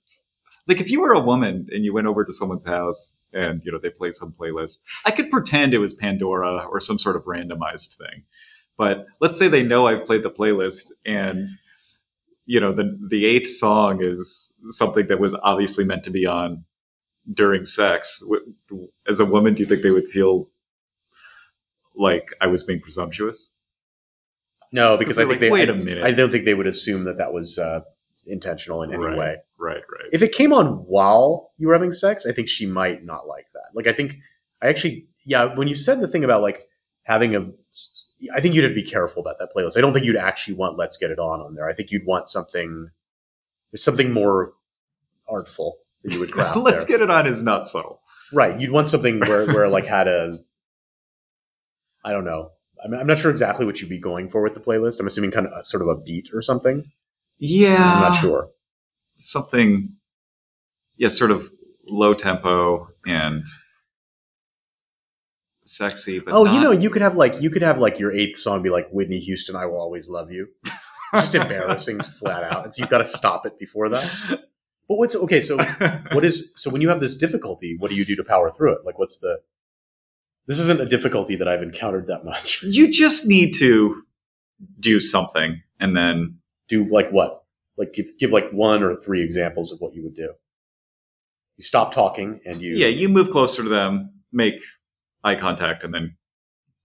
like 0.67 0.79
if 0.79 0.89
you 0.89 1.01
were 1.01 1.13
a 1.13 1.19
woman 1.19 1.67
and 1.71 1.84
you 1.84 1.93
went 1.93 2.07
over 2.07 2.23
to 2.23 2.34
someone's 2.34 2.65
house 2.65 3.21
and 3.34 3.61
you 3.63 3.71
know 3.71 3.79
they 3.79 3.89
play 3.89 4.11
some 4.11 4.31
playlist, 4.31 4.81
I 5.05 5.11
could 5.11 5.29
pretend 5.29 5.73
it 5.73 5.79
was 5.79 5.93
Pandora 5.93 6.65
or 6.69 6.79
some 6.79 6.99
sort 6.99 7.15
of 7.15 7.23
randomized 7.25 7.97
thing. 7.97 8.23
But 8.77 9.05
let's 9.19 9.38
say 9.38 9.47
they 9.47 9.63
know 9.63 9.88
I've 9.88 10.05
played 10.05 10.23
the 10.23 10.31
playlist 10.31 10.91
and 11.05 11.47
you 12.45 12.59
know 12.59 12.73
the 12.73 12.97
the 13.07 13.25
eighth 13.25 13.49
song 13.49 14.01
is 14.01 14.57
something 14.69 15.07
that 15.07 15.19
was 15.19 15.36
obviously 15.36 15.86
meant 15.86 16.03
to 16.03 16.11
be 16.11 16.25
on 16.25 16.65
during 17.31 17.65
sex. 17.65 18.23
As 19.07 19.19
a 19.19 19.25
woman, 19.25 19.53
do 19.53 19.63
you 19.63 19.69
think 19.69 19.81
they 19.81 19.91
would 19.91 20.09
feel 20.09 20.49
like 21.95 22.29
I 22.41 22.47
was 22.47 22.63
being 22.63 22.81
presumptuous? 22.81 23.55
No, 24.71 24.97
because 24.97 25.19
I 25.19 25.21
think 25.21 25.34
like, 25.34 25.39
they. 25.39 25.51
wait 25.51 25.69
a 25.69 25.75
minute. 25.75 26.03
I 26.03 26.11
don't 26.11 26.31
think 26.31 26.45
they 26.45 26.55
would 26.55 26.67
assume 26.67 27.03
that 27.03 27.17
that 27.17 27.31
was 27.31 27.59
uh, 27.59 27.81
intentional 28.26 28.84
in 28.84 28.93
any 28.93 29.03
Right. 29.03 29.17
way. 29.17 29.38
Right, 29.57 29.78
right. 29.91 30.09
If 30.11 30.21
it 30.21 30.32
came 30.34 30.51
on 30.53 30.67
while 30.86 31.51
you 31.57 31.67
were 31.67 31.74
having 31.74 31.91
sex, 31.91 32.26
I 32.26 32.32
think 32.32 32.47
she 32.49 32.65
might 32.65 33.03
not 33.03 33.28
like 33.28 33.47
that. 33.53 33.69
Like, 33.74 33.88
I 33.88 33.93
think 33.93 34.15
I 34.61 34.67
actually, 34.67 35.07
yeah, 35.26 35.53
when 35.55 35.67
you 35.67 35.76
said 35.76 35.99
the 36.01 36.07
thing 36.07 36.24
about 36.24 36.41
like 36.41 36.63
having 37.03 37.36
a, 37.36 37.49
I 38.34 38.39
think 38.41 38.55
you'd 38.55 38.63
have 38.63 38.71
to 38.71 38.76
be 38.76 38.84
careful 38.84 39.21
about 39.21 39.38
that 39.39 39.49
playlist. 39.55 39.78
I 39.78 39.82
don't 39.82 39.93
think 39.93 40.05
you'd 40.05 40.15
actually 40.15 40.55
want 40.55 40.78
"Let's 40.78 40.97
Get 40.97 41.11
It 41.11 41.19
On" 41.19 41.41
on 41.41 41.55
there. 41.55 41.67
I 41.67 41.74
think 41.74 41.91
you'd 41.91 42.05
want 42.05 42.30
something, 42.30 42.89
something 43.76 44.11
more 44.11 44.53
artful 45.28 45.78
that 46.03 46.13
you 46.13 46.19
would 46.19 46.32
craft. 46.34 46.55
Let's 46.57 46.86
there. 46.86 46.97
get 46.99 47.03
it 47.03 47.09
on 47.09 47.28
is 47.28 47.43
not 47.43 47.65
subtle. 47.67 47.99
right. 48.32 48.59
You'd 48.59 48.71
want 48.71 48.88
something 48.89 49.19
where 49.21 49.45
where 49.47 49.67
like 49.67 49.86
had 49.86 50.07
a, 50.07 50.34
I 52.03 52.11
don't 52.11 52.26
know. 52.26 52.51
I'm, 52.84 52.93
I'm 52.93 53.07
not 53.07 53.19
sure 53.19 53.32
exactly 53.32 53.65
what 53.65 53.80
you'd 53.82 53.89
be 53.89 53.99
going 53.99 54.30
for 54.30 54.41
with 54.41 54.53
the 54.53 54.59
playlist. 54.59 54.99
I'm 54.99 55.07
assuming 55.07 55.32
kind 55.32 55.47
of 55.47 55.53
a, 55.53 55.63
sort 55.63 55.82
of 55.82 55.88
a 55.89 55.95
beat 55.95 56.30
or 56.34 56.41
something. 56.41 56.91
Yeah, 57.45 57.75
I'm 57.95 58.01
not 58.01 58.15
sure. 58.21 58.51
Something, 59.17 59.97
yeah, 60.95 61.09
sort 61.09 61.29
of 61.29 61.51
low 61.85 62.13
tempo 62.13 62.87
and 63.05 63.45
sexy, 65.65 66.19
but 66.19 66.33
oh, 66.33 66.43
not- 66.45 66.53
you 66.53 66.61
know, 66.61 66.71
you 66.71 66.89
could 66.89 67.01
have 67.01 67.17
like 67.17 67.41
you 67.41 67.49
could 67.49 67.61
have 67.61 67.79
like 67.79 67.99
your 67.99 68.13
eighth 68.13 68.37
song 68.37 68.63
be 68.63 68.69
like 68.69 68.89
Whitney 68.91 69.19
Houston, 69.19 69.57
"I 69.57 69.65
Will 69.65 69.77
Always 69.79 70.07
Love 70.07 70.31
You." 70.31 70.47
Just 71.13 71.35
embarrassing, 71.35 71.99
flat 72.01 72.43
out. 72.45 72.63
And 72.63 72.73
so 72.73 72.81
you've 72.81 72.89
got 72.89 72.99
to 72.99 73.05
stop 73.05 73.45
it 73.45 73.59
before 73.59 73.89
that. 73.89 74.09
But 74.87 74.95
what's 74.97 75.15
okay? 75.15 75.41
So 75.41 75.57
what 76.11 76.23
is 76.23 76.51
so 76.55 76.69
when 76.69 76.81
you 76.81 76.87
have 76.89 77.01
this 77.01 77.13
difficulty, 77.15 77.75
what 77.77 77.89
do 77.91 77.95
you 77.97 78.05
do 78.05 78.15
to 78.15 78.23
power 78.23 78.51
through 78.51 78.75
it? 78.75 78.85
Like, 78.85 78.97
what's 78.97 79.19
the? 79.19 79.39
This 80.47 80.59
isn't 80.59 80.79
a 80.79 80.85
difficulty 80.85 81.35
that 81.35 81.47
I've 81.49 81.61
encountered 81.61 82.07
that 82.07 82.23
much. 82.23 82.63
you 82.63 82.89
just 82.89 83.27
need 83.27 83.53
to 83.55 84.01
do 84.79 85.01
something, 85.01 85.61
and 85.79 85.95
then 85.95 86.39
Do 86.70 86.86
like 86.89 87.09
what? 87.11 87.43
Like 87.78 87.93
give 87.93 88.07
give 88.20 88.32
like 88.32 88.51
one 88.51 88.84
or 88.84 88.95
three 88.95 89.22
examples 89.24 89.72
of 89.72 89.80
what 89.80 89.93
you 89.93 90.03
would 90.03 90.16
do. 90.16 90.34
You 91.57 91.64
stop 91.64 91.91
talking 91.93 92.39
and 92.45 92.57
you 92.61 92.76
yeah, 92.76 92.88
you 92.88 93.09
move 93.09 93.30
closer 93.30 93.64
to 93.64 93.70
them, 93.70 94.11
make 94.32 94.61
eye 95.24 95.36
contact, 95.36 95.84
and 95.84 95.93
then 95.93 96.16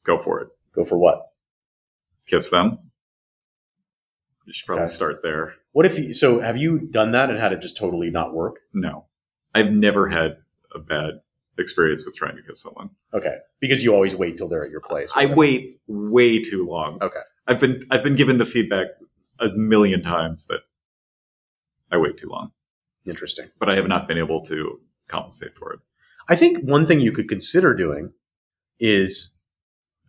go 0.05 0.19
for 0.19 0.41
it. 0.41 0.49
go 0.75 0.85
for 0.85 0.99
what? 0.99 1.23
Kiss 2.27 2.51
them. 2.51 2.79
You 4.45 4.53
should 4.53 4.67
probably 4.67 4.85
Okay. 4.85 4.93
start 4.93 5.23
there. 5.23 5.55
What 5.73 5.85
if 5.87 5.99
you, 5.99 6.15
so? 6.15 6.41
Have 6.41 6.57
you 6.57 6.79
done 6.79 7.13
that 7.13 7.29
and 7.31 7.39
had 7.39 7.53
it 7.53 7.61
just 7.61 7.77
totally 7.77 8.11
not 8.11 8.33
work? 8.35 8.57
No, 8.73 9.07
I've 9.55 9.71
never 9.71 10.09
had 10.09 10.39
a 10.75 10.79
bad 10.79 11.21
experience 11.59 12.05
with 12.07 12.17
trying 12.17 12.37
to 12.37 12.43
kiss 12.43 12.63
someone. 12.63 12.91
Okay, 13.13 13.37
because 13.61 13.83
you 13.85 13.95
always 13.95 14.15
wait 14.17 14.39
till 14.39 14.49
they're 14.49 14.65
at 14.65 14.71
your 14.71 14.81
place. 14.81 15.13
I 15.15 15.27
wait 15.27 15.81
way 15.87 16.41
too 16.43 16.67
long. 16.67 16.99
Okay. 17.03 17.21
I've 17.49 17.59
been 17.61 17.83
I've 17.91 18.05
been 18.05 18.15
given 18.15 18.39
the 18.39 18.45
feedback 18.47 18.89
a 19.41 19.49
million 19.55 20.03
times 20.03 20.47
that 20.47 20.61
I 21.91 21.97
wait 21.97 22.17
too 22.19 22.29
long, 22.29 22.53
Interesting. 23.07 23.49
but 23.59 23.69
I 23.71 23.77
have 23.77 23.89
not 23.89 24.07
been 24.07 24.19
able 24.19 24.43
to 24.43 24.79
compensate 25.09 25.55
for 25.57 25.73
it. 25.73 25.81
I 26.29 26.37
think 26.37 26.59
one 26.63 26.87
thing 26.87 27.01
you 27.01 27.11
could 27.13 27.29
consider 27.29 27.75
doing 27.75 28.13
is, 28.79 29.37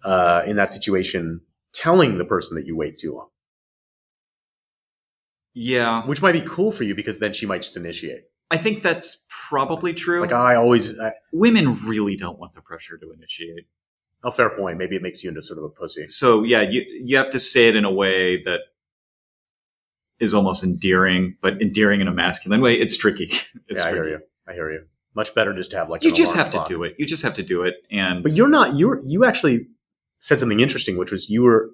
uh, 0.03 0.41
in 0.45 0.57
that 0.57 0.73
situation, 0.73 1.41
telling 1.73 2.17
the 2.17 2.25
person 2.25 2.55
that 2.57 2.65
you 2.65 2.75
wait 2.75 2.97
too 2.97 3.13
long, 3.15 3.29
Yeah, 5.53 6.05
which 6.05 6.21
might 6.21 6.33
be 6.33 6.41
cool 6.41 6.71
for 6.71 6.83
you 6.83 6.93
because 6.93 7.19
then 7.19 7.33
she 7.33 7.45
might 7.45 7.61
just 7.61 7.77
initiate. 7.77 8.23
I 8.51 8.57
think 8.57 8.83
that's 8.83 9.25
probably 9.47 9.93
true. 9.93 10.21
Like 10.21 10.33
I 10.33 10.55
always, 10.55 10.99
I, 10.99 11.13
Women 11.31 11.75
really 11.87 12.15
don't 12.15 12.39
want 12.39 12.53
the 12.53 12.61
pressure 12.61 12.97
to 12.97 13.11
initiate. 13.11 13.67
Oh, 14.23 14.31
fair 14.31 14.49
point. 14.49 14.77
Maybe 14.77 14.95
it 14.95 15.01
makes 15.01 15.23
you 15.23 15.29
into 15.29 15.41
sort 15.41 15.57
of 15.59 15.63
a 15.65 15.69
pussy. 15.69 16.07
So 16.07 16.43
yeah, 16.43 16.61
you 16.61 16.85
you 17.03 17.17
have 17.17 17.29
to 17.31 17.39
say 17.39 17.67
it 17.67 17.75
in 17.75 17.85
a 17.85 17.91
way 17.91 18.43
that 18.43 18.59
is 20.19 20.33
almost 20.33 20.63
endearing, 20.63 21.37
but 21.41 21.61
endearing 21.61 22.01
in 22.01 22.07
a 22.07 22.13
masculine 22.13 22.61
way. 22.61 22.75
It's 22.75 22.97
tricky. 22.97 23.25
It's 23.67 23.79
yeah, 23.79 23.85
I 23.85 23.91
tricky. 23.91 23.95
hear 24.09 24.17
you. 24.17 24.19
I 24.47 24.53
hear 24.53 24.71
you. 24.71 24.85
Much 25.15 25.33
better 25.35 25.53
just 25.53 25.71
to 25.71 25.77
have 25.77 25.89
like 25.89 26.03
You 26.03 26.11
just 26.11 26.35
have 26.35 26.49
clock. 26.51 26.67
to 26.67 26.73
do 26.73 26.83
it. 26.83 26.95
You 26.97 27.05
just 27.05 27.23
have 27.23 27.35
to 27.35 27.43
do 27.43 27.63
it. 27.63 27.75
And 27.91 28.23
But 28.23 28.33
you're 28.33 28.47
not. 28.49 28.75
You're 28.75 29.01
you 29.05 29.25
actually 29.25 29.67
said 30.19 30.39
something 30.39 30.59
interesting, 30.59 30.97
which 30.97 31.11
was 31.11 31.29
you 31.29 31.43
were 31.43 31.69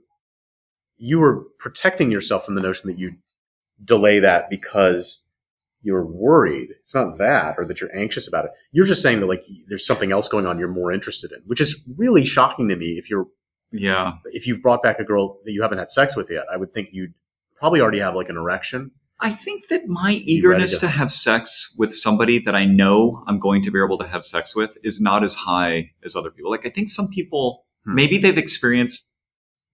you 0.98 1.20
were 1.20 1.44
protecting 1.60 2.12
yourself 2.12 2.46
from 2.46 2.56
the 2.56 2.62
notion 2.62 2.90
that 2.90 2.98
you 2.98 3.14
delay 3.84 4.20
that 4.20 4.50
because 4.50 5.25
you're 5.86 6.06
worried. 6.06 6.70
It's 6.82 6.96
not 6.96 7.18
that, 7.20 7.56
or 7.60 7.66
that 7.66 7.80
you're 7.80 7.96
anxious 7.96 8.28
about 8.28 8.46
it. 8.46 8.52
You're 8.72 8.88
just 8.88 9.02
saying 9.04 9.20
that 9.20 9.28
like 9.28 9.44
there's 9.68 9.86
something 9.86 10.12
else 10.12 10.28
going 10.28 10.46
on 10.48 10.58
you're 10.60 10.68
more 10.68 10.92
interested 10.92 11.32
in, 11.32 11.42
which 11.46 11.62
is 11.62 11.88
really 11.98 12.26
shocking 12.26 12.68
to 12.70 12.76
me. 12.76 12.94
If 12.98 13.10
you're 13.10 13.28
yeah, 13.72 14.14
if 14.26 14.48
you've 14.48 14.62
brought 14.62 14.82
back 14.84 15.00
a 15.00 15.04
girl 15.04 15.40
that 15.46 15.52
you 15.52 15.62
haven't 15.62 15.78
had 15.78 15.92
sex 15.92 16.16
with 16.16 16.30
yet, 16.32 16.46
I 16.52 16.58
would 16.58 16.74
think 16.74 16.90
you'd 16.92 17.14
probably 17.56 17.82
already 17.82 18.00
have 18.00 18.16
like 18.16 18.30
an 18.30 18.36
erection. 18.38 18.92
I 19.20 19.30
think 19.30 19.68
that 19.70 19.88
my 19.88 20.14
eagerness 20.26 20.74
to- 20.74 20.80
to 20.82 20.88
have 20.88 21.12
sex 21.12 21.74
with 21.78 21.94
somebody 21.94 22.38
that 22.40 22.54
I 22.56 22.66
know 22.66 23.24
I'm 23.28 23.40
going 23.40 23.62
to 23.64 23.72
be 23.72 23.80
able 23.82 23.98
to 24.00 24.08
have 24.08 24.26
sex 24.26 24.56
with 24.56 24.78
is 24.84 25.00
not 25.00 25.24
as 25.24 25.36
high 25.36 25.92
as 26.04 26.16
other 26.16 26.32
people. 26.32 26.52
Like 26.52 26.66
I 26.66 26.70
think 26.70 26.90
some 26.90 27.08
people 27.10 27.66
Hmm. 27.86 27.96
maybe 27.96 28.18
they've 28.18 28.38
experienced 28.38 29.12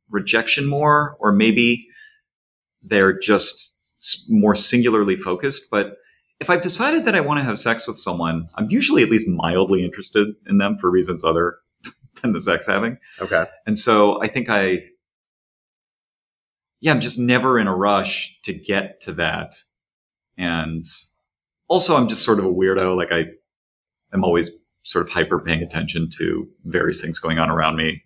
rejection 0.09 0.65
more, 0.67 1.15
or 1.19 1.31
maybe 1.31 1.87
they're 2.83 3.17
just 3.17 3.79
more 4.29 4.55
singularly 4.55 5.15
focused. 5.15 5.65
But 5.71 5.95
if 6.41 6.49
I've 6.49 6.61
decided 6.61 7.05
that 7.05 7.13
I 7.13 7.21
want 7.21 7.37
to 7.37 7.43
have 7.43 7.59
sex 7.59 7.87
with 7.87 7.97
someone, 7.97 8.47
I'm 8.55 8.69
usually 8.71 9.03
at 9.03 9.11
least 9.11 9.27
mildly 9.27 9.85
interested 9.85 10.27
in 10.47 10.57
them 10.57 10.75
for 10.75 10.89
reasons 10.89 11.23
other 11.23 11.57
than 12.21 12.33
the 12.33 12.41
sex 12.41 12.65
having. 12.65 12.97
Okay. 13.21 13.45
And 13.67 13.77
so 13.77 14.21
I 14.23 14.27
think 14.27 14.49
I, 14.49 14.79
yeah, 16.81 16.93
I'm 16.93 16.99
just 16.99 17.19
never 17.19 17.59
in 17.59 17.67
a 17.67 17.75
rush 17.75 18.41
to 18.41 18.53
get 18.53 18.99
to 19.01 19.13
that. 19.13 19.53
And 20.35 20.83
also 21.67 21.95
I'm 21.95 22.07
just 22.07 22.23
sort 22.23 22.39
of 22.39 22.45
a 22.45 22.51
weirdo. 22.51 22.97
Like 22.97 23.11
I 23.11 23.25
am 24.11 24.23
always 24.23 24.51
sort 24.81 25.05
of 25.05 25.13
hyper 25.13 25.39
paying 25.39 25.61
attention 25.61 26.09
to 26.17 26.49
various 26.65 26.99
things 26.99 27.19
going 27.19 27.37
on 27.37 27.51
around 27.51 27.75
me, 27.75 28.01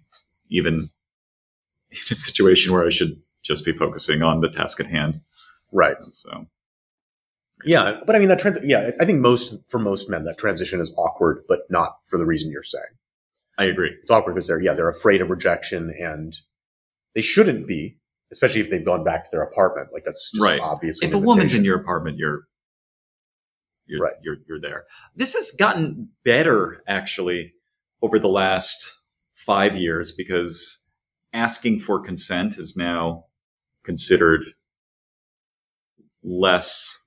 even 0.50 0.74
in 1.90 1.98
a 2.12 2.16
situation 2.16 2.74
where 2.74 2.86
I 2.86 2.90
should 2.90 3.16
just 3.44 3.64
be 3.64 3.72
focusing 3.72 4.24
on 4.24 4.42
the 4.42 4.50
task 4.50 4.82
at 4.82 4.88
hand. 4.88 5.22
Right. 5.72 5.96
So 6.12 6.48
Yeah, 7.66 8.00
but 8.06 8.16
I 8.16 8.20
mean 8.20 8.30
that 8.30 8.40
trans. 8.40 8.58
Yeah, 8.64 8.92
I 9.00 9.06
think 9.06 9.20
most 9.22 9.58
for 9.70 9.80
most 9.80 10.10
men 10.10 10.24
that 10.26 10.38
transition 10.38 10.80
is 10.80 10.94
awkward, 10.98 11.44
but 11.48 11.62
not 11.70 11.98
for 12.06 12.18
the 12.18 12.26
reason 12.26 12.52
you're 12.52 12.64
saying. 12.64 12.84
I 13.58 13.66
agree. 13.66 13.92
It's 14.02 14.12
awkward 14.12 14.34
because 14.36 14.48
they're 14.48 14.62
yeah 14.62 14.74
they're 14.74 14.90
afraid 14.90 15.22
of 15.22 15.30
rejection 15.30 15.94
and 16.00 16.38
they 17.16 17.22
shouldn't 17.22 17.66
be, 17.68 17.98
especially 18.32 18.62
if 18.62 18.70
they've 18.70 18.86
gone 18.86 19.04
back 19.04 19.24
to 19.24 19.30
their 19.32 19.42
apartment. 19.44 19.90
Like 19.94 20.04
that's 20.04 20.32
just 20.32 20.44
Right. 20.44 20.60
obviously 20.62 21.08
If 21.08 21.14
a 21.14 21.18
woman's 21.18 21.54
in 21.54 21.64
your 21.64 21.80
apartment, 21.80 22.18
you're, 22.18 22.48
you're, 23.86 24.02
Right. 24.02 24.16
you're, 24.22 24.38
you're 24.48 24.60
there. 24.60 24.84
This 25.16 25.34
has 25.34 25.52
gotten 25.58 26.10
better 26.26 26.84
actually 26.88 27.54
over 28.02 28.20
the 28.20 28.28
last 28.28 29.00
five 29.34 29.78
years 29.78 30.12
because 30.12 30.90
asking 31.34 31.80
for 31.80 32.02
consent 32.02 32.58
is 32.58 32.76
now 32.76 33.26
considered 33.84 34.44
less. 36.24 37.05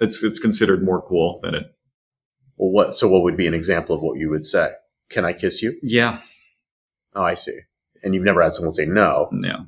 It's 0.00 0.22
it's 0.24 0.38
considered 0.38 0.82
more 0.82 1.00
cool 1.02 1.38
than 1.42 1.54
it. 1.54 1.64
well, 2.56 2.70
what 2.70 2.96
so 2.96 3.08
what 3.08 3.22
would 3.22 3.36
be 3.36 3.46
an 3.46 3.54
example 3.54 3.94
of 3.94 4.02
what 4.02 4.18
you 4.18 4.30
would 4.30 4.44
say? 4.44 4.70
Can 5.10 5.24
I 5.24 5.32
kiss 5.32 5.62
you? 5.62 5.78
Yeah, 5.82 6.20
Oh, 7.14 7.22
I 7.22 7.34
see. 7.34 7.58
And 8.02 8.14
you've 8.14 8.24
never 8.24 8.42
had 8.42 8.54
someone 8.54 8.74
say 8.74 8.86
no, 8.86 9.28
yeah. 9.32 9.58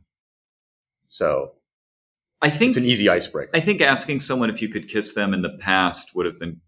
so 1.08 1.52
I 2.42 2.50
think 2.50 2.70
it's 2.70 2.76
an 2.78 2.84
easy 2.84 3.08
icebreaker. 3.08 3.50
I 3.54 3.60
think 3.60 3.80
asking 3.80 4.20
someone 4.20 4.50
if 4.50 4.60
you 4.60 4.68
could 4.68 4.88
kiss 4.88 5.14
them 5.14 5.32
in 5.32 5.42
the 5.42 5.56
past 5.60 6.10
would 6.14 6.26
have 6.26 6.38
been 6.40 6.60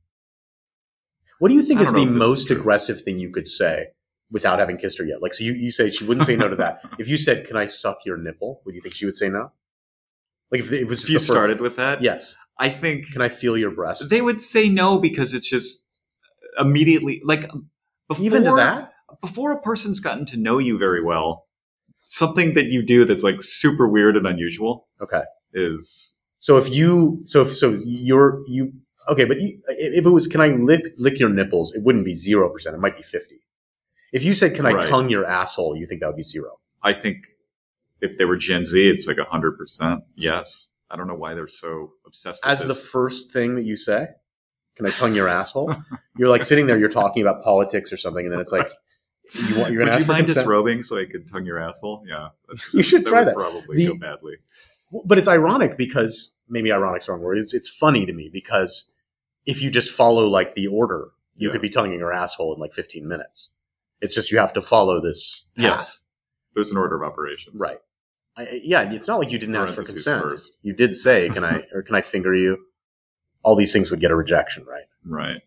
What 1.39 1.49
do 1.49 1.55
you 1.55 1.63
think 1.63 1.81
is 1.81 1.93
the 1.93 1.99
if 2.03 2.07
this 2.09 2.15
is 2.15 2.19
most 2.19 2.51
aggressive 2.51 3.03
thing 3.03 3.19
you 3.19 3.31
could 3.31 3.47
say 3.49 3.87
without 4.31 4.59
having 4.59 4.77
kissed 4.77 4.99
her 4.99 5.05
yet? 5.05 5.23
Like, 5.23 5.35
so 5.35 5.45
you, 5.45 5.53
you 5.53 5.71
say 5.71 5.91
she 5.91 6.05
wouldn't 6.05 6.27
say 6.27 6.37
no 6.37 6.49
to 6.49 6.57
that. 6.57 6.81
If 6.99 7.09
you 7.09 7.17
said, 7.19 7.47
"Can 7.47 7.57
I 7.57 7.67
suck 7.67 7.99
your 8.07 8.17
nipple?" 8.17 8.63
Would 8.65 8.75
you 8.75 8.81
think 8.81 8.95
she 8.95 9.07
would 9.07 9.17
say 9.17 9.29
no? 9.29 9.53
Like 10.53 10.61
if 10.61 10.73
it 10.73 10.87
was 10.87 11.05
if 11.05 11.11
you 11.11 11.17
first- 11.19 11.27
started 11.27 11.61
with 11.61 11.77
that. 11.77 12.01
yes. 12.03 12.37
I 12.59 12.69
think 12.69 13.13
Can 13.13 13.23
I 13.23 13.29
feel 13.29 13.57
your 13.57 13.71
breast? 13.71 14.09
they 14.11 14.23
would 14.23 14.41
say 14.41 14.69
no 14.69 14.99
because 14.99 15.35
it's 15.35 15.49
just 15.49 15.87
immediately 16.59 17.21
like 17.25 17.51
before 18.09 18.25
Even 18.25 18.45
to 18.45 18.53
that? 18.57 18.93
before 19.21 19.53
a 19.53 19.61
person's 19.63 20.01
gotten 20.01 20.25
to 20.27 20.37
know 20.37 20.59
you 20.59 20.79
very 20.79 21.03
well 21.03 21.47
something 22.03 22.55
that 22.55 22.67
you 22.67 22.83
do 22.85 23.05
that's 23.05 23.25
like 23.25 23.41
super 23.43 23.89
weird 23.89 24.17
and 24.17 24.27
unusual 24.27 24.87
Okay. 25.01 25.23
is 25.53 26.21
So 26.39 26.57
if 26.59 26.69
you, 26.73 27.21
so 27.25 27.43
if, 27.43 27.55
so 27.57 27.77
you're 27.85 28.43
you 28.47 28.73
okay, 29.09 29.25
but 29.25 29.41
you, 29.41 29.59
if 29.69 30.05
it 30.07 30.11
was, 30.11 30.27
can 30.27 30.41
I 30.41 30.49
lick 30.49 30.83
lick 30.99 31.19
your 31.19 31.29
nipples? 31.31 31.75
It 31.75 31.83
wouldn't 31.83 32.05
be 32.05 32.15
zero 32.15 32.49
percent. 32.51 32.75
It 32.77 32.81
might 32.81 32.97
be 32.97 33.03
fifty. 33.03 33.41
If 34.13 34.23
you 34.23 34.35
said, 34.35 34.55
"Can 34.55 34.67
I 34.67 34.73
Right. 34.75 34.89
tongue 34.89 35.11
your 35.11 35.25
asshole?" 35.27 35.77
You 35.77 35.87
think 35.87 36.01
that 36.01 36.07
would 36.09 36.17
be 36.17 36.23
zero. 36.23 36.59
i 36.83 36.93
think 36.93 37.19
if 38.01 38.17
they 38.19 38.25
were 38.25 38.37
gen 38.37 38.63
z 38.63 38.89
it's 38.89 39.07
like 39.09 39.17
100% 39.17 40.03
yes 40.17 40.76
i 40.91 40.97
don't 40.97 41.07
know 41.07 41.15
why 41.15 41.35
they're 41.35 41.49
so 41.49 41.93
obsessed 42.07 42.45
with 42.45 42.51
As 42.53 42.67
the 42.67 42.75
first 42.75 43.33
thing 43.33 43.55
that 43.57 43.65
you 43.65 43.77
say, 43.77 44.09
"Can 44.77 44.87
I 44.87 44.91
tongue 44.91 45.15
your 45.15 45.29
asshole?" 45.29 45.75
You're 46.19 46.29
like 46.29 46.43
sitting 46.45 46.67
there, 46.67 46.79
you're 46.79 46.89
talking 46.89 47.23
about 47.23 47.43
politics 47.43 47.93
or 47.93 47.97
something, 47.99 48.25
and 48.25 48.33
then 48.33 48.41
it's 48.41 48.53
like, 48.53 48.71
you 49.49 49.59
want, 49.59 49.73
you're 49.73 49.83
going 49.83 49.87
would 49.89 49.93
to 49.95 50.01
you 50.01 50.07
mind 50.07 50.27
consent. 50.27 50.45
disrobing 50.45 50.81
so 50.83 50.97
i 50.99 51.05
could 51.05 51.27
tongue 51.29 51.45
your 51.45 51.59
asshole 51.59 52.03
yeah 52.07 52.29
You 52.73 52.83
should 52.83 53.05
that 53.05 53.11
try 53.11 53.25
that. 53.25 53.35
probably 53.35 53.77
The- 53.77 53.89
go 53.89 53.99
badly 53.99 54.37
But 55.05 55.19
it's 55.19 55.29
ironic 55.29 55.77
because 55.77 56.41
maybe 56.49 56.71
ironic's 56.73 57.07
the 57.07 57.13
wrong 57.13 57.21
word. 57.23 57.39
It's 57.39 57.53
it's 57.53 57.69
funny 57.69 58.07
to 58.07 58.13
me 58.13 58.31
because 58.33 58.93
if 59.45 59.61
you 59.61 59.69
just 59.71 59.91
follow 59.91 60.27
like 60.29 60.55
the 60.55 60.69
order, 60.69 61.09
you 61.35 61.49
Yeah. 61.49 61.53
could 61.53 61.61
be 61.63 61.69
tonguing 61.69 61.99
your 61.99 62.13
asshole 62.13 62.55
in 62.55 62.61
like 62.61 62.73
15 62.73 63.07
minutes. 63.09 63.57
It's 64.01 64.15
just 64.15 64.31
you 64.31 64.39
have 64.39 64.53
to 64.55 64.63
follow 64.63 65.01
this. 65.01 65.51
path. 65.57 65.65
yes 65.65 66.01
there's 66.55 66.71
an 66.71 66.79
order 66.79 66.97
of 66.97 67.03
operations 67.03 67.61
Right. 67.61 67.79
I, 68.37 68.61
yeah, 68.63 68.93
it's 68.93 69.09
not 69.09 69.19
like 69.19 69.31
you 69.31 69.39
didn't 69.39 69.57
ask 69.57 69.73
for 69.73 69.83
consent. 69.83 70.23
first. 70.23 70.59
You 70.63 70.73
did 70.75 70.95
say, 70.95 71.29
"Can 71.31 71.45
I 71.45 71.65
or 71.75 71.83
can 71.83 71.95
I 71.95 72.03
finger 72.03 72.35
you?" 72.35 72.59
All 73.43 73.55
these 73.57 73.73
things 73.73 73.91
would 73.91 74.01
get 74.01 74.11
a 74.11 74.17
rejection, 74.17 74.65
right? 74.65 74.85
right 75.05 75.41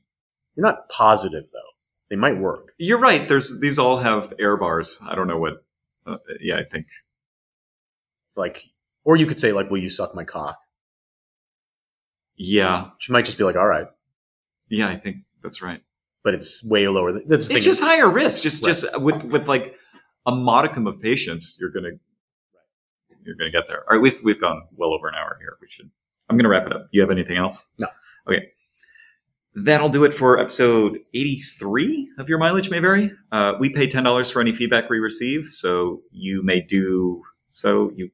You're 0.55 0.65
not 0.65 0.87
positive 0.89 1.45
though. 1.51 1.59
They 2.09 2.15
might 2.15 2.37
work. 2.39 2.73
You're 2.77 2.97
right. 2.97 3.27
There's 3.27 3.59
these 3.59 3.77
all 3.77 3.97
have 3.97 4.33
error 4.39 4.57
bars. 4.57 4.99
I 5.07 5.15
don't 5.15 5.27
know 5.27 5.37
what. 5.37 5.63
Uh, 6.07 6.17
yeah, 6.39 6.57
I 6.57 6.63
think 6.63 6.87
Like, 8.35 8.63
or 9.03 9.17
you 9.17 9.27
could 9.27 9.39
say, 9.39 9.51
"Like, 9.51 9.69
will 9.69 9.77
you 9.79 9.89
suck 9.89 10.15
my 10.15 10.23
cock?" 10.23 10.57
yeah, 12.35 12.91
She 12.99 13.11
might 13.11 13.25
just 13.25 13.37
be 13.37 13.43
like, 13.43 13.55
"All 13.57 13.67
right," 13.67 13.87
yeah, 14.69 14.87
I 14.87 14.95
think 14.95 15.17
that's 15.43 15.61
right. 15.61 15.81
but 16.23 16.33
it's 16.33 16.63
way 16.65 16.87
lower. 16.87 17.11
That's 17.13 17.47
the 17.47 17.55
It's 17.55 17.65
just 17.65 17.81
higher 17.83 18.09
risk. 18.09 18.43
Just 18.43 18.63
Right. 18.63 18.69
just 18.69 19.01
with 19.01 19.23
with 19.25 19.47
like 19.47 19.75
a 20.25 20.31
modicum 20.35 20.87
of 20.87 20.99
patience, 21.01 21.57
you're 21.59 21.71
gonna 21.71 21.91
you're 23.23 23.35
gonna 23.35 23.51
get 23.51 23.67
there. 23.67 23.81
All 23.89 23.95
right, 23.97 24.01
we've 24.01 24.21
we've 24.23 24.39
gone 24.39 24.63
well 24.75 24.93
over 24.93 25.07
an 25.07 25.15
hour 25.15 25.37
here. 25.39 25.57
We 25.61 25.67
should. 25.69 25.89
I'm 26.29 26.37
gonna 26.37 26.49
wrap 26.49 26.65
it 26.67 26.73
up. 26.73 26.87
You 26.91 27.01
have 27.01 27.11
anything 27.11 27.37
else? 27.37 27.71
No. 27.79 27.87
Okay. 28.27 28.47
That'll 29.55 29.89
do 29.89 30.03
it 30.03 30.13
for 30.13 30.39
episode 30.39 30.99
83 31.15 32.11
of 32.19 32.29
Your 32.29 32.37
Mileage 32.37 32.69
May 32.69 32.79
Vary. 32.79 33.11
Uh, 33.31 33.55
we 33.59 33.69
pay 33.69 33.87
$10 33.87 34.31
for 34.31 34.39
any 34.41 34.51
feedback 34.53 34.89
we 34.89 34.99
receive, 34.99 35.47
so 35.47 36.01
you 36.11 36.43
may 36.43 36.61
do 36.61 37.23
so. 37.47 37.91
You 37.95 38.11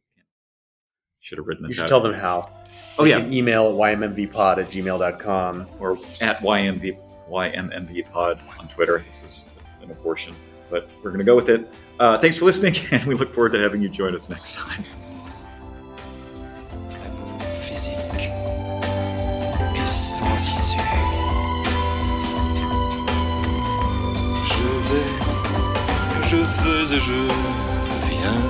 should 1.20 1.38
have 1.38 1.46
written 1.46 1.66
this 1.66 1.72
you 1.74 1.76
should 1.76 1.84
out. 1.84 1.90
tell 1.90 2.00
them 2.00 2.14
how. 2.14 2.50
oh, 2.98 3.04
You 3.04 3.12
yeah. 3.12 3.20
can 3.20 3.34
email 3.34 3.68
at 3.84 3.98
ymmvpod 3.98 4.58
at 4.60 4.66
gmail.com. 4.68 5.68
or 5.80 5.98
at 6.22 6.40
YMV, 6.40 6.98
YMMV 7.30 8.12
pod 8.12 8.42
on 8.60 8.68
Twitter. 8.70 8.98
This 9.00 9.24
is 9.24 9.54
an 9.82 9.92
abortion, 9.92 10.34
but 10.72 10.90
we're 11.04 11.10
going 11.12 11.20
to 11.20 11.26
go 11.26 11.36
with 11.36 11.50
it. 11.50 11.68
Uh, 12.00 12.18
thanks 12.18 12.38
for 12.38 12.46
listening, 12.46 12.76
and 12.92 13.04
we 13.06 13.16
look 13.16 13.34
forward 13.34 13.52
to 13.54 13.60
having 13.60 13.82
you 13.82 13.90
join 13.90 14.14
us 14.14 14.30
next 14.30 14.56
time. 14.56 14.84
je 26.28 26.38
veux 26.38 26.94
et 26.94 27.00
je 27.00 27.12
viens 28.08 28.42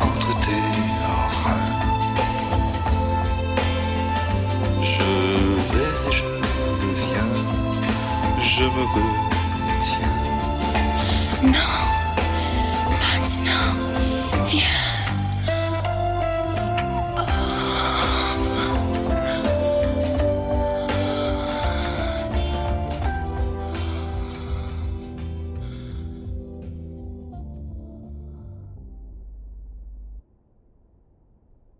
entre 0.00 0.40
tes 0.40 0.62
reins. 1.44 1.66
Je 4.82 5.02
vais 5.72 6.08
et 6.08 6.12
je 6.12 6.24
viens, 6.94 7.32
je 8.38 8.64
me. 8.64 9.25
Non. 11.46 11.75